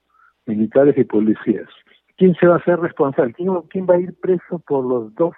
militares 0.45 0.97
y 0.97 1.03
policías. 1.03 1.69
¿Quién 2.17 2.35
se 2.35 2.47
va 2.47 2.55
a 2.55 2.57
hacer 2.57 2.79
responsable? 2.79 3.33
¿Quién, 3.33 3.49
quién 3.69 3.87
va 3.87 3.95
a 3.95 3.99
ir 3.99 4.13
preso 4.19 4.59
por 4.67 4.83
los 4.83 5.13
dos 5.15 5.35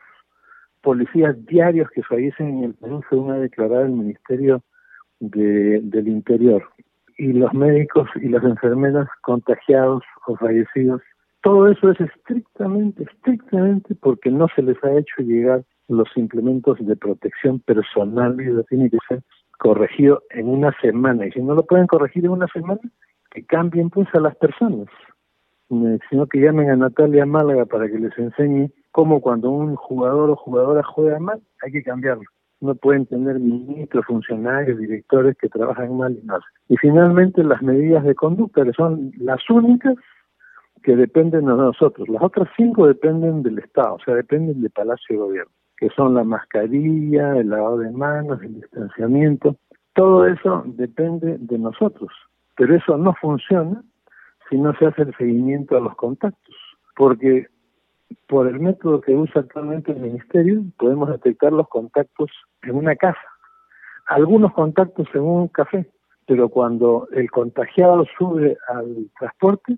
policías 0.81 1.35
diarios 1.45 1.89
que 1.91 2.03
fallecen 2.03 2.59
en 2.59 2.63
el 2.65 2.73
Perú, 2.75 3.01
según 3.09 3.31
ha 3.31 3.39
declarado 3.39 3.83
el 3.83 3.91
Ministerio 3.91 4.63
de, 5.19 5.81
del 5.83 6.07
Interior? 6.07 6.63
Y 7.17 7.33
los 7.33 7.53
médicos 7.53 8.09
y 8.15 8.27
las 8.27 8.43
enfermeras 8.43 9.07
contagiados 9.21 10.03
o 10.27 10.35
fallecidos. 10.37 11.01
Todo 11.43 11.69
eso 11.69 11.91
es 11.91 12.01
estrictamente, 12.01 13.03
estrictamente 13.03 13.95
porque 13.95 14.31
no 14.31 14.47
se 14.55 14.61
les 14.61 14.81
ha 14.83 14.93
hecho 14.93 15.21
llegar 15.21 15.63
los 15.87 16.07
implementos 16.15 16.77
de 16.79 16.95
protección 16.95 17.59
personal 17.59 18.37
y 18.39 18.63
tiene 18.65 18.89
que 18.89 18.97
ser 19.07 19.21
corregido 19.57 20.23
en 20.31 20.47
una 20.47 20.71
semana. 20.81 21.25
Y 21.27 21.31
si 21.31 21.41
no 21.41 21.53
lo 21.55 21.65
pueden 21.65 21.87
corregir 21.87 22.25
en 22.25 22.31
una 22.31 22.47
semana, 22.47 22.81
que 23.31 23.45
cambien 23.45 23.89
pues 23.89 24.07
a 24.13 24.19
las 24.19 24.35
personas. 24.35 24.87
Eh, 25.69 25.99
sino 26.09 26.27
que 26.27 26.39
llamen 26.39 26.69
a 26.69 26.75
Natalia 26.75 27.25
Málaga 27.25 27.65
para 27.65 27.87
que 27.87 27.97
les 27.97 28.15
enseñe 28.17 28.69
cómo 28.91 29.19
cuando 29.19 29.49
un 29.49 29.75
jugador 29.75 30.29
o 30.29 30.35
jugadora 30.35 30.83
juega 30.83 31.19
mal, 31.19 31.41
hay 31.63 31.71
que 31.71 31.83
cambiarlo. 31.83 32.23
No 32.61 32.75
pueden 32.75 33.05
tener 33.05 33.39
ministros, 33.39 34.05
funcionarios, 34.05 34.77
directores 34.79 35.35
que 35.37 35.49
trabajan 35.49 35.97
mal 35.97 36.17
y 36.21 36.25
nada. 36.25 36.41
Y 36.69 36.77
finalmente 36.77 37.43
las 37.43 37.61
medidas 37.61 38.03
de 38.03 38.15
conducta, 38.15 38.63
que 38.63 38.73
son 38.73 39.11
las 39.17 39.41
únicas 39.49 39.95
que 40.83 40.95
dependen 40.95 41.45
de 41.45 41.53
nosotros. 41.53 42.07
Las 42.07 42.21
otras 42.21 42.47
cinco 42.55 42.87
dependen 42.87 43.43
del 43.43 43.59
Estado, 43.59 43.95
o 43.95 43.99
sea, 43.99 44.15
dependen 44.15 44.61
del 44.61 44.71
Palacio 44.71 45.15
de 45.15 45.17
Gobierno 45.17 45.51
que 45.77 45.89
son 45.89 46.13
la 46.13 46.23
mascarilla, 46.23 47.37
el 47.37 47.49
lavado 47.49 47.79
de 47.79 47.91
manos, 47.91 48.41
el 48.41 48.55
distanciamiento. 48.55 49.57
Todo 49.93 50.25
eso 50.25 50.63
depende 50.65 51.37
de 51.39 51.57
nosotros, 51.57 52.11
pero 52.55 52.75
eso 52.75 52.97
no 52.97 53.13
funciona 53.15 53.83
si 54.49 54.57
no 54.57 54.73
se 54.77 54.85
hace 54.85 55.03
el 55.03 55.15
seguimiento 55.17 55.77
a 55.77 55.81
los 55.81 55.95
contactos, 55.95 56.55
porque 56.95 57.47
por 58.27 58.47
el 58.47 58.59
método 58.59 59.01
que 59.01 59.15
usa 59.15 59.41
actualmente 59.41 59.91
el 59.91 59.99
Ministerio 59.99 60.63
podemos 60.77 61.09
detectar 61.09 61.51
los 61.51 61.67
contactos 61.67 62.29
en 62.61 62.75
una 62.75 62.95
casa, 62.95 63.17
algunos 64.07 64.53
contactos 64.53 65.07
en 65.13 65.21
un 65.21 65.47
café, 65.47 65.89
pero 66.27 66.49
cuando 66.49 67.07
el 67.11 67.29
contagiado 67.31 68.05
sube 68.17 68.57
al 68.67 69.09
transporte, 69.19 69.77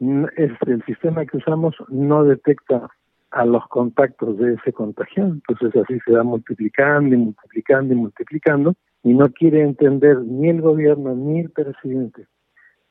el 0.00 0.84
sistema 0.86 1.24
que 1.24 1.36
usamos 1.36 1.76
no 1.88 2.24
detecta 2.24 2.88
a 3.34 3.44
los 3.44 3.66
contactos 3.68 4.38
de 4.38 4.54
ese 4.54 4.72
contagiado. 4.72 5.32
Entonces 5.32 5.82
así 5.82 5.98
se 6.06 6.12
va 6.12 6.22
multiplicando 6.22 7.14
y 7.14 7.18
multiplicando 7.18 7.92
y 7.92 7.96
multiplicando 7.96 8.74
y 9.02 9.12
no 9.12 9.28
quiere 9.30 9.62
entender 9.62 10.18
ni 10.20 10.48
el 10.48 10.62
gobierno, 10.62 11.14
ni 11.14 11.40
el 11.40 11.50
presidente, 11.50 12.26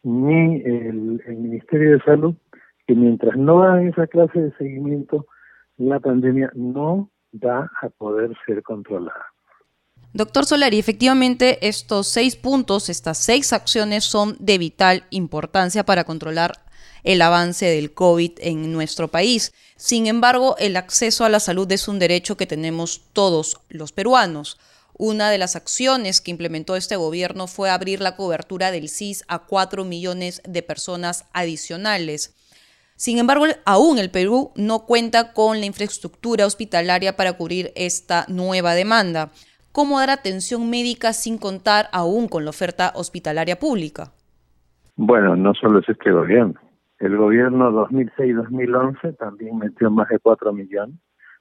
ni 0.04 0.62
el, 0.62 1.22
Ministerio 1.28 1.94
de 1.94 2.04
Salud 2.04 2.36
que 2.86 2.96
mientras 2.96 3.38
no 3.38 3.64
hagan 3.64 3.88
esa 3.88 4.08
clase 4.08 4.42
de 4.42 4.52
seguimiento, 4.58 5.26
la 5.78 6.02
pandemia 6.02 6.52
no 6.54 7.10
va 7.34 7.72
a 7.82 7.90
poder 7.90 8.32
ser 8.46 8.62
controlada. 8.62 9.26
Doctor 10.12 10.44
Solari, 10.44 10.78
efectivamente 10.78 11.66
estos 11.66 12.08
seis 12.08 12.36
puntos, 12.36 12.90
estas 12.90 13.18
seis 13.18 13.54
acciones 13.54 14.04
son 14.04 14.36
de 14.40 14.58
vital 14.58 15.06
importancia 15.12 15.86
para 15.86 16.04
controlar 16.04 16.63
el 17.04 17.22
avance 17.22 17.66
del 17.66 17.94
COVID 17.94 18.32
en 18.40 18.72
nuestro 18.72 19.10
país. 19.10 19.54
Sin 19.76 20.08
embargo, 20.08 20.56
el 20.60 20.78
acceso 20.78 21.26
a 21.26 21.30
la 21.30 21.40
salud 21.40 21.72
es 21.72 21.88
un 21.88 22.00
derecho 22.00 22.38
que 22.38 22.48
tenemos 22.48 23.02
todos 23.14 23.60
los 23.70 23.92
peruanos. 23.92 24.58
Una 24.96 25.30
de 25.30 25.38
las 25.38 25.56
acciones 25.56 26.22
que 26.22 26.32
implementó 26.32 26.76
este 26.76 26.96
gobierno 26.96 27.48
fue 27.48 27.70
abrir 27.70 28.00
la 28.00 28.16
cobertura 28.16 28.72
del 28.72 28.90
CIS 28.90 29.26
a 29.28 29.40
4 29.40 29.84
millones 29.86 30.42
de 30.48 30.62
personas 30.62 31.26
adicionales. 31.34 32.36
Sin 32.96 33.18
embargo, 33.18 33.46
aún 33.66 33.98
el 33.98 34.12
Perú 34.12 34.52
no 34.56 34.86
cuenta 34.86 35.34
con 35.34 35.60
la 35.60 35.66
infraestructura 35.66 36.46
hospitalaria 36.46 37.18
para 37.18 37.34
cubrir 37.34 37.74
esta 37.76 38.26
nueva 38.28 38.76
demanda. 38.76 39.32
¿Cómo 39.72 40.00
dar 40.00 40.12
atención 40.12 40.70
médica 40.70 41.14
sin 41.14 41.40
contar 41.40 41.90
aún 41.92 42.28
con 42.28 42.46
la 42.46 42.52
oferta 42.52 42.94
hospitalaria 42.96 43.58
pública? 43.58 44.12
Bueno, 44.96 45.36
no 45.36 45.56
solo 45.56 45.80
es 45.80 45.90
este 45.90 46.12
gobierno. 46.12 46.54
El 47.04 47.18
gobierno 47.18 47.70
2006-2011 47.70 49.18
también 49.18 49.58
metió 49.58 49.92
más 49.92 50.08
de 50.08 50.20
4 50.20 50.54
millones. 50.54 50.96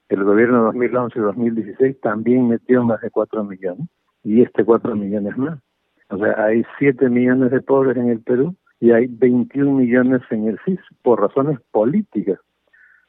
El 0.08 0.24
gobierno 0.24 0.72
2011-2016 0.72 2.00
también 2.00 2.48
metió 2.48 2.82
más 2.82 3.00
de 3.00 3.10
4 3.10 3.44
millones. 3.44 3.86
Y 4.24 4.42
este 4.42 4.64
4 4.64 4.96
millones 4.96 5.38
más. 5.38 5.60
O 6.08 6.18
sea, 6.18 6.46
hay 6.46 6.64
7 6.80 7.08
millones 7.08 7.52
de 7.52 7.60
pobres 7.60 7.96
en 7.96 8.08
el 8.08 8.20
Perú 8.22 8.56
y 8.80 8.90
hay 8.90 9.06
21 9.06 9.70
millones 9.70 10.22
en 10.30 10.48
el 10.48 10.58
CIS 10.64 10.80
por 11.00 11.20
razones 11.20 11.60
políticas. 11.70 12.40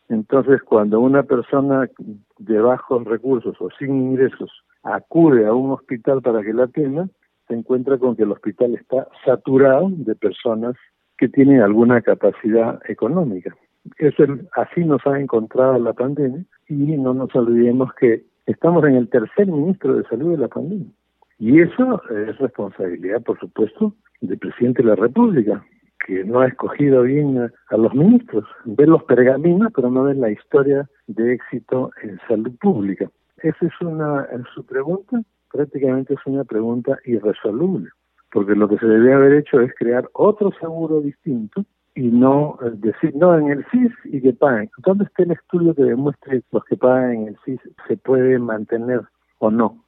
Entonces, 0.08 0.62
cuando 0.62 1.00
una 1.00 1.24
persona 1.24 1.90
de 2.38 2.62
bajos 2.62 3.04
recursos 3.06 3.56
o 3.60 3.70
sin 3.80 3.96
ingresos 3.96 4.52
acude 4.84 5.48
a 5.48 5.54
un 5.56 5.72
hospital 5.72 6.22
para 6.22 6.44
que 6.44 6.54
la 6.54 6.66
atienda, 6.66 7.10
se 7.48 7.56
encuentra 7.56 7.98
con 7.98 8.16
que 8.16 8.24
el 8.24 8.32
hospital 8.32 8.76
está 8.76 9.08
saturado 9.26 9.90
de 9.90 10.14
personas 10.14 10.76
que 11.24 11.30
tienen 11.30 11.62
alguna 11.62 12.02
capacidad 12.02 12.82
económica. 12.90 13.56
Eso, 13.98 14.26
así 14.58 14.84
nos 14.84 15.00
ha 15.08 15.18
encontrado 15.18 15.80
la 15.80 15.94
pandemia 15.94 16.44
y 16.68 16.98
no 16.98 17.14
nos 17.14 17.34
olvidemos 17.34 17.94
que 17.94 18.26
estamos 18.46 18.84
en 18.84 18.96
el 18.96 19.08
tercer 19.08 19.48
ministro 19.48 19.96
de 19.96 20.04
salud 20.10 20.32
de 20.32 20.38
la 20.40 20.50
pandemia. 20.50 20.92
Y 21.40 21.62
eso 21.62 22.02
es 22.10 22.38
responsabilidad, 22.40 23.22
por 23.22 23.40
supuesto, 23.40 23.96
del 24.20 24.38
presidente 24.38 24.84
de 24.84 24.90
la 24.90 24.96
República, 24.96 25.66
que 26.06 26.26
no 26.26 26.42
ha 26.42 26.48
escogido 26.48 27.04
bien 27.04 27.50
a, 27.70 27.78
los 27.78 27.94
ministros. 27.96 28.44
Ver 28.66 28.90
los 28.90 29.04
pergaminos, 29.06 29.72
pero 29.74 29.90
no 29.90 30.04
ver 30.04 30.18
la 30.18 30.30
historia 30.30 30.90
de 31.08 31.36
éxito 31.36 31.92
en 32.02 32.20
salud 32.28 32.52
pública. 32.60 33.10
Esa 33.38 33.66
es 33.66 33.80
una, 33.80 34.28
su 34.54 34.66
pregunta, 34.66 35.22
prácticamente 35.54 36.16
es 36.16 36.26
una 36.26 36.44
pregunta 36.44 37.00
irresoluble 37.06 37.92
porque 38.34 38.56
lo 38.56 38.68
que 38.68 38.80
se 38.80 38.88
debe 38.88 39.14
haber 39.14 39.34
hecho 39.34 39.62
es 39.62 39.72
crear 39.76 40.10
otro 40.14 40.52
seguro 40.60 41.02
distinto 41.02 41.64
y 41.94 42.08
no 42.08 42.58
decir, 42.74 43.16
no, 43.16 43.38
en 43.38 43.50
el 43.50 43.64
CIS 43.70 43.92
y 44.06 44.22
que 44.22 44.34
paguen. 44.34 44.72
¿Dónde 44.80 45.06
está 45.06 45.22
el 45.22 45.32
estudio 45.32 45.76
que 45.76 45.84
demuestre 45.84 46.42
que 46.42 46.48
los 46.52 46.66
que 46.66 46.76
pagan 46.76 47.14
en 47.14 47.28
el 47.28 47.38
CIS 47.46 47.60
se 47.88 47.96
pueden 47.96 48.42
mantener 48.42 49.02
o 49.38 49.52
no? 49.52 49.86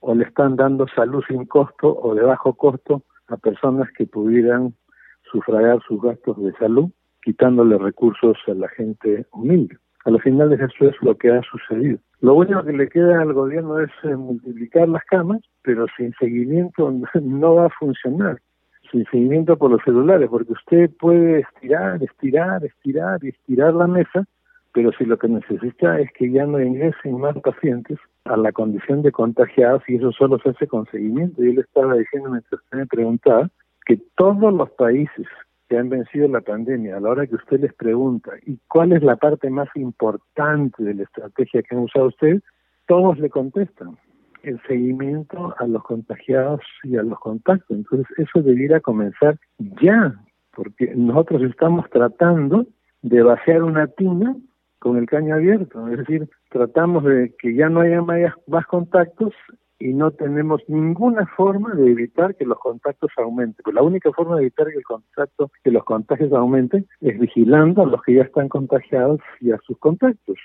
¿O 0.00 0.14
le 0.14 0.24
están 0.24 0.56
dando 0.56 0.86
salud 0.88 1.24
sin 1.26 1.46
costo 1.46 1.98
o 1.98 2.14
de 2.14 2.22
bajo 2.22 2.52
costo 2.52 3.02
a 3.28 3.38
personas 3.38 3.88
que 3.96 4.06
pudieran 4.06 4.74
sufragar 5.32 5.80
sus 5.88 6.02
gastos 6.02 6.36
de 6.42 6.52
salud, 6.58 6.90
quitándole 7.22 7.78
recursos 7.78 8.36
a 8.48 8.52
la 8.52 8.68
gente 8.68 9.26
humilde? 9.32 9.78
A 10.08 10.10
los 10.10 10.22
finales 10.22 10.58
eso 10.58 10.88
es 10.88 10.96
lo 11.02 11.14
que 11.18 11.30
ha 11.30 11.42
sucedido. 11.42 11.98
Lo 12.22 12.32
único 12.32 12.64
que 12.64 12.72
le 12.72 12.88
queda 12.88 13.20
al 13.20 13.34
gobierno 13.34 13.78
es 13.78 13.90
eh, 14.04 14.16
multiplicar 14.16 14.88
las 14.88 15.04
camas, 15.04 15.42
pero 15.60 15.84
sin 15.98 16.14
seguimiento 16.14 16.90
no 17.20 17.56
va 17.56 17.66
a 17.66 17.70
funcionar. 17.78 18.38
Sin 18.90 19.04
seguimiento 19.10 19.58
por 19.58 19.70
los 19.70 19.82
celulares, 19.84 20.30
porque 20.30 20.54
usted 20.54 20.90
puede 20.98 21.40
estirar, 21.40 22.02
estirar, 22.02 22.64
estirar 22.64 23.22
y 23.22 23.28
estirar 23.28 23.74
la 23.74 23.86
mesa, 23.86 24.24
pero 24.72 24.92
si 24.92 25.04
lo 25.04 25.18
que 25.18 25.28
necesita 25.28 26.00
es 26.00 26.10
que 26.14 26.30
ya 26.30 26.46
no 26.46 26.58
ingresen 26.58 27.20
más 27.20 27.36
pacientes 27.40 27.98
a 28.24 28.38
la 28.38 28.50
condición 28.50 29.02
de 29.02 29.12
contagiados 29.12 29.82
y 29.88 29.96
eso 29.96 30.10
solo 30.12 30.38
se 30.38 30.48
hace 30.48 30.66
con 30.66 30.86
seguimiento. 30.86 31.42
Yo 31.42 31.52
le 31.52 31.60
estaba 31.60 31.94
diciendo 31.96 32.30
mientras 32.30 32.62
usted 32.62 32.78
me 32.78 32.86
preguntaba 32.86 33.50
que 33.84 34.00
todos 34.16 34.54
los 34.54 34.70
países 34.70 35.26
que 35.68 35.76
han 35.76 35.88
vencido 35.88 36.28
la 36.28 36.40
pandemia, 36.40 36.96
a 36.96 37.00
la 37.00 37.10
hora 37.10 37.26
que 37.26 37.34
usted 37.34 37.60
les 37.60 37.74
pregunta, 37.74 38.32
¿y 38.46 38.58
cuál 38.68 38.92
es 38.92 39.02
la 39.02 39.16
parte 39.16 39.50
más 39.50 39.68
importante 39.74 40.82
de 40.82 40.94
la 40.94 41.02
estrategia 41.02 41.62
que 41.62 41.74
han 41.74 41.82
usado 41.82 42.06
ustedes? 42.06 42.42
Todos 42.86 43.18
le 43.18 43.28
contestan, 43.28 43.98
el 44.42 44.60
seguimiento 44.66 45.54
a 45.58 45.66
los 45.66 45.82
contagiados 45.82 46.60
y 46.84 46.96
a 46.96 47.02
los 47.02 47.18
contactos. 47.18 47.76
Entonces 47.76 48.06
eso 48.16 48.40
debiera 48.42 48.80
comenzar 48.80 49.38
ya, 49.82 50.14
porque 50.54 50.94
nosotros 50.94 51.42
estamos 51.42 51.88
tratando 51.90 52.66
de 53.02 53.22
vaciar 53.22 53.62
una 53.62 53.86
tina 53.88 54.36
con 54.78 54.96
el 54.96 55.06
caño 55.06 55.34
abierto, 55.34 55.88
es 55.88 55.98
decir, 55.98 56.28
tratamos 56.50 57.04
de 57.04 57.34
que 57.38 57.54
ya 57.54 57.68
no 57.68 57.80
haya 57.80 58.00
más 58.46 58.66
contactos 58.66 59.34
y 59.78 59.94
no 59.94 60.10
tenemos 60.10 60.62
ninguna 60.68 61.26
forma 61.36 61.72
de 61.74 61.90
evitar 61.90 62.34
que 62.34 62.44
los 62.44 62.58
contactos 62.58 63.10
aumenten. 63.16 63.62
Pues 63.62 63.74
la 63.74 63.82
única 63.82 64.10
forma 64.12 64.36
de 64.36 64.42
evitar 64.42 64.66
que 64.68 64.78
el 64.78 64.84
contacto, 64.84 65.50
que 65.62 65.70
los 65.70 65.84
contagios 65.84 66.32
aumenten 66.32 66.86
es 67.00 67.18
vigilando 67.18 67.82
a 67.82 67.86
los 67.86 68.02
que 68.02 68.14
ya 68.14 68.22
están 68.22 68.48
contagiados 68.48 69.20
y 69.40 69.52
a 69.52 69.58
sus 69.58 69.78
contactos. 69.78 70.38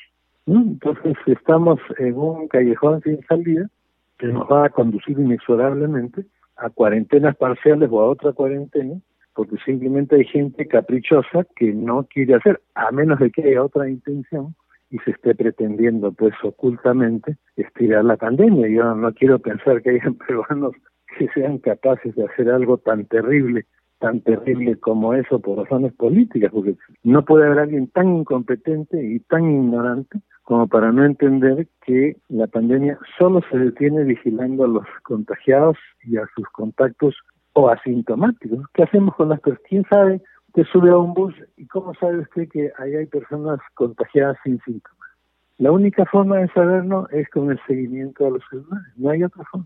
Entonces 0.46 1.16
estamos 1.26 1.80
en 1.98 2.16
un 2.16 2.48
callejón 2.48 3.02
sin 3.02 3.24
salida 3.26 3.70
que 4.18 4.28
nos 4.28 4.48
va 4.50 4.66
a 4.66 4.70
conducir 4.70 5.18
inexorablemente 5.18 6.26
a 6.58 6.70
cuarentenas 6.70 7.36
parciales 7.36 7.90
o 7.92 8.02
a 8.02 8.10
otra 8.10 8.34
cuarentena, 8.34 9.00
porque 9.34 9.58
simplemente 9.66 10.16
hay 10.16 10.26
gente 10.26 10.68
caprichosa 10.68 11.46
que 11.56 11.74
no 11.74 12.04
quiere 12.04 12.36
hacer, 12.36 12.62
a 12.76 12.92
menos 12.92 13.20
de 13.20 13.32
que 13.32 13.42
haya 13.44 13.64
otra 13.64 13.90
intención 13.90 14.56
y 14.94 15.00
se 15.00 15.12
esté 15.12 15.34
pretendiendo 15.34 16.12
pues 16.12 16.36
ocultamente 16.44 17.38
estirar 17.56 18.06
la 18.06 18.16
pandemia. 18.16 18.68
Yo 18.68 18.94
no 18.94 19.12
quiero 19.14 19.40
pensar 19.40 19.82
que 19.82 19.90
hayan 19.90 20.14
peruanos 20.28 20.74
que 21.18 21.28
sean 21.30 21.58
capaces 21.58 22.16
de 22.16 22.26
hacer 22.26 22.50
algo 22.52 22.78
tan 22.78 23.06
terrible, 23.06 23.66
tan 23.98 24.22
terrible 24.22 24.78
como 24.78 25.16
eso 25.16 25.40
por 25.40 25.58
razones 25.58 25.94
políticas, 25.94 26.52
porque 26.52 26.76
no 27.04 27.26
puede 27.26 27.48
haber 27.48 27.60
alguien 27.60 27.88
tan 27.88 28.18
incompetente 28.18 29.04
y 29.04 29.20
tan 29.22 29.50
ignorante 29.50 30.20
como 30.44 30.68
para 30.68 30.92
no 30.92 31.04
entender 31.04 31.68
que 31.86 32.16
la 32.30 32.46
pandemia 32.46 33.00
solo 33.18 33.42
se 33.50 33.58
detiene 33.58 34.04
vigilando 34.04 34.66
a 34.66 34.68
los 34.68 34.86
contagiados 35.02 35.78
y 36.04 36.18
a 36.18 36.28
sus 36.36 36.48
contactos 36.50 37.16
o 37.54 37.70
asintomáticos. 37.70 38.60
¿Qué 38.74 38.84
hacemos 38.84 39.16
con 39.16 39.30
las 39.30 39.40
personas? 39.40 39.68
¿Quién 39.70 39.86
sabe 39.90 40.22
Usted 40.56 40.72
sube 40.72 40.92
a 40.92 40.98
un 40.98 41.16
bus 41.16 41.34
y 41.58 41.66
cómo 41.66 41.96
sabe 41.96 42.20
usted 42.20 42.48
que 42.48 42.72
ahí 42.78 42.94
hay 42.94 43.08
personas 43.08 43.60
contagiadas 43.74 44.38
sin 44.44 44.62
síntomas. 44.62 45.10
La 45.58 45.72
única 45.72 46.06
forma 46.06 46.38
de 46.38 46.48
saberlo 46.50 47.10
es 47.10 47.28
con 47.30 47.50
el 47.50 47.60
seguimiento 47.66 48.28
a 48.28 48.30
los 48.30 48.44
celulares, 48.52 48.94
no 48.96 49.10
hay 49.10 49.24
otra 49.24 49.44
forma. 49.46 49.66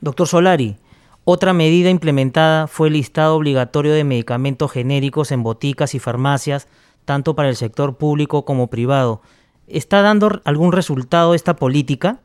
Doctor 0.00 0.26
Solari, 0.28 0.76
otra 1.24 1.52
medida 1.52 1.90
implementada 1.90 2.68
fue 2.68 2.88
el 2.88 2.94
listado 2.94 3.36
obligatorio 3.36 3.92
de 3.92 4.04
medicamentos 4.04 4.72
genéricos 4.72 5.30
en 5.30 5.42
boticas 5.42 5.94
y 5.94 5.98
farmacias, 5.98 6.68
tanto 7.04 7.36
para 7.36 7.50
el 7.50 7.56
sector 7.56 7.98
público 7.98 8.46
como 8.46 8.70
privado. 8.70 9.20
¿Está 9.66 10.00
dando 10.00 10.40
algún 10.44 10.72
resultado 10.72 11.34
esta 11.34 11.56
política? 11.56 12.20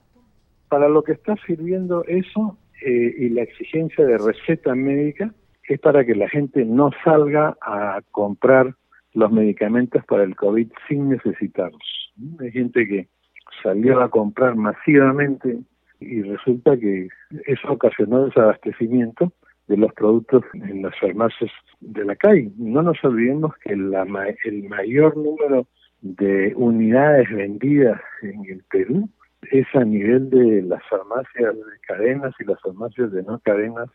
Para 0.70 0.88
lo 0.88 1.04
que 1.04 1.12
está 1.12 1.36
sirviendo 1.45 2.06
eso 2.06 2.58
eh, 2.82 3.14
y 3.18 3.30
la 3.30 3.41
exigencia 3.41 4.06
de 4.06 4.18
receta 4.18 4.74
médica, 4.74 5.34
es 5.74 5.80
para 5.80 6.05
que 6.05 6.15
la 6.15 6.28
gente 6.28 6.65
no 6.65 6.91
salga 7.03 7.57
a 7.61 8.01
comprar 8.11 8.76
los 9.13 9.32
medicamentos 9.32 10.03
para 10.05 10.24
el 10.24 10.36
COVID 10.36 10.67
sin 10.88 11.09
necesitarlos. 11.09 12.11
Hay 12.39 12.51
gente 12.51 12.88
que 12.88 13.07
salió 13.63 14.01
a 14.01 14.09
comprar 14.09 14.55
masivamente 14.55 15.59
y 15.99 16.24
resulta 16.24 16.78
que 16.78 17.07
eso 17.45 17.72
ocasionó 17.72 18.26
desabastecimiento 18.26 19.32
de 19.67 19.78
los 19.78 19.93
productos 19.93 20.43
en 20.55 20.82
las 20.82 20.97
farmacias 20.99 21.51
de 21.80 22.03
la 22.03 22.15
calle. 22.17 22.51
No 22.57 22.82
nos 22.82 23.01
olvidemos 23.03 23.55
que 23.57 23.76
la, 23.76 24.05
el 24.43 24.63
mayor 24.67 25.15
número 25.15 25.67
de 26.01 26.53
unidades 26.57 27.30
vendidas 27.30 28.01
en 28.24 28.43
el 28.45 28.63
Perú 28.69 29.09
es 29.51 29.67
a 29.74 29.86
nivel 29.86 30.30
de 30.30 30.63
las 30.63 30.84
farmacias 30.89 31.55
de 31.55 31.80
cadenas 31.88 32.34
y 32.39 32.43
las 32.43 32.59
farmacias 32.61 33.11
de 33.11 33.24
no 33.24 33.39
cadenas 33.39 33.89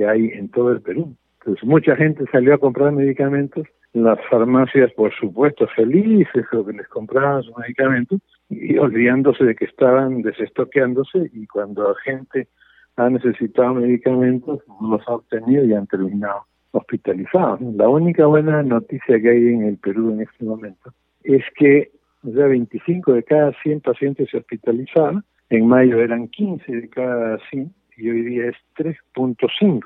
que 0.00 0.06
hay 0.06 0.28
en 0.28 0.48
todo 0.48 0.72
el 0.72 0.80
Perú. 0.80 1.14
Entonces, 1.40 1.62
mucha 1.64 1.94
gente 1.94 2.24
salió 2.32 2.54
a 2.54 2.58
comprar 2.58 2.92
medicamentos, 2.92 3.66
las 3.92 4.18
farmacias, 4.30 4.90
por 4.92 5.12
supuesto, 5.14 5.66
felices 5.76 6.46
o 6.52 6.64
que 6.64 6.72
les 6.72 6.88
compraban 6.88 7.42
sus 7.42 7.54
medicamentos 7.58 8.20
y 8.48 8.78
olvidándose 8.78 9.44
de 9.44 9.54
que 9.54 9.66
estaban 9.66 10.22
desestoqueándose 10.22 11.30
y 11.34 11.46
cuando 11.46 11.88
la 11.88 11.94
gente 12.02 12.48
ha 12.96 13.10
necesitado 13.10 13.74
medicamentos, 13.74 14.60
los 14.80 15.06
ha 15.06 15.16
obtenido 15.16 15.64
y 15.64 15.74
han 15.74 15.86
terminado 15.86 16.44
hospitalizados. 16.72 17.60
La 17.60 17.88
única 17.88 18.24
buena 18.26 18.62
noticia 18.62 19.20
que 19.20 19.28
hay 19.28 19.48
en 19.48 19.64
el 19.64 19.76
Perú 19.76 20.12
en 20.12 20.22
este 20.22 20.44
momento 20.44 20.94
es 21.24 21.44
que 21.56 21.90
ya 22.22 22.46
25 22.46 23.12
de 23.12 23.22
cada 23.22 23.52
100 23.62 23.80
pacientes 23.80 24.30
se 24.30 24.38
hospitalizaban, 24.38 25.24
en 25.50 25.66
mayo 25.66 25.98
eran 25.98 26.28
15 26.28 26.72
de 26.72 26.88
cada 26.88 27.38
100 27.50 27.74
y 28.00 28.10
hoy 28.10 28.22
día 28.22 28.46
es 28.46 28.56
3.5. 28.76 29.82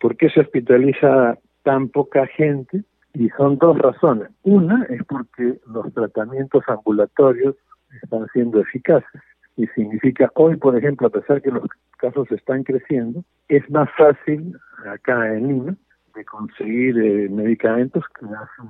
¿Por 0.00 0.16
qué 0.16 0.30
se 0.30 0.40
hospitaliza 0.40 1.38
tan 1.62 1.88
poca 1.88 2.26
gente? 2.26 2.82
Y 3.14 3.28
son 3.30 3.58
dos 3.58 3.76
razones. 3.78 4.28
Una 4.42 4.84
es 4.84 5.04
porque 5.04 5.58
los 5.66 5.92
tratamientos 5.92 6.62
ambulatorios 6.68 7.56
están 8.02 8.26
siendo 8.32 8.60
eficaces. 8.60 9.22
Y 9.56 9.66
significa 9.68 10.30
hoy, 10.34 10.56
por 10.56 10.76
ejemplo, 10.76 11.08
a 11.08 11.10
pesar 11.10 11.42
que 11.42 11.50
los 11.50 11.64
casos 11.98 12.30
están 12.30 12.62
creciendo, 12.62 13.24
es 13.48 13.68
más 13.70 13.88
fácil 13.96 14.56
acá 14.86 15.34
en 15.34 15.48
Lima 15.48 15.76
de 16.14 16.24
conseguir 16.24 16.98
eh, 16.98 17.28
medicamentos 17.28 18.04
que 18.18 18.26
hace 18.26 18.68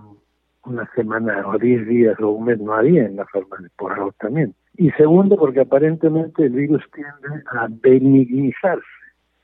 una 0.64 0.90
semana 0.94 1.46
o 1.46 1.59
diez 1.59 1.86
días 1.86 2.18
o 2.20 2.30
un 2.30 2.46
mes 2.46 2.59
no 2.59 2.72
había 2.74 3.05
en 3.05 3.16
la 3.16 3.26
farmacia 3.26 3.68
por 3.76 3.92
agotamiento. 3.92 4.59
Y 4.78 4.90
segundo, 4.92 5.36
porque 5.36 5.60
aparentemente 5.60 6.46
el 6.46 6.52
virus 6.52 6.82
tiende 6.94 7.42
a 7.52 7.68
benignizarse 7.68 8.86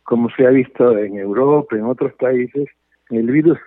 como 0.04 0.28
se 0.30 0.46
ha 0.46 0.50
visto 0.50 0.96
en 0.98 1.18
Europa, 1.18 1.76
en 1.76 1.84
otros 1.86 2.12
países, 2.14 2.68
el 3.10 3.30
virus 3.30 3.58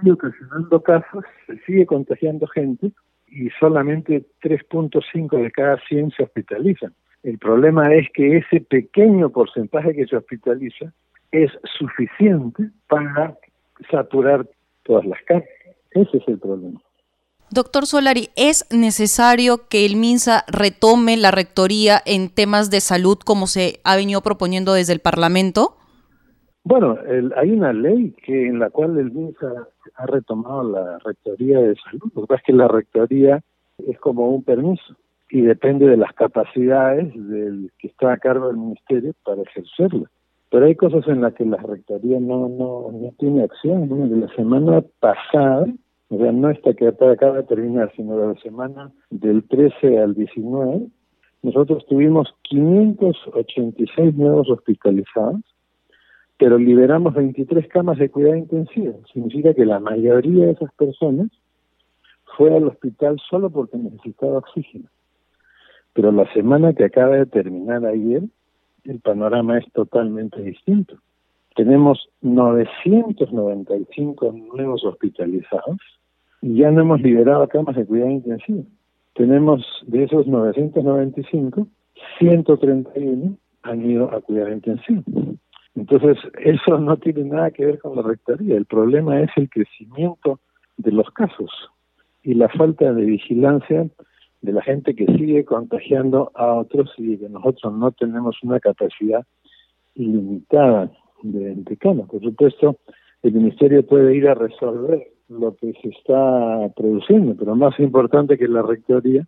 sigue 0.00 0.12
ocasionando 0.12 0.82
casos, 0.82 1.24
se 1.46 1.58
sigue 1.60 1.86
contagiando 1.86 2.46
gente 2.46 2.92
y 3.26 3.50
solamente 3.58 4.24
3.5 4.42 5.42
de 5.42 5.50
cada 5.50 5.78
100 5.88 6.12
se 6.12 6.22
hospitalizan. 6.22 6.94
El 7.22 7.38
problema 7.38 7.92
es 7.94 8.06
que 8.14 8.38
ese 8.38 8.60
pequeño 8.60 9.30
porcentaje 9.30 9.94
que 9.94 10.06
se 10.06 10.16
hospitaliza 10.16 10.92
es 11.32 11.50
suficiente 11.64 12.70
para 12.88 13.36
saturar 13.90 14.46
todas 14.84 15.04
las 15.06 15.20
camas. 15.22 15.44
Ese 15.90 16.18
es 16.18 16.28
el 16.28 16.38
problema. 16.38 16.80
Doctor 17.50 17.86
Solari, 17.86 18.28
¿es 18.36 18.66
necesario 18.72 19.68
que 19.68 19.86
el 19.86 19.96
MINSA 19.96 20.44
retome 20.48 21.16
la 21.16 21.30
rectoría 21.30 21.98
en 22.04 22.28
temas 22.28 22.70
de 22.70 22.80
salud 22.80 23.18
como 23.24 23.46
se 23.46 23.80
ha 23.84 23.94
venido 23.94 24.20
proponiendo 24.20 24.74
desde 24.74 24.92
el 24.92 25.00
Parlamento? 25.00 25.76
Bueno, 26.64 26.98
hay 27.36 27.52
una 27.52 27.72
ley 27.72 28.12
que 28.24 28.48
en 28.48 28.58
la 28.58 28.70
cual 28.70 28.98
el 28.98 29.12
MINSA 29.12 29.68
ha 29.94 30.06
retomado 30.06 30.64
la 30.64 30.98
rectoría 30.98 31.60
de 31.60 31.76
salud. 31.76 32.10
Lo 32.14 32.22
que 32.22 32.26
pasa 32.26 32.40
es 32.40 32.46
que 32.46 32.52
la 32.52 32.66
rectoría 32.66 33.40
es 33.86 33.98
como 34.00 34.28
un 34.30 34.42
permiso 34.42 34.96
y 35.30 35.42
depende 35.42 35.86
de 35.86 35.96
las 35.96 36.12
capacidades 36.14 37.12
del 37.14 37.70
que 37.78 37.88
está 37.88 38.12
a 38.12 38.18
cargo 38.18 38.48
del 38.48 38.56
ministerio 38.56 39.12
para 39.24 39.42
ejercerla. 39.42 40.10
Pero 40.50 40.66
hay 40.66 40.74
cosas 40.74 41.06
en 41.08 41.20
las 41.20 41.34
que 41.34 41.44
la 41.44 41.58
rectoría 41.58 42.18
no, 42.20 42.48
no, 42.48 42.90
no 42.92 43.14
tiene 43.18 43.44
acción. 43.44 43.88
La 44.20 44.34
semana 44.34 44.82
pasada, 45.00 45.66
o 46.08 46.18
sea, 46.18 46.32
no 46.32 46.50
esta 46.50 46.74
que 46.74 46.88
acaba 46.88 47.36
de 47.36 47.42
terminar, 47.44 47.92
sino 47.96 48.16
la 48.16 48.38
semana 48.40 48.92
del 49.10 49.46
13 49.48 49.98
al 49.98 50.14
19, 50.14 50.86
nosotros 51.42 51.86
tuvimos 51.86 52.34
586 52.42 54.14
nuevos 54.14 54.50
hospitalizados 54.50 55.42
pero 56.38 56.58
liberamos 56.58 57.14
23 57.14 57.66
camas 57.68 57.96
de 57.98 58.10
cuidado 58.10 58.36
intensivo. 58.36 59.00
Significa 59.12 59.54
que 59.54 59.64
la 59.64 59.78
mayoría 59.80 60.46
de 60.46 60.52
esas 60.52 60.72
personas 60.74 61.28
fue 62.36 62.54
al 62.54 62.68
hospital 62.68 63.18
solo 63.28 63.50
porque 63.50 63.76
necesitaba 63.78 64.38
oxígeno. 64.38 64.88
Pero 65.94 66.12
la 66.12 66.32
semana 66.34 66.74
que 66.74 66.84
acaba 66.84 67.16
de 67.16 67.26
terminar 67.26 67.84
ayer, 67.86 68.22
el 68.84 69.00
panorama 69.00 69.58
es 69.58 69.64
totalmente 69.72 70.40
distinto. 70.42 70.98
Tenemos 71.54 72.10
995 72.20 74.32
nuevos 74.32 74.84
hospitalizados 74.84 75.78
y 76.42 76.56
ya 76.56 76.70
no 76.70 76.82
hemos 76.82 77.00
liberado 77.00 77.46
camas 77.48 77.76
de 77.76 77.86
cuidado 77.86 78.10
intensivo. 78.10 78.64
Tenemos 79.14 79.64
de 79.86 80.04
esos 80.04 80.26
995, 80.26 81.66
131 82.18 83.36
han 83.62 83.90
ido 83.90 84.14
a 84.14 84.20
cuidado 84.20 84.52
intensivo. 84.52 85.02
Entonces, 85.74 86.16
eso 86.42 86.78
no 86.78 86.96
tiene 86.96 87.24
nada 87.24 87.50
que 87.50 87.66
ver 87.66 87.78
con 87.78 87.96
la 87.96 88.02
rectoría. 88.02 88.56
El 88.56 88.64
problema 88.64 89.20
es 89.20 89.30
el 89.36 89.48
crecimiento 89.50 90.40
de 90.76 90.92
los 90.92 91.10
casos 91.10 91.50
y 92.22 92.34
la 92.34 92.48
falta 92.48 92.92
de 92.92 93.04
vigilancia 93.04 93.86
de 94.42 94.52
la 94.52 94.62
gente 94.62 94.94
que 94.94 95.06
sigue 95.06 95.44
contagiando 95.44 96.30
a 96.34 96.54
otros 96.54 96.92
y 96.98 97.16
que 97.18 97.28
nosotros 97.28 97.72
no 97.72 97.90
tenemos 97.92 98.36
una 98.42 98.60
capacidad 98.60 99.24
ilimitada 99.94 100.90
de, 101.22 101.54
de 101.54 101.76
Por 101.76 102.20
supuesto, 102.20 102.76
el 103.22 103.32
Ministerio 103.32 103.84
puede 103.84 104.14
ir 104.14 104.28
a 104.28 104.34
resolver 104.34 105.15
lo 105.28 105.54
que 105.56 105.72
se 105.82 105.88
está 105.88 106.68
produciendo, 106.76 107.34
pero 107.36 107.56
más 107.56 107.78
importante 107.80 108.38
que 108.38 108.48
la 108.48 108.62
rectoría 108.62 109.26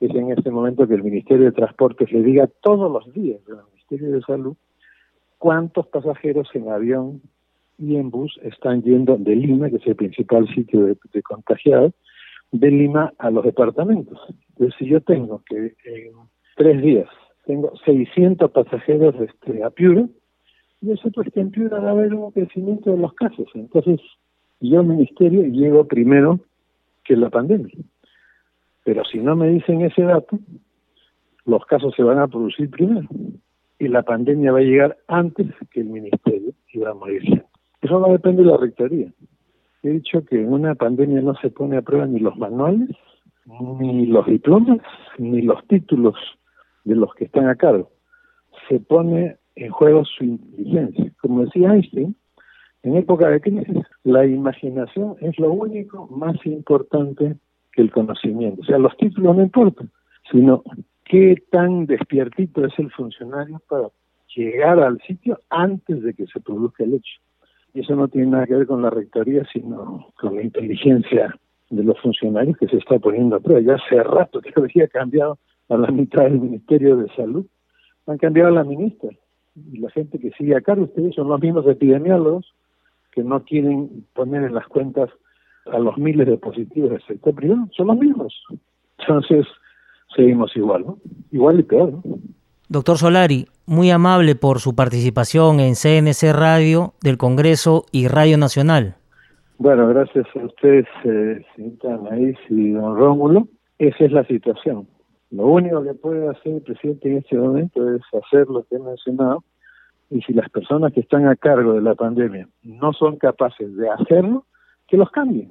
es 0.00 0.10
en 0.10 0.32
este 0.32 0.50
momento 0.50 0.86
que 0.88 0.94
el 0.94 1.04
Ministerio 1.04 1.44
de 1.44 1.52
Transportes 1.52 2.10
le 2.10 2.22
diga 2.22 2.48
todos 2.60 2.90
los 2.90 3.12
días 3.14 3.40
al 3.48 3.64
Ministerio 3.72 4.12
de 4.12 4.20
Salud 4.22 4.56
cuántos 5.38 5.88
pasajeros 5.88 6.48
en 6.54 6.68
avión 6.68 7.20
y 7.76 7.96
en 7.96 8.10
bus 8.10 8.38
están 8.42 8.82
yendo 8.82 9.16
de 9.16 9.34
Lima, 9.34 9.70
que 9.70 9.76
es 9.76 9.86
el 9.88 9.96
principal 9.96 10.46
sitio 10.54 10.86
de, 10.86 11.22
contagiados, 11.22 11.92
de 12.52 12.70
Lima 12.70 13.12
a 13.18 13.30
los 13.30 13.44
departamentos. 13.44 14.20
Entonces, 14.50 14.74
si 14.78 14.86
yo 14.86 15.00
tengo 15.00 15.42
que 15.48 15.74
en 15.84 16.12
tres 16.56 16.80
días 16.80 17.08
tengo 17.44 17.72
600 17.84 18.52
pasajeros 18.52 19.16
este, 19.20 19.64
a 19.64 19.70
Piura, 19.70 20.06
yo 20.80 20.96
sé 20.96 21.10
pues 21.10 21.28
que 21.32 21.40
en 21.40 21.50
Piura 21.50 21.80
va 21.80 21.88
a 21.88 21.92
haber 21.92 22.14
un 22.14 22.30
crecimiento 22.30 22.92
de 22.92 22.98
los 22.98 23.12
casos. 23.14 23.48
Entonces, 23.54 24.00
yo, 24.70 24.82
ministerio, 24.82 25.42
llego 25.42 25.86
primero 25.86 26.40
que 27.04 27.16
la 27.16 27.30
pandemia. 27.30 27.74
Pero 28.84 29.04
si 29.04 29.18
no 29.18 29.36
me 29.36 29.48
dicen 29.48 29.82
ese 29.82 30.02
dato, 30.02 30.38
los 31.44 31.64
casos 31.66 31.94
se 31.96 32.02
van 32.02 32.18
a 32.18 32.28
producir 32.28 32.70
primero 32.70 33.08
y 33.78 33.88
la 33.88 34.02
pandemia 34.02 34.52
va 34.52 34.58
a 34.58 34.62
llegar 34.62 34.96
antes 35.08 35.48
que 35.70 35.80
el 35.80 35.88
ministerio 35.88 36.52
y 36.72 36.78
va 36.78 36.90
a. 36.90 36.94
Eso 37.80 37.98
no 37.98 38.12
depende 38.12 38.42
de 38.42 38.48
la 38.48 38.56
rectoría. 38.56 39.12
He 39.82 39.90
dicho 39.90 40.24
que 40.24 40.40
en 40.40 40.52
una 40.52 40.76
pandemia 40.76 41.20
no 41.20 41.34
se 41.34 41.50
pone 41.50 41.76
a 41.76 41.82
prueba 41.82 42.06
ni 42.06 42.20
los 42.20 42.36
manuales, 42.38 42.90
ni 43.80 44.06
los 44.06 44.24
diplomas, 44.26 44.78
ni 45.18 45.42
los 45.42 45.66
títulos 45.66 46.14
de 46.84 46.94
los 46.94 47.12
que 47.14 47.24
están 47.24 47.48
a 47.48 47.56
cargo. 47.56 47.90
Se 48.68 48.78
pone 48.78 49.36
en 49.56 49.70
juego 49.72 50.04
su 50.04 50.24
inteligencia. 50.24 51.12
Como 51.20 51.44
decía 51.44 51.74
Einstein, 51.74 52.14
en 52.82 52.96
época 52.96 53.28
de 53.28 53.40
crisis, 53.40 53.84
la 54.02 54.26
imaginación 54.26 55.16
es 55.20 55.38
lo 55.38 55.52
único 55.52 56.08
más 56.08 56.34
importante 56.44 57.36
que 57.72 57.82
el 57.82 57.92
conocimiento. 57.92 58.62
O 58.62 58.64
sea, 58.64 58.78
los 58.78 58.96
títulos 58.96 59.36
no 59.36 59.42
importan, 59.42 59.90
sino 60.30 60.64
qué 61.04 61.36
tan 61.50 61.86
despiertito 61.86 62.64
es 62.64 62.76
el 62.78 62.90
funcionario 62.90 63.60
para 63.68 63.88
llegar 64.34 64.80
al 64.80 65.00
sitio 65.02 65.40
antes 65.48 66.02
de 66.02 66.14
que 66.14 66.26
se 66.26 66.40
produzca 66.40 66.84
el 66.84 66.94
hecho. 66.94 67.20
Y 67.74 67.80
eso 67.80 67.94
no 67.94 68.08
tiene 68.08 68.28
nada 68.28 68.46
que 68.46 68.56
ver 68.56 68.66
con 68.66 68.82
la 68.82 68.90
rectoría, 68.90 69.44
sino 69.52 70.08
con 70.20 70.34
la 70.34 70.42
inteligencia 70.42 71.34
de 71.70 71.84
los 71.84 71.98
funcionarios 72.00 72.56
que 72.58 72.66
se 72.66 72.76
está 72.76 72.98
poniendo 72.98 73.36
a 73.36 73.40
prueba. 73.40 73.60
Ya 73.60 73.74
hace 73.74 74.02
rato 74.02 74.40
que 74.40 74.52
había 74.56 74.88
cambiado 74.88 75.38
a 75.68 75.76
la 75.76 75.90
mitad 75.90 76.24
del 76.24 76.40
Ministerio 76.40 76.96
de 76.96 77.08
Salud. 77.14 77.46
Han 78.06 78.18
cambiado 78.18 78.48
a 78.48 78.52
la 78.52 78.64
ministra. 78.64 79.10
Y 79.54 79.78
la 79.78 79.90
gente 79.90 80.18
que 80.18 80.30
sigue 80.32 80.56
acá, 80.56 80.74
ustedes 80.74 81.14
son 81.14 81.28
los 81.28 81.40
mismos 81.40 81.66
epidemiólogos 81.66 82.52
que 83.12 83.22
no 83.22 83.44
quieren 83.44 84.06
poner 84.14 84.44
en 84.44 84.54
las 84.54 84.66
cuentas 84.66 85.10
a 85.66 85.78
los 85.78 85.96
miles 85.98 86.26
de 86.26 86.36
positivos 86.38 86.90
del 86.90 87.02
sector 87.06 87.34
privado. 87.34 87.68
Son 87.76 87.86
los 87.86 87.98
mismos. 87.98 88.34
Entonces, 88.98 89.46
seguimos 90.16 90.56
igual, 90.56 90.84
¿no? 90.86 90.98
Igual 91.30 91.60
y 91.60 91.62
peor, 91.62 91.92
¿no? 91.92 92.02
Doctor 92.68 92.96
Solari, 92.96 93.46
muy 93.66 93.90
amable 93.90 94.34
por 94.34 94.58
su 94.58 94.74
participación 94.74 95.60
en 95.60 95.74
CNC 95.74 96.32
Radio 96.32 96.94
del 97.02 97.18
Congreso 97.18 97.84
y 97.92 98.08
Radio 98.08 98.38
Nacional. 98.38 98.96
Bueno, 99.58 99.86
gracias 99.88 100.26
a 100.34 100.44
ustedes, 100.44 100.86
eh, 101.04 101.44
señorita 101.54 101.94
Anaís 101.94 102.38
y 102.48 102.70
don 102.70 102.96
Rómulo. 102.96 103.46
Esa 103.78 104.04
es 104.06 104.12
la 104.12 104.24
situación. 104.24 104.88
Lo 105.30 105.46
único 105.46 105.82
que 105.82 105.94
puede 105.94 106.28
hacer 106.28 106.54
el 106.54 106.62
presidente 106.62 107.10
en 107.10 107.18
este 107.18 107.36
momento 107.36 107.94
es 107.94 108.02
hacer 108.12 108.48
lo 108.48 108.64
que 108.64 108.76
he 108.76 108.78
mencionado. 108.78 109.44
Y 110.12 110.20
si 110.20 110.34
las 110.34 110.50
personas 110.50 110.92
que 110.92 111.00
están 111.00 111.26
a 111.26 111.36
cargo 111.36 111.72
de 111.72 111.80
la 111.80 111.94
pandemia 111.94 112.46
no 112.62 112.92
son 112.92 113.16
capaces 113.16 113.74
de 113.76 113.88
hacerlo, 113.88 114.44
que 114.86 114.98
los 114.98 115.10
cambien, 115.10 115.48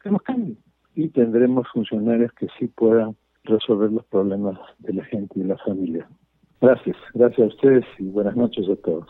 que 0.00 0.10
los 0.10 0.22
cambien. 0.22 0.56
Y 0.94 1.08
tendremos 1.08 1.66
funcionarios 1.72 2.32
que 2.34 2.46
sí 2.58 2.68
puedan 2.68 3.16
resolver 3.42 3.90
los 3.90 4.04
problemas 4.06 4.56
de 4.78 4.92
la 4.94 5.04
gente 5.04 5.40
y 5.40 5.42
la 5.42 5.56
familia. 5.58 6.08
Gracias, 6.60 6.96
gracias 7.12 7.40
a 7.40 7.54
ustedes 7.54 7.84
y 7.98 8.04
buenas 8.04 8.36
noches 8.36 8.66
a 8.68 8.76
todos. 8.76 9.08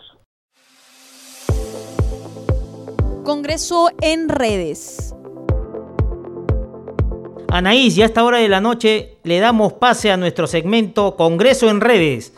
Congreso 3.25 3.91
en 4.01 4.31
redes. 4.31 5.15
Anaís, 7.51 7.95
ya 7.95 8.05
a 8.05 8.07
esta 8.07 8.25
hora 8.25 8.39
de 8.39 8.49
la 8.49 8.63
noche 8.63 9.19
le 9.25 9.39
damos 9.39 9.75
pase 9.75 10.11
a 10.11 10.17
nuestro 10.17 10.47
segmento 10.47 11.15
Congreso 11.17 11.69
en 11.69 11.83
redes 11.83 12.33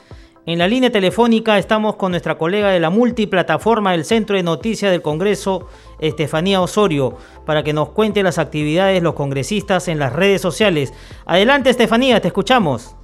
en 0.46 0.58
la 0.58 0.68
línea 0.68 0.90
telefónica 0.90 1.58
estamos 1.58 1.96
con 1.96 2.12
nuestra 2.12 2.38
colega 2.38 2.68
de 2.70 2.80
la 2.80 2.90
multiplataforma 2.90 3.92
del 3.92 4.04
Centro 4.04 4.36
de 4.36 4.42
Noticias 4.42 4.90
del 4.90 5.02
Congreso, 5.02 5.68
Estefanía 5.98 6.62
Osorio, 6.62 7.16
para 7.44 7.62
que 7.62 7.74
nos 7.74 7.90
cuente 7.90 8.22
las 8.22 8.38
actividades 8.38 8.94
de 8.94 9.00
los 9.02 9.14
congresistas 9.14 9.88
en 9.88 9.98
las 9.98 10.14
redes 10.14 10.40
sociales. 10.40 10.94
Adelante, 11.26 11.68
Estefanía, 11.70 12.20
te 12.20 12.28
escuchamos. 12.28 12.96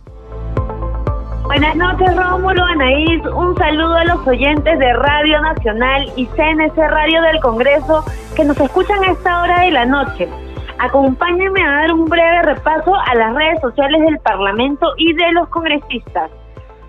Buenas 1.45 1.77
noches, 1.77 2.17
Rómulo, 2.17 2.65
Anaís. 2.65 3.23
Un 3.27 3.55
saludo 3.57 3.95
a 3.95 4.05
los 4.05 4.27
oyentes 4.27 4.79
de 4.79 4.93
Radio 4.95 5.41
Nacional 5.43 6.11
y 6.17 6.27
CNC 6.27 6.77
Radio 6.77 7.23
del 7.23 7.41
Congreso 7.41 8.05
que 8.35 8.45
nos 8.45 8.59
escuchan 8.59 9.05
a 9.05 9.13
esta 9.13 9.43
hora 9.43 9.61
de 9.61 9.71
la 9.71 9.85
noche. 9.85 10.29
Acompáñenme 10.79 11.63
a 11.63 11.71
dar 11.71 11.93
un 11.93 12.07
breve 12.07 12.43
repaso 12.43 12.95
a 12.95 13.15
las 13.15 13.35
redes 13.35 13.61
sociales 13.61 14.03
del 14.03 14.19
Parlamento 14.21 14.87
y 14.97 15.13
de 15.13 15.33
los 15.33 15.49
congresistas. 15.49 16.31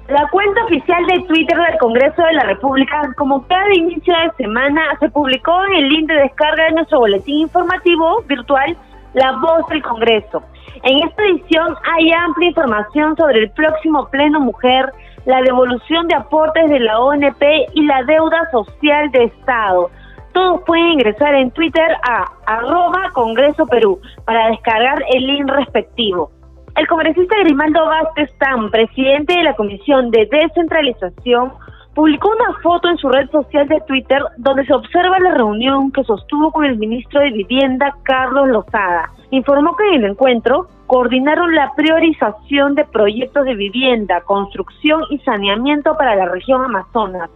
La 0.10 0.26
cuenta 0.30 0.64
oficial 0.64 1.06
de 1.08 1.20
Twitter 1.24 1.58
del 1.58 1.78
Congreso 1.80 2.22
de 2.22 2.34
la 2.34 2.44
República, 2.44 3.14
como 3.18 3.46
cada 3.46 3.74
inicio 3.76 4.14
de 4.18 4.32
semana, 4.38 4.82
se 5.02 5.10
publicó 5.10 5.52
en 5.66 5.84
el 5.84 5.90
link 5.90 6.08
de 6.08 6.22
descarga 6.22 6.64
de 6.64 6.72
nuestro 6.72 7.00
boletín 7.00 7.40
informativo 7.40 8.22
virtual 8.22 8.78
La 9.14 9.34
Voz 9.34 9.68
del 9.68 9.84
Congreso. 9.84 10.42
En 10.84 11.06
esta 11.06 11.24
edición 11.26 11.76
hay 11.94 12.10
amplia 12.14 12.48
información 12.48 13.18
sobre 13.18 13.40
el 13.40 13.50
próximo 13.52 14.08
Pleno 14.10 14.40
Mujer, 14.40 14.94
la 15.26 15.42
devolución 15.42 16.08
de 16.08 16.16
aportes 16.16 16.70
de 16.70 16.80
la 16.80 17.00
ONP 17.02 17.44
y 17.74 17.86
la 17.86 18.02
deuda 18.04 18.50
social 18.52 19.12
de 19.12 19.26
Estado. 19.26 19.90
Todos 20.32 20.62
pueden 20.66 20.88
ingresar 20.94 21.36
en 21.36 21.52
Twitter 21.52 21.98
a 22.08 22.24
arroba 22.46 23.10
Congreso 23.12 23.66
Perú 23.68 24.00
para 24.24 24.48
descargar 24.52 25.04
el 25.14 25.28
link 25.28 25.50
respectivo. 25.50 26.32
El 26.78 26.86
congresista 26.86 27.36
Grimaldo 27.40 27.88
Vázquez 27.88 28.32
Tam, 28.38 28.70
presidente 28.70 29.34
de 29.34 29.42
la 29.42 29.56
Comisión 29.56 30.12
de 30.12 30.28
Descentralización, 30.32 31.52
publicó 31.96 32.30
una 32.30 32.54
foto 32.62 32.88
en 32.88 32.98
su 32.98 33.10
red 33.10 33.28
social 33.32 33.68
de 33.68 33.82
Twitter 33.88 34.22
donde 34.38 34.64
se 34.64 34.76
observa 34.76 35.18
la 35.18 35.34
reunión 35.34 35.92
que 35.92 36.04
sostuvo 36.04 36.52
con 36.52 36.66
el 36.66 36.78
ministro 36.78 37.20
de 37.20 37.32
Vivienda, 37.32 37.96
Carlos 38.04 38.50
Lozada. 38.50 39.10
Informó 39.32 39.76
que 39.76 39.88
en 39.88 40.04
el 40.04 40.12
encuentro 40.12 40.68
coordinaron 40.86 41.56
la 41.56 41.72
priorización 41.76 42.76
de 42.76 42.86
proyectos 42.86 43.44
de 43.46 43.56
vivienda, 43.56 44.22
construcción 44.22 45.02
y 45.10 45.18
saneamiento 45.22 45.98
para 45.98 46.16
la 46.16 46.26
región 46.26 46.64
Amazonas, 46.64 47.32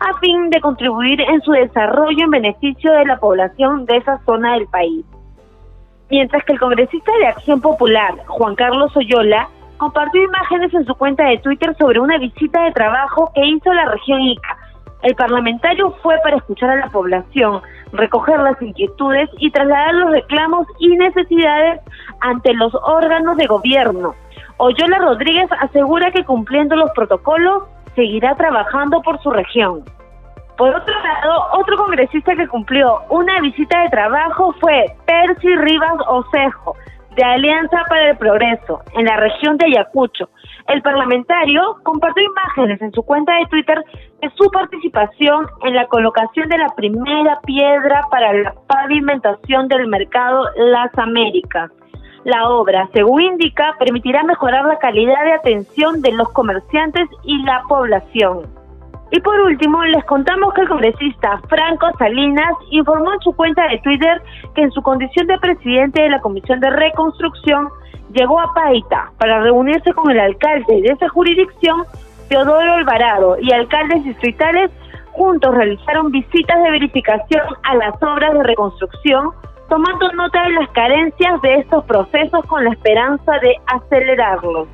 a 0.00 0.18
fin 0.20 0.48
de 0.48 0.62
contribuir 0.62 1.20
en 1.20 1.42
su 1.42 1.52
desarrollo 1.52 2.24
en 2.24 2.30
beneficio 2.30 2.92
de 2.92 3.04
la 3.04 3.18
población 3.18 3.84
de 3.84 3.98
esa 3.98 4.24
zona 4.24 4.54
del 4.54 4.66
país 4.68 5.04
mientras 6.10 6.44
que 6.44 6.52
el 6.52 6.60
congresista 6.60 7.12
de 7.18 7.26
Acción 7.26 7.60
Popular, 7.60 8.14
Juan 8.26 8.54
Carlos 8.54 8.96
Oyola, 8.96 9.48
compartió 9.76 10.22
imágenes 10.22 10.72
en 10.74 10.86
su 10.86 10.94
cuenta 10.94 11.24
de 11.24 11.38
Twitter 11.38 11.74
sobre 11.78 12.00
una 12.00 12.18
visita 12.18 12.62
de 12.64 12.72
trabajo 12.72 13.30
que 13.34 13.44
hizo 13.44 13.72
la 13.72 13.86
región 13.86 14.20
Ica. 14.22 14.56
El 15.02 15.14
parlamentario 15.14 15.90
fue 16.02 16.16
para 16.22 16.36
escuchar 16.36 16.70
a 16.70 16.76
la 16.76 16.88
población, 16.88 17.60
recoger 17.92 18.40
las 18.40 18.60
inquietudes 18.60 19.28
y 19.38 19.50
trasladar 19.50 19.94
los 19.94 20.10
reclamos 20.10 20.66
y 20.80 20.88
necesidades 20.96 21.80
ante 22.20 22.54
los 22.54 22.74
órganos 22.74 23.36
de 23.36 23.46
gobierno. 23.46 24.14
Oyola 24.56 24.98
Rodríguez 24.98 25.50
asegura 25.60 26.10
que 26.10 26.24
cumpliendo 26.24 26.76
los 26.76 26.90
protocolos 26.92 27.64
seguirá 27.94 28.34
trabajando 28.36 29.02
por 29.02 29.20
su 29.22 29.30
región. 29.30 29.84
Por 30.56 30.74
otro 30.74 30.94
lado, 31.02 31.48
otro 31.52 31.76
congresista 31.76 32.34
que 32.34 32.48
cumplió 32.48 33.02
una 33.10 33.40
visita 33.40 33.82
de 33.82 33.90
trabajo 33.90 34.54
fue 34.58 34.86
Percy 35.06 35.54
Rivas 35.54 35.96
Osejo, 36.08 36.74
de 37.14 37.22
Alianza 37.22 37.82
para 37.88 38.10
el 38.10 38.16
Progreso, 38.16 38.80
en 38.94 39.04
la 39.04 39.16
región 39.16 39.58
de 39.58 39.66
Ayacucho. 39.66 40.30
El 40.68 40.80
parlamentario 40.80 41.76
compartió 41.82 42.22
imágenes 42.22 42.80
en 42.80 42.92
su 42.92 43.02
cuenta 43.02 43.34
de 43.36 43.46
Twitter 43.46 43.82
de 44.22 44.30
su 44.30 44.50
participación 44.50 45.46
en 45.62 45.74
la 45.74 45.86
colocación 45.88 46.48
de 46.48 46.58
la 46.58 46.68
primera 46.74 47.38
piedra 47.40 48.02
para 48.10 48.32
la 48.32 48.54
pavimentación 48.66 49.68
del 49.68 49.88
mercado 49.88 50.48
Las 50.56 50.96
Américas. 50.98 51.70
La 52.24 52.48
obra, 52.48 52.88
según 52.94 53.22
indica, 53.22 53.76
permitirá 53.78 54.24
mejorar 54.24 54.64
la 54.64 54.78
calidad 54.78 55.22
de 55.22 55.32
atención 55.32 56.00
de 56.00 56.12
los 56.12 56.30
comerciantes 56.30 57.08
y 57.24 57.42
la 57.42 57.62
población. 57.68 58.55
Y 59.10 59.20
por 59.20 59.38
último, 59.40 59.84
les 59.84 60.04
contamos 60.04 60.52
que 60.54 60.62
el 60.62 60.68
congresista 60.68 61.40
Franco 61.48 61.86
Salinas 61.98 62.52
informó 62.70 63.12
en 63.12 63.20
su 63.20 63.32
cuenta 63.34 63.68
de 63.68 63.78
Twitter 63.78 64.20
que 64.54 64.62
en 64.62 64.72
su 64.72 64.82
condición 64.82 65.28
de 65.28 65.38
presidente 65.38 66.02
de 66.02 66.10
la 66.10 66.20
Comisión 66.20 66.58
de 66.58 66.70
Reconstrucción 66.70 67.68
llegó 68.12 68.40
a 68.40 68.52
Paita 68.52 69.12
para 69.18 69.40
reunirse 69.40 69.92
con 69.92 70.10
el 70.10 70.18
alcalde 70.18 70.82
de 70.82 70.88
esa 70.88 71.08
jurisdicción, 71.08 71.84
Teodoro 72.28 72.74
Alvarado, 72.74 73.36
y 73.40 73.52
alcaldes 73.52 74.04
distritales 74.04 74.72
juntos 75.12 75.54
realizaron 75.54 76.10
visitas 76.10 76.62
de 76.62 76.70
verificación 76.70 77.42
a 77.62 77.76
las 77.76 77.94
obras 78.02 78.34
de 78.34 78.42
reconstrucción, 78.42 79.30
tomando 79.68 80.12
nota 80.12 80.42
de 80.42 80.50
las 80.50 80.68
carencias 80.70 81.40
de 81.42 81.54
estos 81.54 81.84
procesos 81.84 82.44
con 82.46 82.64
la 82.64 82.70
esperanza 82.70 83.32
de 83.40 83.54
acelerarlos. 83.66 84.68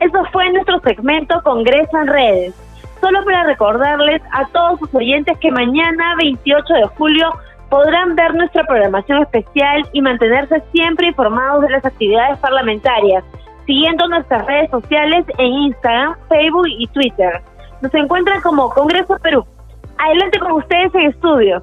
Eso 0.00 0.24
fue 0.32 0.52
nuestro 0.52 0.80
segmento 0.80 1.40
Congreso 1.42 1.96
en 1.98 2.06
Redes. 2.06 2.65
Solo 3.00 3.24
para 3.24 3.44
recordarles 3.44 4.22
a 4.32 4.46
todos 4.48 4.78
sus 4.80 4.94
oyentes 4.94 5.38
que 5.38 5.50
mañana 5.50 6.14
28 6.18 6.74
de 6.74 6.86
julio 6.96 7.30
podrán 7.68 8.14
ver 8.14 8.34
nuestra 8.34 8.64
programación 8.64 9.22
especial 9.22 9.88
y 9.92 10.00
mantenerse 10.00 10.62
siempre 10.72 11.08
informados 11.08 11.62
de 11.62 11.70
las 11.70 11.84
actividades 11.84 12.38
parlamentarias, 12.38 13.24
siguiendo 13.66 14.08
nuestras 14.08 14.46
redes 14.46 14.70
sociales 14.70 15.24
en 15.38 15.46
Instagram, 15.46 16.14
Facebook 16.28 16.66
y 16.68 16.86
Twitter. 16.88 17.42
Nos 17.82 17.92
encuentran 17.94 18.40
como 18.40 18.70
Congreso 18.70 19.16
Perú. 19.22 19.44
Adelante 19.98 20.38
con 20.38 20.52
ustedes 20.52 20.94
en 20.94 21.10
estudio. 21.10 21.62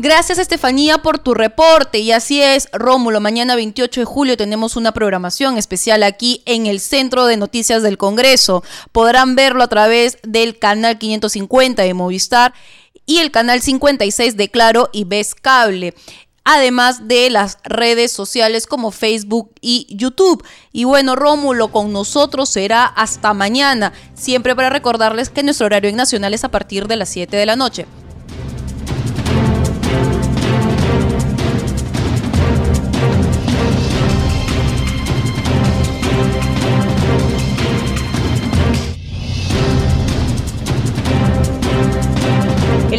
Gracias 0.00 0.38
Estefanía 0.38 0.98
por 0.98 1.18
tu 1.18 1.34
reporte 1.34 1.98
y 1.98 2.12
así 2.12 2.40
es, 2.40 2.68
Rómulo, 2.72 3.20
mañana 3.20 3.56
28 3.56 4.02
de 4.02 4.04
julio 4.04 4.36
tenemos 4.36 4.76
una 4.76 4.92
programación 4.92 5.58
especial 5.58 6.04
aquí 6.04 6.40
en 6.46 6.66
el 6.66 6.78
Centro 6.78 7.26
de 7.26 7.36
Noticias 7.36 7.82
del 7.82 7.98
Congreso. 7.98 8.62
Podrán 8.92 9.34
verlo 9.34 9.64
a 9.64 9.66
través 9.66 10.18
del 10.22 10.56
canal 10.60 10.98
550 10.98 11.82
de 11.82 11.94
Movistar 11.94 12.54
y 13.06 13.18
el 13.18 13.32
canal 13.32 13.60
56 13.60 14.36
de 14.36 14.48
Claro 14.48 14.88
y 14.92 15.02
Ves 15.02 15.34
Cable 15.34 15.94
además 16.44 17.08
de 17.08 17.28
las 17.28 17.58
redes 17.64 18.12
sociales 18.12 18.68
como 18.68 18.92
Facebook 18.92 19.52
y 19.60 19.86
YouTube. 19.90 20.42
Y 20.72 20.84
bueno, 20.84 21.14
Rómulo, 21.16 21.72
con 21.72 21.92
nosotros 21.92 22.48
será 22.48 22.86
hasta 22.86 23.34
mañana, 23.34 23.92
siempre 24.14 24.56
para 24.56 24.70
recordarles 24.70 25.28
que 25.28 25.42
nuestro 25.42 25.66
horario 25.66 25.90
en 25.90 25.96
Nacional 25.96 26.32
es 26.32 26.44
a 26.44 26.50
partir 26.50 26.86
de 26.86 26.96
las 26.96 27.10
7 27.10 27.36
de 27.36 27.44
la 27.44 27.56
noche. 27.56 27.84